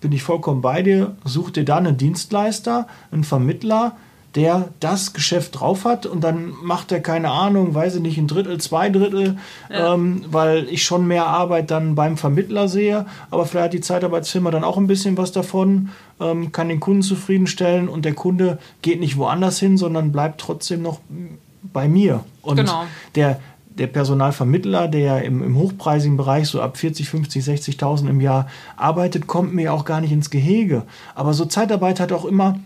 bin 0.00 0.12
ich 0.12 0.22
vollkommen 0.22 0.62
bei 0.62 0.82
dir, 0.82 1.14
such 1.24 1.50
dir 1.50 1.64
dann 1.64 1.86
einen 1.86 1.98
Dienstleister, 1.98 2.86
einen 3.12 3.24
Vermittler, 3.24 3.96
der 4.36 4.68
das 4.78 5.12
Geschäft 5.12 5.58
drauf 5.58 5.84
hat 5.84 6.06
und 6.06 6.22
dann 6.22 6.52
macht 6.62 6.92
er 6.92 7.00
keine 7.00 7.30
Ahnung, 7.30 7.74
weiß 7.74 7.96
ich 7.96 8.00
nicht, 8.00 8.18
ein 8.18 8.28
Drittel, 8.28 8.58
zwei 8.58 8.88
Drittel, 8.88 9.38
ja. 9.68 9.94
ähm, 9.94 10.24
weil 10.28 10.68
ich 10.68 10.84
schon 10.84 11.06
mehr 11.06 11.26
Arbeit 11.26 11.70
dann 11.70 11.96
beim 11.96 12.16
Vermittler 12.16 12.68
sehe, 12.68 13.06
aber 13.30 13.44
vielleicht 13.44 13.64
hat 13.64 13.72
die 13.72 13.80
Zeitarbeitsfirma 13.80 14.50
dann 14.50 14.64
auch 14.64 14.76
ein 14.76 14.86
bisschen 14.86 15.16
was 15.16 15.32
davon, 15.32 15.90
ähm, 16.20 16.52
kann 16.52 16.68
den 16.68 16.80
Kunden 16.80 17.02
zufriedenstellen 17.02 17.88
und 17.88 18.04
der 18.04 18.14
Kunde 18.14 18.58
geht 18.82 19.00
nicht 19.00 19.16
woanders 19.16 19.58
hin, 19.58 19.76
sondern 19.76 20.12
bleibt 20.12 20.40
trotzdem 20.40 20.82
noch 20.82 21.00
bei 21.62 21.88
mir. 21.88 22.24
Und 22.42 22.56
genau. 22.56 22.84
der, 23.16 23.40
der 23.66 23.88
Personalvermittler, 23.88 24.86
der 24.88 25.22
im, 25.24 25.42
im 25.42 25.56
hochpreisigen 25.56 26.16
Bereich 26.16 26.48
so 26.48 26.60
ab 26.60 26.76
40, 26.76 27.08
50, 27.08 27.44
60.000 27.44 28.08
im 28.08 28.20
Jahr 28.20 28.46
arbeitet, 28.76 29.26
kommt 29.26 29.54
mir 29.54 29.72
auch 29.72 29.84
gar 29.84 30.00
nicht 30.00 30.12
ins 30.12 30.30
Gehege. 30.30 30.84
Aber 31.14 31.34
so 31.34 31.44
Zeitarbeit 31.44 31.98
hat 31.98 32.12
auch 32.12 32.24
immer 32.24 32.58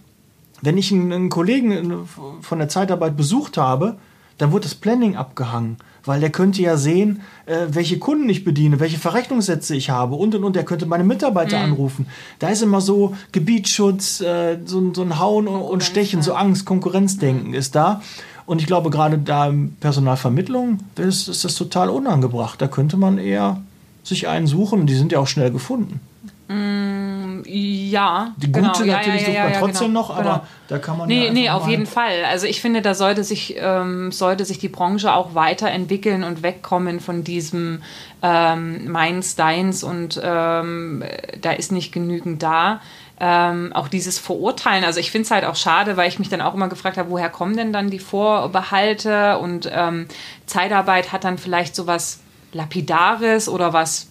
wenn 0.63 0.79
ich 0.79 0.93
einen, 0.93 1.29
Kollegen 1.29 2.07
von 2.41 2.59
der 2.59 2.69
Zeitarbeit 2.69 3.17
besucht 3.17 3.57
habe, 3.57 3.97
dann 4.39 4.53
wird 4.53 4.65
das 4.65 4.75
Planning 4.75 5.17
abgehangen, 5.17 5.77
weil 6.05 6.21
der 6.21 6.31
könnte 6.31 6.61
ja 6.61 6.77
sehen, 6.77 7.23
äh, 7.47 7.67
welche 7.69 7.99
Kunden 7.99 8.29
ich 8.29 8.45
bediene, 8.45 8.81
welche 8.81 8.99
Verrechnungssätze 8.99 9.77
ich 9.77 9.91
habe 9.91 10.17
und 10.17 10.35
und 10.35 10.43
und. 10.43 10.57
Der 10.57 10.65
könnte 10.65 10.87
meine 10.87 11.05
Mitarbeiter 11.05 11.59
mhm. 11.59 11.65
anrufen. 11.65 12.07
Da 12.41 12.49
ist 12.49 12.63
immer 12.63 12.81
so 12.81 13.15
Gebietsschutz, 13.33 14.21
äh, 14.21 14.59
so, 14.65 14.81
ein 14.81 15.19
Hauen 15.19 15.47
und, 15.47 15.63
und 15.63 15.85
Stechen, 15.85 16.23
so 16.23 16.35
Angst, 16.35 16.67
Konkurrenzdenken 16.67 17.49
mhm. 17.49 17.55
ist 17.55 17.75
da. 17.75 18.03
Und 18.47 18.61
ich 18.61 18.67
glaube, 18.67 18.91
gerade 18.91 19.19
da 19.19 19.47
im 19.47 19.77
Personalvermittlung 19.81 20.81
ist, 20.97 21.29
ist 21.29 21.45
das 21.45 21.55
total 21.55 21.89
unangebracht. 21.89 22.61
Da 22.61 22.69
könnte 22.69 22.97
man 22.97 23.19
eher 23.19 23.63
sich 24.03 24.29
einen 24.29 24.47
suchen 24.47 24.81
und 24.81 24.87
die 24.87 24.97
sind 24.97 25.13
ja 25.13 25.21
auch 25.21 25.27
schnell 25.27 25.51
gefunden. 25.51 26.01
Mm, 26.47 27.43
ja. 27.47 28.35
Die 28.37 28.49
gute 28.49 28.61
genau, 28.61 28.97
natürlich 28.97 29.27
ja, 29.27 29.33
ja, 29.33 29.49
ja, 29.49 29.59
trotzdem 29.61 29.89
genau, 29.89 30.01
noch, 30.01 30.11
aber 30.11 30.23
genau. 30.23 30.47
da 30.69 30.79
kann 30.79 30.99
man. 30.99 31.09
Nee, 31.09 31.31
nee, 31.31 31.49
auf 31.49 31.67
jeden 31.69 31.87
Fall. 31.87 32.25
Also 32.29 32.47
ich 32.47 32.61
finde, 32.61 32.83
da 32.83 32.95
sollte 32.95 33.25
sich, 33.25 33.57
ähm, 33.59 34.13
sollte 34.13 34.45
sich 34.45 34.59
die 34.59 34.69
Branche 34.69 35.15
auch 35.15 35.35
weiterentwickeln 35.35 36.23
und 36.23 36.43
wegkommen 36.43 37.01
von 37.01 37.25
diesem 37.25 37.83
ähm, 38.23 38.91
Meins, 38.91 39.37
Deins 39.37 39.83
und 39.83 40.21
ähm, 40.23 41.03
da 41.41 41.53
ist 41.53 41.73
nicht 41.73 41.93
genügend 41.93 42.43
da. 42.43 42.81
Ähm, 43.21 43.73
auch 43.73 43.89
dieses 43.89 44.19
Verurteilen. 44.19 44.85
Also 44.85 44.99
ich 44.99 45.13
finde 45.13 45.27
es 45.27 45.31
halt 45.31 45.45
auch 45.45 45.55
schade, 45.55 45.97
weil 45.97 46.09
ich 46.09 46.19
mich 46.19 46.29
dann 46.29 46.41
auch 46.41 46.53
immer 46.53 46.69
gefragt 46.69 46.99
habe, 46.99 47.11
woher 47.11 47.31
kommen 47.31 47.57
denn 47.57 47.73
dann 47.73 47.89
die 47.89 48.01
Vorbehalte 48.01 49.39
und 49.39 49.71
ähm, 49.73 50.09
Zeitarbeit 50.47 51.13
hat 51.13 51.23
dann 51.23 51.39
vielleicht 51.39 51.77
so 51.77 51.87
was 51.87 52.21
Lapidares 52.53 53.49
oder 53.49 53.73
was 53.73 54.09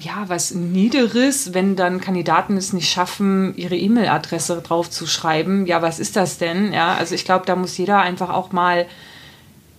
ja, 0.00 0.28
was 0.28 0.52
Niederes, 0.52 1.54
wenn 1.54 1.76
dann 1.76 2.00
Kandidaten 2.00 2.56
es 2.56 2.72
nicht 2.72 2.90
schaffen, 2.90 3.56
ihre 3.56 3.76
E-Mail-Adresse 3.76 4.62
drauf 4.62 4.90
zu 4.90 5.06
schreiben. 5.06 5.66
Ja, 5.66 5.82
was 5.82 5.98
ist 5.98 6.16
das 6.16 6.38
denn? 6.38 6.72
Ja, 6.72 6.94
also 6.94 7.14
ich 7.14 7.24
glaube, 7.24 7.46
da 7.46 7.56
muss 7.56 7.76
jeder 7.76 8.00
einfach 8.00 8.30
auch 8.30 8.52
mal 8.52 8.86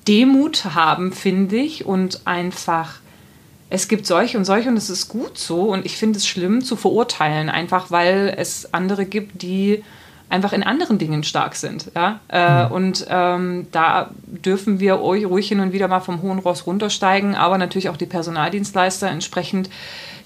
Demut 0.08 0.66
haben, 0.66 1.12
finde 1.12 1.58
ich, 1.58 1.86
und 1.86 2.26
einfach 2.26 3.00
es 3.70 3.88
gibt 3.88 4.06
solche 4.06 4.38
und 4.38 4.46
solche 4.46 4.70
und 4.70 4.78
es 4.78 4.90
ist 4.90 5.10
gut 5.10 5.38
so 5.38 5.64
und 5.64 5.86
ich 5.86 5.98
finde 5.98 6.18
es 6.18 6.28
schlimm 6.28 6.64
zu 6.64 6.76
verurteilen, 6.76 7.50
einfach 7.50 7.92
weil 7.92 8.34
es 8.38 8.74
andere 8.74 9.06
gibt, 9.06 9.42
die 9.42 9.84
einfach 10.30 10.54
in 10.54 10.64
anderen 10.64 10.98
Dingen 10.98 11.24
stark 11.24 11.56
sind. 11.56 11.92
Ja? 11.96 12.20
Äh, 12.30 12.66
mhm. 12.66 12.72
Und 12.72 13.06
ähm, 13.10 13.68
da 13.72 14.12
dürfen 14.26 14.80
wir 14.80 15.02
euch 15.02 15.26
ruhig 15.26 15.48
hin 15.48 15.60
und 15.60 15.74
wieder 15.74 15.88
mal 15.88 16.00
vom 16.00 16.22
hohen 16.22 16.40
Ross 16.40 16.68
runtersteigen, 16.68 17.36
aber 17.36 17.58
natürlich 17.58 17.90
auch 17.90 17.98
die 17.98 18.06
Personaldienstleister 18.06 19.10
entsprechend 19.10 19.70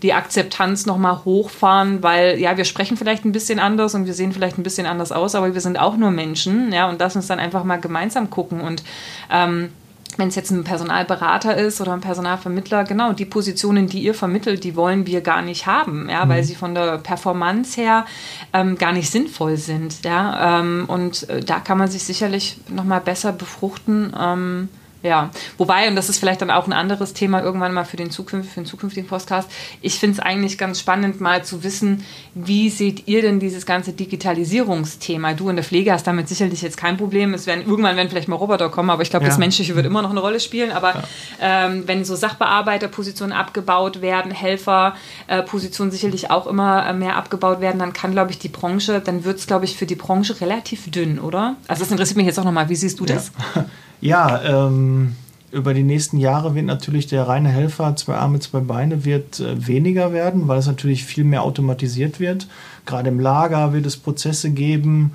die 0.01 0.13
Akzeptanz 0.13 0.87
nochmal 0.87 1.23
hochfahren, 1.25 2.01
weil 2.01 2.39
ja, 2.39 2.57
wir 2.57 2.65
sprechen 2.65 2.97
vielleicht 2.97 3.23
ein 3.23 3.31
bisschen 3.31 3.59
anders 3.59 3.93
und 3.93 4.07
wir 4.07 4.15
sehen 4.15 4.31
vielleicht 4.31 4.57
ein 4.57 4.63
bisschen 4.63 4.87
anders 4.87 5.11
aus, 5.11 5.35
aber 5.35 5.53
wir 5.53 5.61
sind 5.61 5.77
auch 5.77 5.95
nur 5.95 6.09
Menschen, 6.09 6.71
ja, 6.71 6.89
und 6.89 6.99
lass 6.99 7.15
uns 7.15 7.27
dann 7.27 7.39
einfach 7.39 7.63
mal 7.63 7.79
gemeinsam 7.79 8.31
gucken 8.31 8.61
und 8.61 8.83
ähm, 9.29 9.71
wenn 10.17 10.29
es 10.29 10.35
jetzt 10.35 10.51
ein 10.51 10.63
Personalberater 10.63 11.57
ist 11.57 11.81
oder 11.81 11.93
ein 11.93 12.01
Personalvermittler, 12.01 12.83
genau, 12.83 13.13
die 13.13 13.25
Positionen, 13.25 13.87
die 13.87 14.01
ihr 14.03 14.13
vermittelt, 14.13 14.63
die 14.63 14.75
wollen 14.75 15.05
wir 15.07 15.21
gar 15.21 15.41
nicht 15.41 15.65
haben, 15.65 16.09
ja, 16.09 16.25
mhm. 16.25 16.29
weil 16.29 16.43
sie 16.43 16.55
von 16.55 16.73
der 16.73 16.97
Performance 16.97 17.79
her 17.79 18.05
ähm, 18.53 18.77
gar 18.77 18.91
nicht 18.91 19.09
sinnvoll 19.09 19.57
sind. 19.57 20.03
Ja, 20.03 20.59
ähm, 20.59 20.85
und 20.87 21.29
äh, 21.29 21.41
da 21.41 21.59
kann 21.59 21.77
man 21.77 21.89
sich 21.89 22.03
sicherlich 22.03 22.57
nochmal 22.69 23.01
besser 23.01 23.31
befruchten. 23.31 24.13
Ähm, 24.19 24.69
ja, 25.03 25.31
wobei, 25.57 25.87
und 25.87 25.95
das 25.95 26.09
ist 26.09 26.19
vielleicht 26.19 26.41
dann 26.41 26.51
auch 26.51 26.67
ein 26.67 26.73
anderes 26.73 27.13
Thema 27.13 27.41
irgendwann 27.41 27.73
mal 27.73 27.85
für 27.85 27.97
den, 27.97 28.11
Zukünft, 28.11 28.51
für 28.51 28.61
den 28.61 28.65
zukünftigen 28.65 29.07
Podcast, 29.07 29.49
ich 29.81 29.99
finde 29.99 30.17
es 30.17 30.19
eigentlich 30.19 30.57
ganz 30.57 30.79
spannend, 30.79 31.21
mal 31.21 31.43
zu 31.43 31.63
wissen, 31.63 32.05
wie 32.33 32.69
seht 32.69 33.07
ihr 33.07 33.21
denn 33.21 33.39
dieses 33.39 33.65
ganze 33.65 33.93
Digitalisierungsthema? 33.93 35.33
Du 35.33 35.49
in 35.49 35.55
der 35.55 35.65
Pflege 35.65 35.91
hast 35.91 36.05
damit 36.07 36.29
sicherlich 36.29 36.61
jetzt 36.61 36.77
kein 36.77 36.97
Problem. 36.97 37.33
Es 37.33 37.47
werden, 37.47 37.65
irgendwann 37.65 37.95
werden 37.95 38.09
vielleicht 38.09 38.27
mal 38.27 38.35
Roboter 38.35 38.69
kommen, 38.69 38.89
aber 38.89 39.01
ich 39.01 39.09
glaube, 39.09 39.25
ja. 39.25 39.29
das 39.29 39.37
Menschliche 39.37 39.75
wird 39.75 39.85
immer 39.85 40.01
noch 40.01 40.11
eine 40.11 40.19
Rolle 40.19 40.39
spielen. 40.39 40.71
Aber 40.71 40.93
ja. 40.93 41.03
ähm, 41.41 41.83
wenn 41.87 42.05
so 42.05 42.15
Sachbearbeiterpositionen 42.15 43.35
abgebaut 43.35 44.01
werden, 44.01 44.31
Helferpositionen 44.31 45.91
äh, 45.91 45.93
sicherlich 45.93 46.31
auch 46.31 46.47
immer 46.47 46.87
äh, 46.87 46.93
mehr 46.93 47.15
abgebaut 47.15 47.59
werden, 47.59 47.79
dann 47.79 47.93
kann, 47.93 48.11
glaube 48.11 48.31
ich, 48.31 48.39
die 48.39 48.49
Branche, 48.49 49.01
dann 49.01 49.23
wird 49.23 49.39
es, 49.39 49.47
glaube 49.47 49.65
ich, 49.65 49.75
für 49.75 49.85
die 49.85 49.95
Branche 49.95 50.39
relativ 50.39 50.89
dünn, 50.91 51.19
oder? 51.19 51.55
Also 51.67 51.83
das 51.83 51.91
interessiert 51.91 52.17
mich 52.17 52.27
jetzt 52.27 52.39
auch 52.39 52.45
nochmal. 52.45 52.69
Wie 52.69 52.75
siehst 52.75 52.99
du 52.99 53.05
das? 53.05 53.31
Ja. 53.55 53.65
Ja, 54.01 54.41
ähm, 54.43 55.15
über 55.51 55.73
die 55.73 55.83
nächsten 55.83 56.17
Jahre 56.17 56.55
wird 56.55 56.65
natürlich 56.65 57.07
der 57.07 57.27
reine 57.27 57.49
Helfer, 57.49 57.95
zwei 57.95 58.15
Arme, 58.15 58.39
zwei 58.39 58.59
Beine, 58.59 59.05
wird 59.05 59.39
äh, 59.39 59.67
weniger 59.67 60.13
werden, 60.13 60.47
weil 60.47 60.59
es 60.59 60.67
natürlich 60.67 61.05
viel 61.05 61.23
mehr 61.23 61.43
automatisiert 61.43 62.19
wird. 62.19 62.47
Gerade 62.85 63.09
im 63.09 63.19
Lager 63.19 63.73
wird 63.73 63.85
es 63.85 63.97
Prozesse 63.97 64.51
geben. 64.51 65.13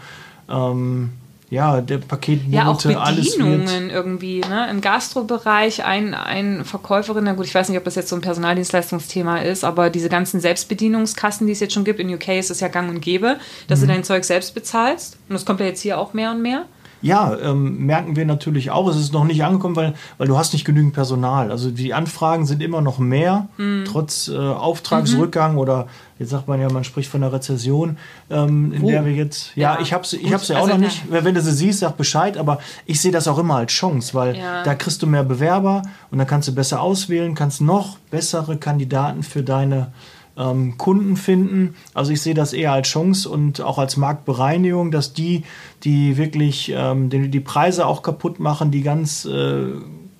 Ähm, 0.49 1.11
ja, 1.49 1.81
der 1.81 1.99
Paketbote, 1.99 2.53
ja, 2.53 2.67
auch 2.67 2.83
Bedienungen 2.83 3.89
irgendwie, 3.89 4.41
ne? 4.41 4.69
Im 4.69 4.81
Gastrobereich 4.81 5.85
ein, 5.85 6.13
ein 6.13 6.65
Verkäuferin, 6.65 7.23
na 7.23 7.35
gut, 7.35 7.47
ich 7.47 7.55
weiß 7.55 7.69
nicht, 7.69 7.79
ob 7.79 7.85
das 7.85 7.95
jetzt 7.95 8.09
so 8.09 8.17
ein 8.17 8.21
Personaldienstleistungsthema 8.21 9.39
ist, 9.39 9.63
aber 9.63 9.89
diese 9.89 10.09
ganzen 10.09 10.41
Selbstbedienungskassen, 10.41 11.47
die 11.47 11.53
es 11.53 11.61
jetzt 11.61 11.73
schon 11.73 11.85
gibt, 11.85 12.01
in 12.01 12.13
UK 12.13 12.31
ist 12.31 12.51
es 12.51 12.59
ja 12.59 12.67
gang 12.67 12.91
und 12.91 13.01
gäbe, 13.01 13.37
dass 13.69 13.79
mhm. 13.79 13.87
du 13.87 13.93
dein 13.93 14.05
Zeug 14.05 14.25
selbst 14.25 14.55
bezahlst. 14.55 15.19
Und 15.29 15.35
das 15.35 15.45
kommt 15.45 15.61
ja 15.61 15.67
jetzt 15.67 15.83
hier 15.83 15.99
auch 15.99 16.15
mehr 16.15 16.33
und 16.33 16.43
mehr. 16.43 16.65
Ja, 17.03 17.37
ähm, 17.39 17.85
merken 17.87 18.17
wir 18.17 18.25
natürlich 18.25 18.71
auch. 18.71 18.89
Es 18.89 18.97
ist 18.97 19.13
noch 19.13 19.25
nicht 19.25 19.45
angekommen, 19.45 19.77
weil, 19.77 19.95
weil 20.19 20.27
du 20.27 20.39
hast 20.39 20.53
nicht 20.53 20.65
genügend 20.65 20.95
Personal. 20.95 21.51
Also 21.51 21.71
die 21.71 21.95
Anfragen 21.95 22.47
sind 22.47 22.63
immer 22.63 22.81
noch 22.81 22.99
mehr, 22.99 23.49
mhm. 23.59 23.85
trotz 23.87 24.29
äh, 24.29 24.37
Auftragsrückgang 24.37 25.53
mhm. 25.53 25.59
oder 25.59 25.87
jetzt 26.19 26.31
sagt 26.31 26.49
man 26.49 26.61
ja, 26.61 26.71
man 26.71 26.85
spricht 26.85 27.11
von 27.11 27.23
einer 27.23 27.33
Rezession, 27.33 27.99
ähm, 28.31 28.73
in 28.73 28.87
der 28.87 29.05
wir 29.05 29.13
jetzt, 29.13 29.55
ja, 29.55 29.75
ja. 29.75 29.81
ich 29.81 29.93
habe 29.93 30.07
sie 30.07 30.17
ich 30.17 30.33
hab's 30.33 30.49
ja 30.49 30.57
auch 30.57 30.63
also 30.63 30.75
noch 30.75 30.81
nicht, 30.81 31.03
wenn 31.11 31.35
du 31.35 31.43
sie 31.43 31.53
siehst, 31.53 31.81
sag 31.81 31.97
Bescheid, 31.97 32.39
aber 32.39 32.59
ich 32.87 33.01
sehe 33.01 33.13
das 33.13 33.29
auch 33.29 33.39
immer 33.39 33.57
als 33.57 33.73
Chance, 33.73 34.15
weil 34.15 34.37
ja. 34.37 34.63
da 34.63 34.75
kriegst 34.75 35.03
du 35.03 35.07
mehr 35.07 35.25
Bewerber 35.25 35.83
und 36.11 36.19
dann 36.19 36.27
kannst 36.27 36.49
du 36.49 36.55
besser 36.55 36.81
auswählen, 36.81 37.35
kannst 37.35 37.61
noch 37.61 37.99
bessere 38.11 38.57
Kandidaten 38.57 39.23
für 39.23 39.43
deine 39.43 39.93
ähm, 40.37 40.79
Kunden 40.79 41.17
finden. 41.17 41.75
Also 41.95 42.13
ich 42.13 42.21
sehe 42.21 42.35
das 42.35 42.53
eher 42.53 42.73
als 42.73 42.89
Chance 42.89 43.29
und 43.29 43.61
auch 43.61 43.79
als 43.79 43.97
Marktbereinigung, 43.97 44.91
dass 44.91 45.13
die, 45.13 45.45
die 45.85 46.17
wirklich 46.17 46.73
ähm, 46.75 47.11
die, 47.11 47.29
die 47.29 47.41
Preise 47.41 47.87
auch 47.87 48.03
kaputt 48.03 48.39
machen, 48.39 48.71
die 48.71 48.83
ganz 48.83 49.25
äh, 49.25 49.67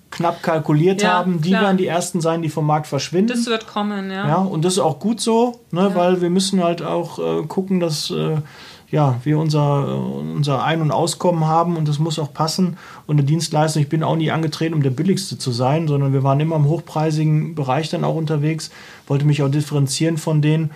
knapp 0.09 0.41
kalkuliert 0.41 1.01
ja, 1.01 1.13
haben, 1.13 1.41
die 1.41 1.49
klar. 1.49 1.63
werden 1.63 1.77
die 1.77 1.87
ersten 1.87 2.21
sein, 2.21 2.41
die 2.41 2.49
vom 2.49 2.65
Markt 2.65 2.87
verschwinden. 2.87 3.27
Das 3.27 3.45
wird 3.45 3.67
kommen, 3.67 4.09
ja. 4.09 4.27
Ja, 4.27 4.37
und 4.37 4.65
das 4.65 4.73
ist 4.73 4.79
auch 4.79 4.99
gut 4.99 5.19
so, 5.19 5.59
ne, 5.71 5.89
ja. 5.89 5.95
weil 5.95 6.21
wir 6.21 6.29
müssen 6.29 6.63
halt 6.63 6.81
auch 6.81 7.19
äh, 7.19 7.45
gucken, 7.45 7.79
dass 7.79 8.09
äh, 8.09 8.37
ja, 8.89 9.19
wir 9.23 9.37
unser, 9.37 9.97
unser 9.97 10.63
Ein- 10.63 10.81
und 10.81 10.91
Auskommen 10.91 11.45
haben 11.45 11.75
und 11.75 11.87
das 11.87 11.99
muss 11.99 12.19
auch 12.19 12.33
passen. 12.33 12.77
Und 13.05 13.17
eine 13.17 13.25
Dienstleistung, 13.25 13.81
ich 13.81 13.89
bin 13.89 14.03
auch 14.03 14.15
nie 14.15 14.31
angetreten, 14.31 14.73
um 14.73 14.81
der 14.81 14.91
Billigste 14.91 15.37
zu 15.37 15.51
sein, 15.51 15.87
sondern 15.87 16.13
wir 16.13 16.23
waren 16.23 16.39
immer 16.39 16.55
im 16.55 16.65
hochpreisigen 16.65 17.53
Bereich 17.53 17.89
dann 17.89 18.05
auch 18.05 18.15
unterwegs, 18.15 18.71
wollte 19.07 19.25
mich 19.25 19.43
auch 19.43 19.49
differenzieren 19.49 20.17
von 20.17 20.41
denen, 20.41 20.71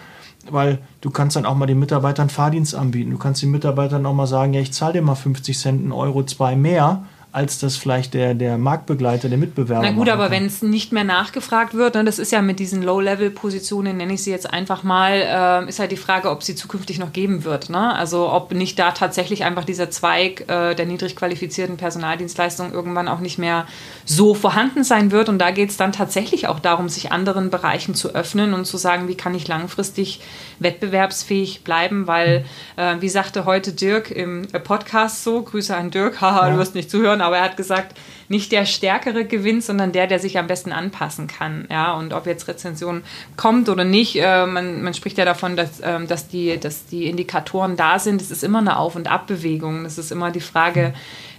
weil 0.50 0.80
du 1.00 1.10
kannst 1.10 1.38
dann 1.38 1.46
auch 1.46 1.56
mal 1.56 1.68
den 1.68 1.80
Mitarbeitern 1.80 2.30
Fahrdienst 2.30 2.76
anbieten. 2.76 3.12
Du 3.12 3.18
kannst 3.18 3.42
den 3.42 3.52
Mitarbeitern 3.52 4.06
auch 4.06 4.14
mal 4.14 4.28
sagen, 4.28 4.54
ja, 4.54 4.60
ich 4.60 4.74
zahle 4.74 4.94
dir 4.94 5.02
mal 5.02 5.16
50 5.16 5.58
Cent, 5.58 5.82
einen 5.82 5.94
Euro, 5.94 6.24
zwei 6.24 6.56
mehr 6.56 7.06
als 7.34 7.60
das 7.60 7.78
vielleicht 7.78 8.14
der, 8.14 8.34
der 8.34 8.58
Marktbegleiter, 8.58 9.30
der 9.30 9.38
Mitbewerber. 9.38 9.84
Na 9.84 9.92
gut, 9.92 10.10
aber 10.10 10.32
wenn 10.32 10.46
es 10.46 10.62
nicht 10.62 10.92
mehr 10.92 11.06
nachgefragt 11.06 11.74
wird, 11.74 11.96
ne, 11.96 12.04
das 12.04 12.20
ist 12.20 12.34
ja 12.34 12.42
mit 12.42 12.60
diesen 12.60 12.84
Low-Level-Positionen, 12.84 13.96
nenne 13.96 14.14
ich 14.14 14.24
sie 14.24 14.32
jetzt 14.32 14.52
einfach 14.52 14.84
mal, 14.84 15.64
äh, 15.66 15.70
ist 15.70 15.80
halt 15.80 15.92
die 15.92 15.98
Frage, 15.98 16.30
ob 16.30 16.44
sie 16.44 16.56
zukünftig 16.56 17.00
noch 17.00 17.14
geben 17.14 17.46
wird. 17.46 17.70
Ne? 17.70 17.96
Also 17.96 18.30
ob 18.30 18.54
nicht 18.54 18.78
da 18.78 18.92
tatsächlich 18.92 19.46
einfach 19.46 19.64
dieser 19.64 19.90
Zweig 19.90 20.42
äh, 20.50 20.76
der 20.76 20.86
niedrig 20.86 21.16
qualifizierten 21.16 21.78
Personaldienstleistung 21.78 22.74
irgendwann 22.74 23.08
auch 23.08 23.20
nicht 23.20 23.38
mehr 23.38 23.66
so 24.04 24.34
vorhanden 24.34 24.84
sein 24.84 25.12
wird. 25.12 25.30
Und 25.30 25.40
da 25.40 25.52
geht 25.52 25.70
es 25.70 25.78
dann 25.78 25.94
tatsächlich 25.94 26.50
auch 26.50 26.60
darum, 26.60 26.90
sich 26.90 27.14
anderen 27.14 27.50
Bereichen 27.50 27.96
zu 27.96 28.14
öffnen 28.14 28.54
und 28.54 28.66
zu 28.66 28.76
sagen, 28.76 29.08
wie 29.08 29.16
kann 29.16 29.34
ich 29.36 29.48
langfristig 29.48 30.20
wettbewerbsfähig 30.60 31.64
bleiben, 31.64 32.08
weil, 32.08 32.46
äh, 32.76 32.96
wie 33.00 33.10
sagte 33.10 33.46
heute 33.46 33.74
Dirk 33.74 34.12
im 34.12 34.48
Podcast 34.64 35.24
so, 35.24 35.42
Grüße 35.42 35.76
an 35.76 35.92
Dirk, 35.92 36.22
haha, 36.22 36.48
ja. 36.48 36.54
du 36.54 36.60
wirst 36.60 36.76
nicht 36.76 36.90
zuhören, 36.90 37.21
aber 37.22 37.38
er 37.38 37.44
hat 37.44 37.58
gesagt, 37.58 37.98
nicht 38.28 38.52
der 38.52 38.66
Stärkere 38.66 39.26
gewinnt, 39.26 39.64
sondern 39.64 39.92
der, 39.92 40.08
der 40.08 40.20
sich 40.20 40.38
am 40.38 40.48
besten 40.48 40.72
anpassen 40.72 41.28
kann. 41.28 41.68
Ja, 41.70 41.94
und 41.94 42.14
ob 42.14 42.26
jetzt 42.26 42.48
Rezension 42.48 43.04
kommt 43.36 43.70
oder 43.70 43.84
nicht, 43.84 44.16
äh, 44.16 44.46
man, 44.46 44.82
man 44.82 44.94
spricht 44.94 45.18
ja 45.18 45.26
davon, 45.26 45.56
dass, 45.56 45.80
äh, 45.82 46.06
dass, 46.06 46.28
die, 46.28 46.60
dass 46.60 46.86
die 46.86 47.08
Indikatoren 47.08 47.76
da 47.76 48.00
sind. 48.00 48.22
Es 48.22 48.32
ist 48.32 48.44
immer 48.44 48.60
eine 48.60 48.78
Auf- 48.78 48.96
und 48.96 49.12
Abbewegung. 49.12 49.86
Es 49.86 49.98
ist 49.98 50.12
immer 50.12 50.32
die 50.32 50.40
Frage, 50.40 50.94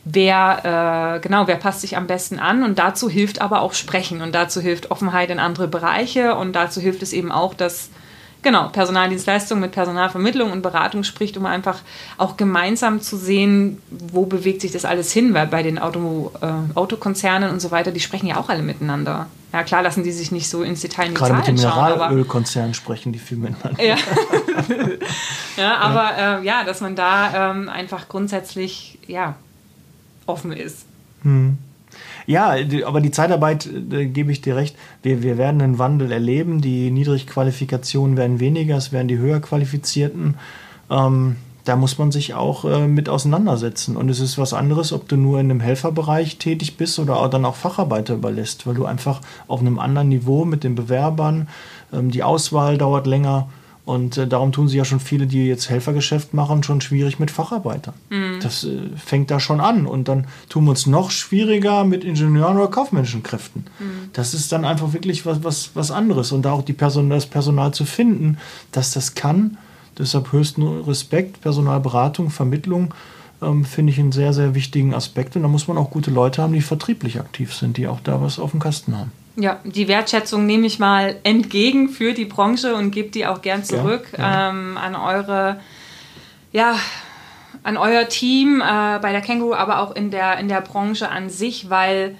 wer, 0.04 1.16
äh, 1.16 1.20
genau, 1.20 1.46
wer 1.46 1.56
passt 1.56 1.80
sich 1.80 1.96
am 1.96 2.06
besten 2.06 2.38
an. 2.38 2.62
Und 2.62 2.78
dazu 2.78 3.08
hilft 3.08 3.40
aber 3.40 3.62
auch 3.62 3.74
Sprechen 3.74 4.20
und 4.20 4.34
dazu 4.34 4.60
hilft 4.60 4.90
Offenheit 4.90 5.30
in 5.30 5.38
andere 5.38 5.68
Bereiche 5.68 6.34
und 6.36 6.52
dazu 6.52 6.80
hilft 6.80 7.02
es 7.02 7.12
eben 7.12 7.32
auch, 7.32 7.54
dass 7.54 7.90
genau, 8.42 8.68
Personaldienstleistung 8.68 9.60
mit 9.60 9.72
Personalvermittlung 9.72 10.52
und 10.52 10.62
Beratung 10.62 11.04
spricht, 11.04 11.36
um 11.36 11.46
einfach 11.46 11.80
auch 12.18 12.36
gemeinsam 12.36 13.00
zu 13.00 13.16
sehen, 13.16 13.80
wo 13.90 14.26
bewegt 14.26 14.60
sich 14.60 14.72
das 14.72 14.84
alles 14.84 15.12
hin, 15.12 15.34
weil 15.34 15.46
bei 15.46 15.62
den 15.62 15.78
Auto, 15.78 16.32
äh, 16.40 16.76
Autokonzernen 16.76 17.50
und 17.50 17.60
so 17.60 17.70
weiter, 17.70 17.92
die 17.92 18.00
sprechen 18.00 18.26
ja 18.26 18.36
auch 18.36 18.48
alle 18.48 18.62
miteinander. 18.62 19.26
Ja, 19.52 19.62
klar 19.64 19.82
lassen 19.82 20.02
die 20.02 20.12
sich 20.12 20.32
nicht 20.32 20.48
so 20.48 20.62
ins 20.62 20.80
Detail 20.80 21.04
in 21.06 21.10
die 21.10 21.14
Gerade 21.14 21.30
Zahlen 21.30 21.38
mit 21.40 21.48
den 21.48 21.54
Mineralölkonzernen 21.56 22.74
sprechen 22.74 23.12
die 23.12 23.18
viel 23.18 23.38
miteinander. 23.38 23.82
Ja, 23.82 23.96
ja 25.56 25.76
aber 25.76 26.40
äh, 26.40 26.46
ja, 26.46 26.64
dass 26.64 26.80
man 26.80 26.96
da 26.96 27.50
ähm, 27.50 27.68
einfach 27.68 28.08
grundsätzlich 28.08 28.98
ja, 29.06 29.34
offen 30.26 30.52
ist. 30.52 30.86
Hm. 31.22 31.58
Ja, 32.26 32.54
aber 32.84 33.00
die 33.00 33.10
Zeitarbeit, 33.10 33.68
da 33.88 34.04
gebe 34.04 34.32
ich 34.32 34.40
dir 34.40 34.56
recht, 34.56 34.76
wir, 35.02 35.22
wir 35.22 35.38
werden 35.38 35.60
einen 35.60 35.78
Wandel 35.78 36.12
erleben. 36.12 36.60
Die 36.60 36.90
Niedrigqualifikationen 36.90 38.16
werden 38.16 38.40
weniger, 38.40 38.76
es 38.76 38.92
werden 38.92 39.08
die 39.08 39.18
höher 39.18 39.40
qualifizierten. 39.40 40.36
Ähm, 40.90 41.36
da 41.64 41.76
muss 41.76 41.98
man 41.98 42.10
sich 42.10 42.34
auch 42.34 42.64
äh, 42.64 42.88
mit 42.88 43.08
auseinandersetzen. 43.08 43.96
Und 43.96 44.08
es 44.08 44.20
ist 44.20 44.38
was 44.38 44.52
anderes, 44.52 44.92
ob 44.92 45.08
du 45.08 45.16
nur 45.16 45.38
in 45.38 45.50
einem 45.50 45.60
Helferbereich 45.60 46.38
tätig 46.38 46.76
bist 46.76 46.98
oder 46.98 47.16
auch 47.18 47.28
dann 47.28 47.44
auch 47.44 47.54
Facharbeiter 47.54 48.14
überlässt, 48.14 48.66
weil 48.66 48.74
du 48.74 48.84
einfach 48.84 49.20
auf 49.46 49.60
einem 49.60 49.78
anderen 49.78 50.08
Niveau 50.08 50.44
mit 50.44 50.64
den 50.64 50.74
Bewerbern, 50.74 51.48
ähm, 51.92 52.10
die 52.10 52.22
Auswahl 52.22 52.78
dauert 52.78 53.06
länger 53.06 53.48
und 53.92 54.16
äh, 54.16 54.26
darum 54.26 54.52
tun 54.52 54.68
sich 54.68 54.78
ja 54.78 54.86
schon 54.86 55.00
viele, 55.00 55.26
die 55.26 55.46
jetzt 55.46 55.68
Helfergeschäft 55.68 56.32
machen, 56.32 56.62
schon 56.62 56.80
schwierig 56.80 57.18
mit 57.18 57.30
Facharbeitern. 57.30 57.92
Mhm. 58.08 58.38
Das 58.40 58.64
äh, 58.64 58.88
fängt 58.96 59.30
da 59.30 59.38
schon 59.38 59.60
an. 59.60 59.84
Und 59.84 60.08
dann 60.08 60.28
tun 60.48 60.64
wir 60.64 60.70
uns 60.70 60.86
noch 60.86 61.10
schwieriger 61.10 61.84
mit 61.84 62.02
Ingenieuren 62.02 62.56
oder 62.56 62.68
kaufmännischen 62.68 63.22
Kräften. 63.22 63.66
Mhm. 63.78 64.08
Das 64.14 64.32
ist 64.32 64.50
dann 64.50 64.64
einfach 64.64 64.94
wirklich 64.94 65.26
was, 65.26 65.44
was, 65.44 65.72
was 65.74 65.90
anderes. 65.90 66.32
Und 66.32 66.40
da 66.40 66.52
auch 66.52 66.62
die 66.62 66.72
Person, 66.72 67.10
das 67.10 67.26
Personal 67.26 67.74
zu 67.74 67.84
finden, 67.84 68.38
dass 68.70 68.94
das 68.94 69.14
kann. 69.14 69.58
Deshalb 69.98 70.32
höchsten 70.32 70.62
Respekt, 70.62 71.42
Personalberatung, 71.42 72.30
Vermittlung 72.30 72.94
ähm, 73.42 73.66
finde 73.66 73.92
ich 73.92 74.00
einen 74.00 74.12
sehr, 74.12 74.32
sehr 74.32 74.54
wichtigen 74.54 74.94
Aspekt. 74.94 75.36
Und 75.36 75.42
da 75.42 75.48
muss 75.48 75.68
man 75.68 75.76
auch 75.76 75.90
gute 75.90 76.10
Leute 76.10 76.40
haben, 76.40 76.54
die 76.54 76.62
vertrieblich 76.62 77.20
aktiv 77.20 77.52
sind, 77.52 77.76
die 77.76 77.88
auch 77.88 78.00
da 78.00 78.22
was 78.22 78.38
auf 78.38 78.52
dem 78.52 78.60
Kasten 78.60 78.96
haben. 78.96 79.12
Ja, 79.36 79.60
die 79.64 79.88
Wertschätzung 79.88 80.44
nehme 80.44 80.66
ich 80.66 80.78
mal 80.78 81.16
entgegen 81.22 81.88
für 81.88 82.12
die 82.12 82.26
Branche 82.26 82.74
und 82.74 82.90
gebe 82.90 83.10
die 83.10 83.26
auch 83.26 83.40
gern 83.40 83.64
zurück 83.64 84.08
ja, 84.12 84.18
ja. 84.18 84.50
Ähm, 84.50 84.76
an 84.76 84.94
eure 84.94 85.58
ja, 86.52 86.76
an 87.62 87.76
euer 87.76 88.08
Team 88.08 88.60
äh, 88.60 88.98
bei 88.98 89.12
der 89.12 89.20
Känguru, 89.20 89.54
aber 89.54 89.80
auch 89.80 89.94
in 89.94 90.10
der, 90.10 90.38
in 90.38 90.48
der 90.48 90.60
Branche 90.60 91.08
an 91.08 91.30
sich, 91.30 91.70
weil 91.70 92.16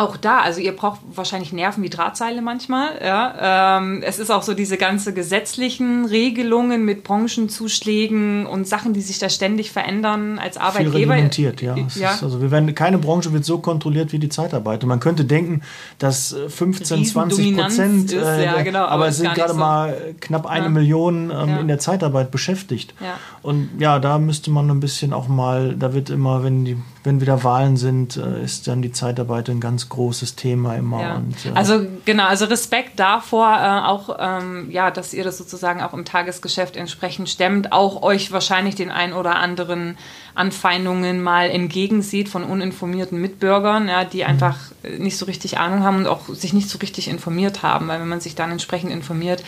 auch 0.00 0.16
da, 0.16 0.40
also 0.40 0.60
ihr 0.60 0.74
braucht 0.74 1.00
wahrscheinlich 1.14 1.52
Nerven 1.52 1.82
wie 1.82 1.90
Drahtseile 1.90 2.42
manchmal. 2.42 3.00
Ja. 3.02 3.78
Ähm, 3.78 4.02
es 4.02 4.18
ist 4.18 4.30
auch 4.30 4.42
so 4.42 4.54
diese 4.54 4.76
ganze 4.76 5.12
gesetzlichen 5.12 6.06
Regelungen 6.06 6.84
mit 6.84 7.04
Branchenzuschlägen 7.04 8.46
und 8.46 8.66
Sachen, 8.66 8.94
die 8.94 9.00
sich 9.02 9.18
da 9.18 9.28
ständig 9.28 9.70
verändern 9.70 10.38
als 10.38 10.56
Arbeitgeber. 10.56 10.90
Viel 10.90 11.10
reglementiert, 11.10 11.62
ja. 11.62 11.76
ja. 11.76 12.18
also 12.22 12.40
wir 12.40 12.50
werden, 12.50 12.74
keine 12.74 12.98
Branche 12.98 13.32
wird 13.32 13.44
so 13.44 13.58
kontrolliert 13.58 14.12
wie 14.12 14.18
die 14.18 14.28
Zeitarbeit. 14.28 14.82
Und 14.82 14.88
man 14.88 15.00
könnte 15.00 15.24
denken, 15.24 15.62
dass 15.98 16.34
15, 16.48 17.04
20 17.04 17.56
Prozent, 17.56 18.12
äh, 18.12 18.44
ja, 18.44 18.62
genau, 18.62 18.80
aber, 18.80 18.92
aber 18.92 19.08
es 19.08 19.18
sind 19.18 19.34
gerade 19.34 19.52
so. 19.52 19.58
mal 19.58 19.96
knapp 20.20 20.46
eine 20.46 20.64
ja. 20.64 20.70
Million 20.70 21.30
ähm, 21.30 21.58
in 21.58 21.68
der 21.68 21.78
Zeitarbeit 21.78 22.30
beschäftigt. 22.30 22.94
Und 23.42 23.68
ja, 23.78 23.98
da 23.98 24.18
müsste 24.18 24.50
man 24.50 24.70
ein 24.70 24.80
bisschen 24.80 25.12
auch 25.12 25.28
mal, 25.28 25.74
da 25.74 25.92
wird 25.92 26.10
immer, 26.10 26.42
wenn 26.42 26.64
die 26.64 26.76
wenn 27.02 27.20
wieder 27.20 27.42
Wahlen 27.44 27.76
sind, 27.76 28.16
äh, 28.16 28.44
ist 28.44 28.68
dann 28.68 28.82
die 28.82 28.92
Zeitarbeit 28.92 29.48
ein 29.48 29.60
ganz 29.60 29.88
großes 29.88 30.36
Thema 30.36 30.76
immer. 30.76 31.00
Ja. 31.00 31.16
Und, 31.16 31.46
äh 31.46 31.52
also 31.54 31.86
genau, 32.04 32.26
also 32.26 32.44
Respekt 32.44 33.00
davor, 33.00 33.48
äh, 33.48 33.86
auch 33.86 34.16
ähm, 34.18 34.70
ja, 34.70 34.90
dass 34.90 35.14
ihr 35.14 35.24
das 35.24 35.38
sozusagen 35.38 35.80
auch 35.80 35.94
im 35.94 36.04
Tagesgeschäft 36.04 36.76
entsprechend 36.76 37.30
stemmt, 37.30 37.72
auch 37.72 38.02
euch 38.02 38.32
wahrscheinlich 38.32 38.74
den 38.74 38.90
ein 38.90 39.14
oder 39.14 39.36
anderen 39.36 39.96
Anfeindungen 40.34 41.22
mal 41.22 41.50
entgegensieht 41.50 42.28
von 42.28 42.44
uninformierten 42.44 43.20
Mitbürgern, 43.20 43.88
ja, 43.88 44.04
die 44.04 44.18
mhm. 44.18 44.30
einfach 44.30 44.56
nicht 44.98 45.16
so 45.16 45.26
richtig 45.26 45.58
Ahnung 45.58 45.82
haben 45.82 45.98
und 45.98 46.06
auch 46.06 46.28
sich 46.28 46.52
nicht 46.52 46.68
so 46.68 46.78
richtig 46.78 47.08
informiert 47.08 47.62
haben, 47.62 47.88
weil 47.88 48.00
wenn 48.00 48.08
man 48.08 48.20
sich 48.20 48.34
dann 48.34 48.50
entsprechend 48.50 48.92
informiert, 48.92 49.42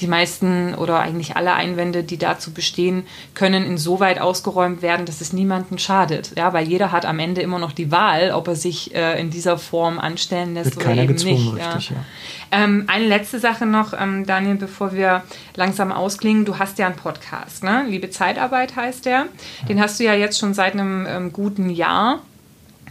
die 0.00 0.06
meisten 0.06 0.74
oder 0.74 1.00
eigentlich 1.00 1.36
alle 1.36 1.52
Einwände, 1.52 2.04
die 2.04 2.18
dazu 2.18 2.52
bestehen, 2.52 3.06
können 3.34 3.64
insoweit 3.64 4.20
ausgeräumt 4.20 4.80
werden, 4.82 5.06
dass 5.06 5.20
es 5.20 5.32
niemandem 5.32 5.78
schadet, 5.78 6.32
ja, 6.36 6.52
weil 6.52 6.68
jeder 6.68 6.92
hat 6.92 6.97
am 7.04 7.18
Ende 7.18 7.40
immer 7.40 7.58
noch 7.58 7.72
die 7.72 7.90
Wahl, 7.90 8.30
ob 8.32 8.48
er 8.48 8.56
sich 8.56 8.94
äh, 8.94 9.20
in 9.20 9.30
dieser 9.30 9.58
Form 9.58 9.98
anstellen 9.98 10.54
lässt 10.54 10.76
Wird 10.76 10.86
oder 10.86 11.02
eben 11.02 11.14
nicht. 11.14 11.54
Richtig, 11.54 11.90
ja. 11.90 11.96
Ja. 11.96 12.04
Ähm, 12.50 12.84
eine 12.86 13.06
letzte 13.06 13.38
Sache 13.38 13.66
noch, 13.66 13.92
ähm, 13.98 14.26
Daniel, 14.26 14.56
bevor 14.56 14.92
wir 14.92 15.22
langsam 15.54 15.92
ausklingen. 15.92 16.44
Du 16.44 16.58
hast 16.58 16.78
ja 16.78 16.86
einen 16.86 16.96
Podcast, 16.96 17.62
ne? 17.62 17.84
Liebe 17.88 18.10
Zeitarbeit 18.10 18.76
heißt 18.76 19.04
der. 19.06 19.26
Den 19.68 19.80
hast 19.80 20.00
du 20.00 20.04
ja 20.04 20.14
jetzt 20.14 20.38
schon 20.38 20.54
seit 20.54 20.72
einem 20.72 21.06
ähm, 21.06 21.32
guten 21.32 21.70
Jahr. 21.70 22.20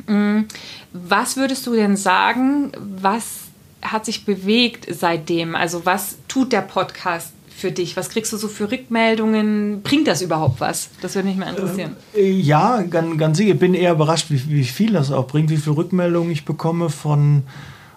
Mhm. 0.05 0.47
Was 0.93 1.37
würdest 1.37 1.65
du 1.67 1.73
denn 1.73 1.95
sagen, 1.97 2.71
was 2.79 3.47
hat 3.81 4.05
sich 4.05 4.25
bewegt 4.25 4.87
seitdem? 4.89 5.55
Also 5.55 5.85
was 5.85 6.17
tut 6.27 6.51
der 6.51 6.61
Podcast 6.61 7.33
für 7.57 7.71
dich? 7.71 7.97
Was 7.97 8.09
kriegst 8.09 8.31
du 8.31 8.37
so 8.37 8.47
für 8.47 8.71
Rückmeldungen? 8.71 9.81
Bringt 9.81 10.07
das 10.07 10.21
überhaupt 10.21 10.61
was? 10.61 10.89
Das 11.01 11.15
würde 11.15 11.27
mich 11.27 11.37
mal 11.37 11.49
interessieren. 11.49 11.95
Äh, 12.15 12.29
ja, 12.29 12.83
ganz, 12.83 13.17
ganz 13.17 13.37
sicher. 13.37 13.53
Ich 13.53 13.59
bin 13.59 13.73
eher 13.73 13.93
überrascht, 13.93 14.27
wie, 14.29 14.47
wie 14.49 14.63
viel 14.63 14.93
das 14.93 15.11
auch 15.11 15.25
bringt, 15.27 15.49
wie 15.49 15.57
viele 15.57 15.75
Rückmeldungen 15.75 16.31
ich 16.31 16.45
bekomme 16.45 16.89
von 16.89 17.43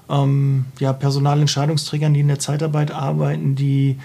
ähm, 0.08 0.64
ja, 0.78 0.94
Personalentscheidungsträgern, 0.94 2.14
die 2.14 2.20
in 2.20 2.28
der 2.28 2.38
Zeitarbeit 2.38 2.90
arbeiten, 2.90 3.54
die 3.54 3.98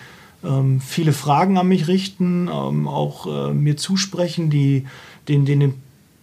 ähm, 0.43 0.81
viele 0.81 1.13
Fragen 1.13 1.57
an 1.57 1.69
mich 1.69 1.87
richten, 1.87 2.49
ähm, 2.51 2.87
auch 2.89 3.25
äh, 3.25 3.53
mir 3.53 3.77
zusprechen, 3.77 4.49
die 4.49 4.85
den, 5.29 5.45
den, 5.45 5.61
den 5.61 5.73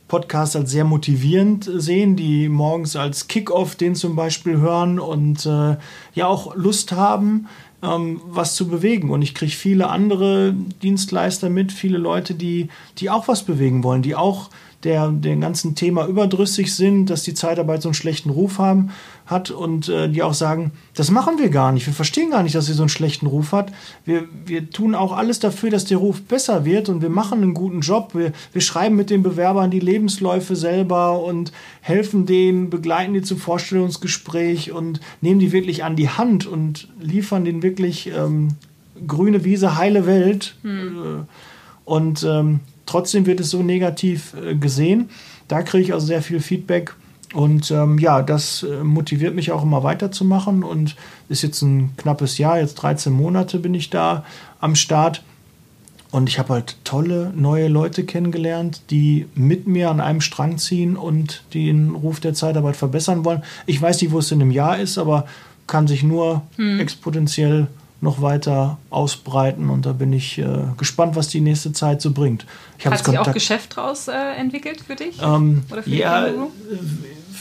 Podcast 0.08 0.56
als 0.56 0.70
sehr 0.70 0.84
motivierend 0.84 1.70
sehen, 1.74 2.16
die 2.16 2.50
morgens 2.50 2.96
als 2.96 3.28
Kickoff 3.28 3.76
den 3.76 3.94
zum 3.94 4.14
Beispiel 4.14 4.58
hören 4.58 5.00
und 5.00 5.46
äh, 5.46 5.76
ja 6.12 6.26
auch 6.26 6.54
Lust 6.54 6.92
haben, 6.92 7.48
ähm, 7.82 8.20
was 8.26 8.54
zu 8.54 8.68
bewegen. 8.68 9.10
Und 9.10 9.22
ich 9.22 9.34
kriege 9.34 9.52
viele 9.52 9.88
andere 9.88 10.54
Dienstleister 10.82 11.50
mit, 11.50 11.72
viele 11.72 11.98
Leute, 11.98 12.34
die, 12.34 12.68
die 12.98 13.10
auch 13.10 13.28
was 13.28 13.42
bewegen 13.42 13.82
wollen, 13.82 14.02
die 14.02 14.14
auch 14.14 14.50
der 14.84 15.08
dem 15.08 15.40
ganzen 15.40 15.74
Thema 15.74 16.06
überdrüssig 16.06 16.74
sind, 16.74 17.06
dass 17.06 17.22
die 17.22 17.34
Zeitarbeit 17.34 17.82
so 17.82 17.88
einen 17.88 17.94
schlechten 17.94 18.30
Ruf 18.30 18.58
haben, 18.58 18.90
hat 19.26 19.50
und 19.50 19.88
äh, 19.88 20.08
die 20.08 20.22
auch 20.22 20.34
sagen, 20.34 20.72
das 20.94 21.10
machen 21.10 21.38
wir 21.38 21.48
gar 21.48 21.72
nicht. 21.72 21.86
Wir 21.86 21.94
verstehen 21.94 22.30
gar 22.30 22.42
nicht, 22.42 22.54
dass 22.54 22.66
sie 22.66 22.72
so 22.72 22.82
einen 22.82 22.88
schlechten 22.88 23.26
Ruf 23.26 23.52
hat. 23.52 23.72
Wir, 24.04 24.24
wir 24.46 24.70
tun 24.70 24.94
auch 24.94 25.12
alles 25.12 25.40
dafür, 25.40 25.70
dass 25.70 25.84
der 25.84 25.98
Ruf 25.98 26.22
besser 26.22 26.64
wird 26.64 26.88
und 26.88 27.02
wir 27.02 27.10
machen 27.10 27.42
einen 27.42 27.54
guten 27.54 27.80
Job. 27.80 28.14
Wir, 28.14 28.32
wir 28.52 28.60
schreiben 28.60 28.96
mit 28.96 29.10
den 29.10 29.22
Bewerbern 29.22 29.70
die 29.70 29.80
Lebensläufe 29.80 30.56
selber 30.56 31.22
und 31.22 31.52
helfen 31.80 32.26
denen, 32.26 32.70
begleiten 32.70 33.14
die 33.14 33.22
zum 33.22 33.38
Vorstellungsgespräch 33.38 34.72
und 34.72 35.00
nehmen 35.20 35.40
die 35.40 35.52
wirklich 35.52 35.84
an 35.84 35.96
die 35.96 36.08
Hand 36.08 36.46
und 36.46 36.88
liefern 37.00 37.44
denen 37.44 37.62
wirklich 37.62 38.08
ähm, 38.08 38.48
grüne 39.06 39.44
Wiese, 39.44 39.76
heile 39.76 40.06
Welt. 40.06 40.56
Hm. 40.62 41.26
Und 41.84 42.22
ähm, 42.22 42.60
Trotzdem 42.92 43.24
wird 43.24 43.40
es 43.40 43.50
so 43.50 43.62
negativ 43.62 44.34
äh, 44.34 44.54
gesehen. 44.54 45.08
Da 45.48 45.62
kriege 45.62 45.82
ich 45.84 45.92
also 45.94 46.06
sehr 46.06 46.20
viel 46.22 46.40
Feedback. 46.40 46.94
Und 47.32 47.70
ähm, 47.70 47.98
ja, 47.98 48.22
das 48.22 48.62
äh, 48.62 48.84
motiviert 48.84 49.34
mich 49.34 49.52
auch 49.52 49.62
immer 49.62 49.82
weiterzumachen 49.82 50.62
und 50.62 50.96
ist 51.28 51.42
jetzt 51.42 51.62
ein 51.62 51.96
knappes 51.96 52.38
Jahr, 52.38 52.58
jetzt 52.58 52.74
13 52.74 53.12
Monate 53.12 53.58
bin 53.58 53.74
ich 53.74 53.90
da 53.90 54.24
am 54.60 54.74
Start. 54.74 55.22
Und 56.10 56.28
ich 56.28 56.38
habe 56.38 56.52
halt 56.52 56.76
tolle 56.84 57.32
neue 57.34 57.68
Leute 57.68 58.04
kennengelernt, 58.04 58.82
die 58.90 59.26
mit 59.34 59.66
mir 59.66 59.88
an 59.88 59.98
einem 59.98 60.20
Strang 60.20 60.58
ziehen 60.58 60.94
und 60.94 61.42
den 61.54 61.94
Ruf 61.94 62.20
der 62.20 62.34
Zeitarbeit 62.34 62.76
verbessern 62.76 63.24
wollen. 63.24 63.42
Ich 63.64 63.80
weiß 63.80 64.02
nicht, 64.02 64.12
wo 64.12 64.18
es 64.18 64.30
in 64.30 64.42
einem 64.42 64.50
Jahr 64.50 64.78
ist, 64.78 64.98
aber 64.98 65.26
kann 65.66 65.86
sich 65.86 66.02
nur 66.02 66.42
hm. 66.56 66.80
exponentiell 66.80 67.68
noch 68.02 68.20
weiter 68.20 68.78
ausbreiten 68.90 69.70
und 69.70 69.86
da 69.86 69.92
bin 69.92 70.12
ich 70.12 70.36
äh, 70.36 70.44
gespannt, 70.76 71.14
was 71.14 71.28
die 71.28 71.40
nächste 71.40 71.72
Zeit 71.72 72.02
so 72.02 72.10
bringt. 72.10 72.44
Ich 72.76 72.84
Hat 72.84 73.02
sich 73.02 73.16
auch 73.16 73.32
Geschäft 73.32 73.76
daraus 73.76 74.08
äh, 74.08 74.12
entwickelt 74.36 74.80
für 74.80 74.96
dich? 74.96 75.22
Ähm, 75.22 75.62
Oder 75.70 75.84
für 75.84 75.90
ja? 75.90 76.28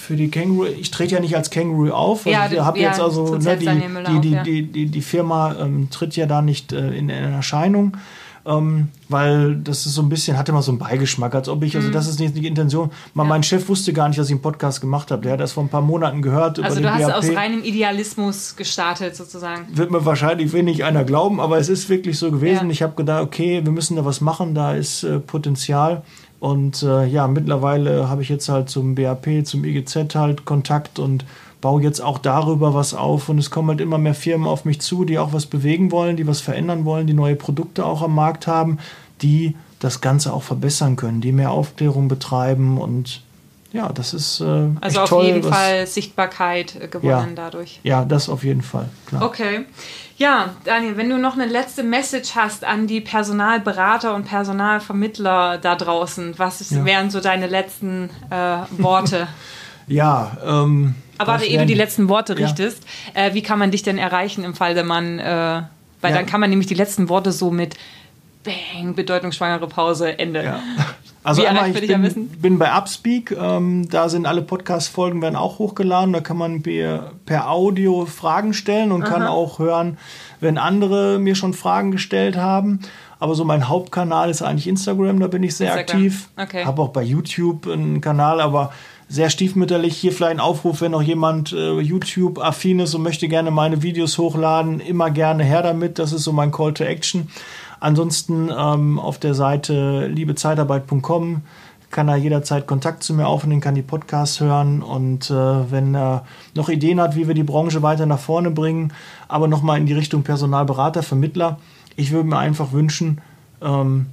Für 0.02 0.16
die 0.16 0.30
Känguru, 0.30 0.66
ich 0.66 0.92
trete 0.92 1.16
ja 1.16 1.22
nicht 1.22 1.36
als 1.36 1.50
Känguru 1.50 1.92
auf. 1.92 2.26
Also 2.26 2.30
ja, 2.30 2.52
ich 2.52 2.60
habe 2.60 2.80
ja, 2.80 2.90
jetzt 2.90 3.00
also 3.00 3.38
ne, 3.38 3.58
die, 3.58 3.66
die, 3.66 4.20
die, 4.20 4.44
die, 4.44 4.64
die, 4.64 4.86
die 4.88 5.02
Firma 5.02 5.56
ähm, 5.60 5.90
tritt 5.90 6.16
ja 6.16 6.26
da 6.26 6.42
nicht 6.42 6.74
äh, 6.74 6.88
in, 6.90 7.10
in 7.10 7.34
Erscheinung 7.34 7.96
ähm, 8.46 8.90
weil 9.08 9.56
das 9.56 9.86
ist 9.86 9.94
so 9.94 10.02
ein 10.02 10.10
bisschen, 10.10 10.38
hatte 10.38 10.52
immer 10.52 10.62
so 10.62 10.72
einen 10.72 10.80
Beigeschmack, 10.80 11.36
als 11.36 11.48
ob 11.48 11.64
ich, 11.64 11.76
also 11.76 11.90
mhm. 11.90 11.92
das 11.92 12.08
ist 12.08 12.20
nicht 12.20 12.36
die 12.36 12.48
Intention. 12.48 12.92
Mal, 13.14 13.24
ja. 13.24 13.30
Mein 13.30 13.44
Chef 13.44 13.68
wusste 13.70 13.94
gar 13.94 14.08
nicht, 14.08 14.20
dass 14.20 14.28
ich 14.28 14.34
einen 14.34 14.42
Podcast 14.42 14.82
gemacht 14.82 15.12
habe. 15.12 15.22
Der 15.22 15.34
hat 15.34 15.40
das 15.40 15.52
vor 15.54 15.64
ein 15.64 15.70
paar 15.70 15.82
Monaten 15.82 16.22
gehört. 16.22 16.60
Also 16.60 16.82
du 16.82 16.92
hast 16.92 17.06
BAP. 17.06 17.16
aus 17.16 17.36
reinem 17.36 17.64
Idealismus 17.64 18.56
gestartet 18.56 19.16
sozusagen. 19.16 19.66
Wird 19.74 19.92
mir 19.92 20.06
wahrscheinlich 20.06 20.54
wenig 20.54 20.84
einer 20.84 21.04
glauben, 21.04 21.40
aber 21.40 21.60
es 21.60 21.70
ist 21.70 21.90
wirklich 21.90 22.18
so 22.18 22.32
gewesen. 22.32 22.66
Ja. 22.68 22.72
Ich 22.72 22.82
habe 22.82 22.96
gedacht, 22.96 23.24
okay, 23.24 23.62
wir 23.64 23.72
müssen 23.72 23.96
da 23.96 24.06
was 24.06 24.22
machen, 24.22 24.56
da 24.56 24.74
ist 24.74 25.04
äh, 25.04 25.20
Potenzial. 25.20 26.02
Und 26.42 26.82
äh, 26.82 27.06
ja, 27.06 27.28
mittlerweile 27.28 28.10
habe 28.10 28.24
ich 28.24 28.30
jetzt 28.30 28.50
halt 28.50 28.68
zum 28.68 28.96
BAP, 28.96 29.46
zum 29.46 29.64
IGZ 29.64 30.16
halt 30.16 30.44
Kontakt 30.44 30.98
und 30.98 31.24
baue 31.62 31.84
jetzt 31.84 32.02
auch 32.02 32.18
darüber 32.18 32.74
was 32.74 32.96
auf. 32.96 33.30
Und 33.30 33.38
es 33.38 33.52
kommen 33.52 33.70
halt 33.70 33.80
immer 33.80 34.00
mehr 34.00 34.16
Firmen 34.16 34.48
auf 34.48 34.66
mich 34.66 34.82
zu, 34.82 35.06
die 35.06 35.20
auch 35.20 35.34
was 35.34 35.46
bewegen 35.46 35.92
wollen, 35.92 36.18
die 36.18 36.26
was 36.26 36.42
verändern 36.42 36.84
wollen, 36.84 37.06
die 37.06 37.14
neue 37.14 37.36
Produkte 37.36 37.86
auch 37.86 38.02
am 38.02 38.16
Markt 38.16 38.48
haben, 38.48 38.80
die 39.22 39.56
das 39.78 40.02
Ganze 40.02 40.34
auch 40.34 40.42
verbessern 40.42 40.96
können, 40.96 41.22
die 41.22 41.32
mehr 41.32 41.52
Aufklärung 41.52 42.08
betreiben 42.08 42.80
und 42.80 43.22
ja, 43.74 43.90
das 43.94 44.14
ist 44.14 44.42
äh, 44.42 44.68
also 44.82 45.02
auf 45.02 45.10
toll, 45.10 45.26
jeden 45.26 45.44
Fall 45.44 45.88
Sichtbarkeit 45.88 46.92
gewonnen 46.92 47.30
ja, 47.30 47.36
dadurch. 47.36 47.80
Ja, 47.84 48.04
das 48.04 48.28
auf 48.28 48.44
jeden 48.44 48.62
Fall. 48.62 48.90
Klar. 49.06 49.24
Okay. 49.24 49.66
Ja, 50.18 50.56
Daniel, 50.66 50.98
wenn 50.98 51.10
du 51.10 51.18
noch 51.18 51.34
eine 51.34 51.46
letzte 51.46 51.82
Message 51.82 52.36
hast 52.36 52.66
an 52.66 52.86
die 52.86 53.02
Personalberater 53.02 54.14
und 54.14 54.26
Personalvermittler 54.26 55.58
da 55.58 55.76
draußen, 55.76 56.38
was 56.38 56.70
ja. 56.70 56.86
wären 56.86 57.10
so 57.10 57.22
deine 57.22 57.48
letzten 57.48 58.10
äh, 58.30 58.58
Worte? 58.78 59.28
ja, 59.88 60.38
ähm, 60.46 60.96
aber 61.18 61.44
ehe 61.44 61.60
du 61.60 61.66
die 61.66 61.74
letzten 61.74 62.10
Worte 62.10 62.38
richtest, 62.38 62.84
ja. 63.16 63.28
äh, 63.28 63.34
wie 63.34 63.42
kann 63.42 63.58
man 63.58 63.72
dich 63.72 63.84
denn 63.84 63.98
erreichen 63.98 64.44
im 64.44 64.54
Fall, 64.54 64.74
der 64.74 64.84
man, 64.84 65.20
äh, 65.20 65.62
weil 66.02 66.14
dann 66.14 66.26
kann 66.26 66.40
man 66.40 66.50
nämlich 66.50 66.68
die 66.68 66.74
letzten 66.74 67.10
Worte 67.10 67.32
so 67.32 67.52
mit 67.52 67.76
Bang, 68.44 68.96
bedeutungsschwangere 68.96 69.68
Pause, 69.68 70.18
Ende. 70.18 70.44
Ja. 70.44 70.60
Also 71.24 71.46
einmal, 71.46 71.70
ich 71.76 71.88
bin, 71.88 72.30
bin, 72.30 72.58
bei 72.58 72.76
Upspeak, 72.76 73.32
ähm, 73.32 73.88
da 73.90 74.10
sind 74.10 74.26
alle 74.26 74.42
Podcast-Folgen 74.42 75.22
werden 75.22 75.36
auch 75.36 75.60
hochgeladen, 75.60 76.14
da 76.14 76.20
kann 76.20 76.38
man 76.38 76.64
per, 76.64 77.12
per 77.26 77.50
Audio 77.50 78.06
Fragen 78.08 78.54
stellen 78.54 78.92
und 78.92 79.04
Aha. 79.04 79.10
kann 79.10 79.24
auch 79.28 79.60
hören, 79.60 80.00
wenn 80.40 80.58
andere 80.58 81.20
mir 81.20 81.36
schon 81.36 81.54
Fragen 81.54 81.92
gestellt 81.92 82.38
haben. 82.38 82.80
Aber 83.20 83.36
so 83.36 83.46
mein 83.46 83.70
Hauptkanal 83.70 84.32
ist 84.32 84.42
eigentlich 84.42 84.68
Instagram, 84.68 85.20
da 85.20 85.28
bin 85.28 85.44
ich 85.44 85.56
sehr 85.56 85.78
Instagram. 85.78 86.02
aktiv. 86.02 86.30
Okay. 86.38 86.66
Habe 86.66 86.82
auch 86.82 86.90
bei 86.90 87.04
YouTube 87.04 87.68
einen 87.68 88.02
Kanal, 88.02 88.42
aber 88.42 88.74
sehr 89.08 89.30
stiefmütterlich. 89.30 89.98
Hier 89.98 90.14
vielleicht 90.14 90.32
ein 90.32 90.40
Aufruf, 90.40 90.82
wenn 90.82 90.94
noch 90.94 91.04
jemand 91.04 91.52
äh, 91.52 91.80
YouTube-affin 91.80 92.80
ist 92.80 92.96
und 92.96 93.04
möchte 93.04 93.28
gerne 93.28 93.52
meine 93.52 93.84
Videos 93.84 94.18
hochladen, 94.18 94.80
immer 94.80 95.12
gerne 95.12 95.44
her 95.44 95.62
damit. 95.62 96.00
Das 96.00 96.14
ist 96.14 96.24
so 96.24 96.32
mein 96.32 96.52
Call 96.52 96.74
to 96.74 96.84
Action. 96.84 97.28
Ansonsten 97.82 98.52
ähm, 98.56 99.00
auf 99.00 99.18
der 99.18 99.34
Seite 99.34 100.06
liebezeitarbeit.com 100.08 101.42
kann 101.90 102.08
er 102.08 102.16
jederzeit 102.16 102.68
Kontakt 102.68 103.04
zu 103.04 103.14
mir 103.14 103.28
aufnehmen, 103.28 103.60
kann 103.60 103.76
die 103.76 103.82
Podcasts 103.82 104.40
hören 104.40 104.84
und 104.84 105.30
äh, 105.32 105.72
wenn 105.72 105.96
er 105.96 106.24
noch 106.56 106.70
Ideen 106.70 107.02
hat, 107.02 107.16
wie 107.16 107.28
wir 107.28 107.34
die 107.34 107.44
Branche 107.44 107.82
weiter 107.82 108.06
nach 108.06 108.20
vorne 108.20 108.52
bringen, 108.52 108.94
aber 109.28 109.48
nochmal 109.48 109.80
in 109.80 109.88
die 109.88 109.94
Richtung 109.94 110.22
Personalberater, 110.22 111.04
Vermittler. 111.04 111.60
Ich 111.96 112.12
würde 112.12 112.30
mir 112.30 112.38
einfach 112.38 112.72
wünschen, 112.72 113.20
ähm, 113.62 114.06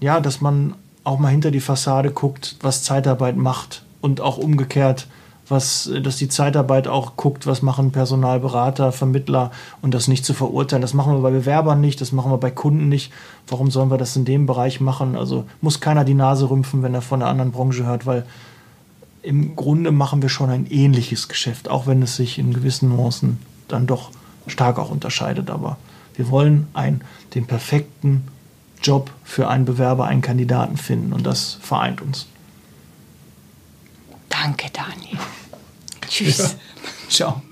ja, 0.00 0.20
dass 0.20 0.40
man 0.40 0.74
auch 1.04 1.20
mal 1.20 1.28
hinter 1.28 1.52
die 1.52 1.60
Fassade 1.60 2.10
guckt, 2.10 2.56
was 2.60 2.82
Zeitarbeit 2.82 3.36
macht 3.36 3.84
und 4.00 4.20
auch 4.20 4.36
umgekehrt, 4.36 5.06
was, 5.48 5.90
dass 6.02 6.16
die 6.16 6.28
Zeitarbeit 6.28 6.88
auch 6.88 7.16
guckt, 7.16 7.46
was 7.46 7.62
machen 7.62 7.92
Personalberater, 7.92 8.92
Vermittler 8.92 9.50
und 9.80 9.94
das 9.94 10.08
nicht 10.08 10.24
zu 10.24 10.34
verurteilen. 10.34 10.82
Das 10.82 10.94
machen 10.94 11.14
wir 11.14 11.20
bei 11.20 11.30
Bewerbern 11.30 11.80
nicht, 11.80 12.00
das 12.00 12.12
machen 12.12 12.32
wir 12.32 12.38
bei 12.38 12.50
Kunden 12.50 12.88
nicht. 12.88 13.12
Warum 13.46 13.70
sollen 13.70 13.90
wir 13.90 13.98
das 13.98 14.16
in 14.16 14.24
dem 14.24 14.46
Bereich 14.46 14.80
machen? 14.80 15.16
Also 15.16 15.44
muss 15.60 15.80
keiner 15.80 16.04
die 16.04 16.14
Nase 16.14 16.50
rümpfen, 16.50 16.82
wenn 16.82 16.94
er 16.94 17.02
von 17.02 17.22
einer 17.22 17.30
anderen 17.30 17.52
Branche 17.52 17.86
hört, 17.86 18.06
weil 18.06 18.24
im 19.22 19.56
Grunde 19.56 19.92
machen 19.92 20.22
wir 20.22 20.28
schon 20.28 20.50
ein 20.50 20.66
ähnliches 20.66 21.28
Geschäft, 21.28 21.68
auch 21.68 21.86
wenn 21.86 22.02
es 22.02 22.16
sich 22.16 22.38
in 22.38 22.52
gewissen 22.52 22.88
Nuancen 22.88 23.38
dann 23.68 23.86
doch 23.86 24.10
stark 24.46 24.78
auch 24.78 24.90
unterscheidet. 24.90 25.50
Aber 25.50 25.78
wir 26.14 26.30
wollen 26.30 26.66
ein, 26.74 27.02
den 27.34 27.46
perfekten 27.46 28.24
Job 28.82 29.10
für 29.24 29.48
einen 29.48 29.64
Bewerber, 29.64 30.06
einen 30.06 30.22
Kandidaten 30.22 30.76
finden 30.76 31.12
und 31.12 31.26
das 31.26 31.58
vereint 31.60 32.00
uns. 32.00 32.26
Danke, 34.42 34.70
Daniel. 34.70 35.18
Tschüss. 36.08 36.38
Ja. 36.38 36.50
Ciao. 37.08 37.42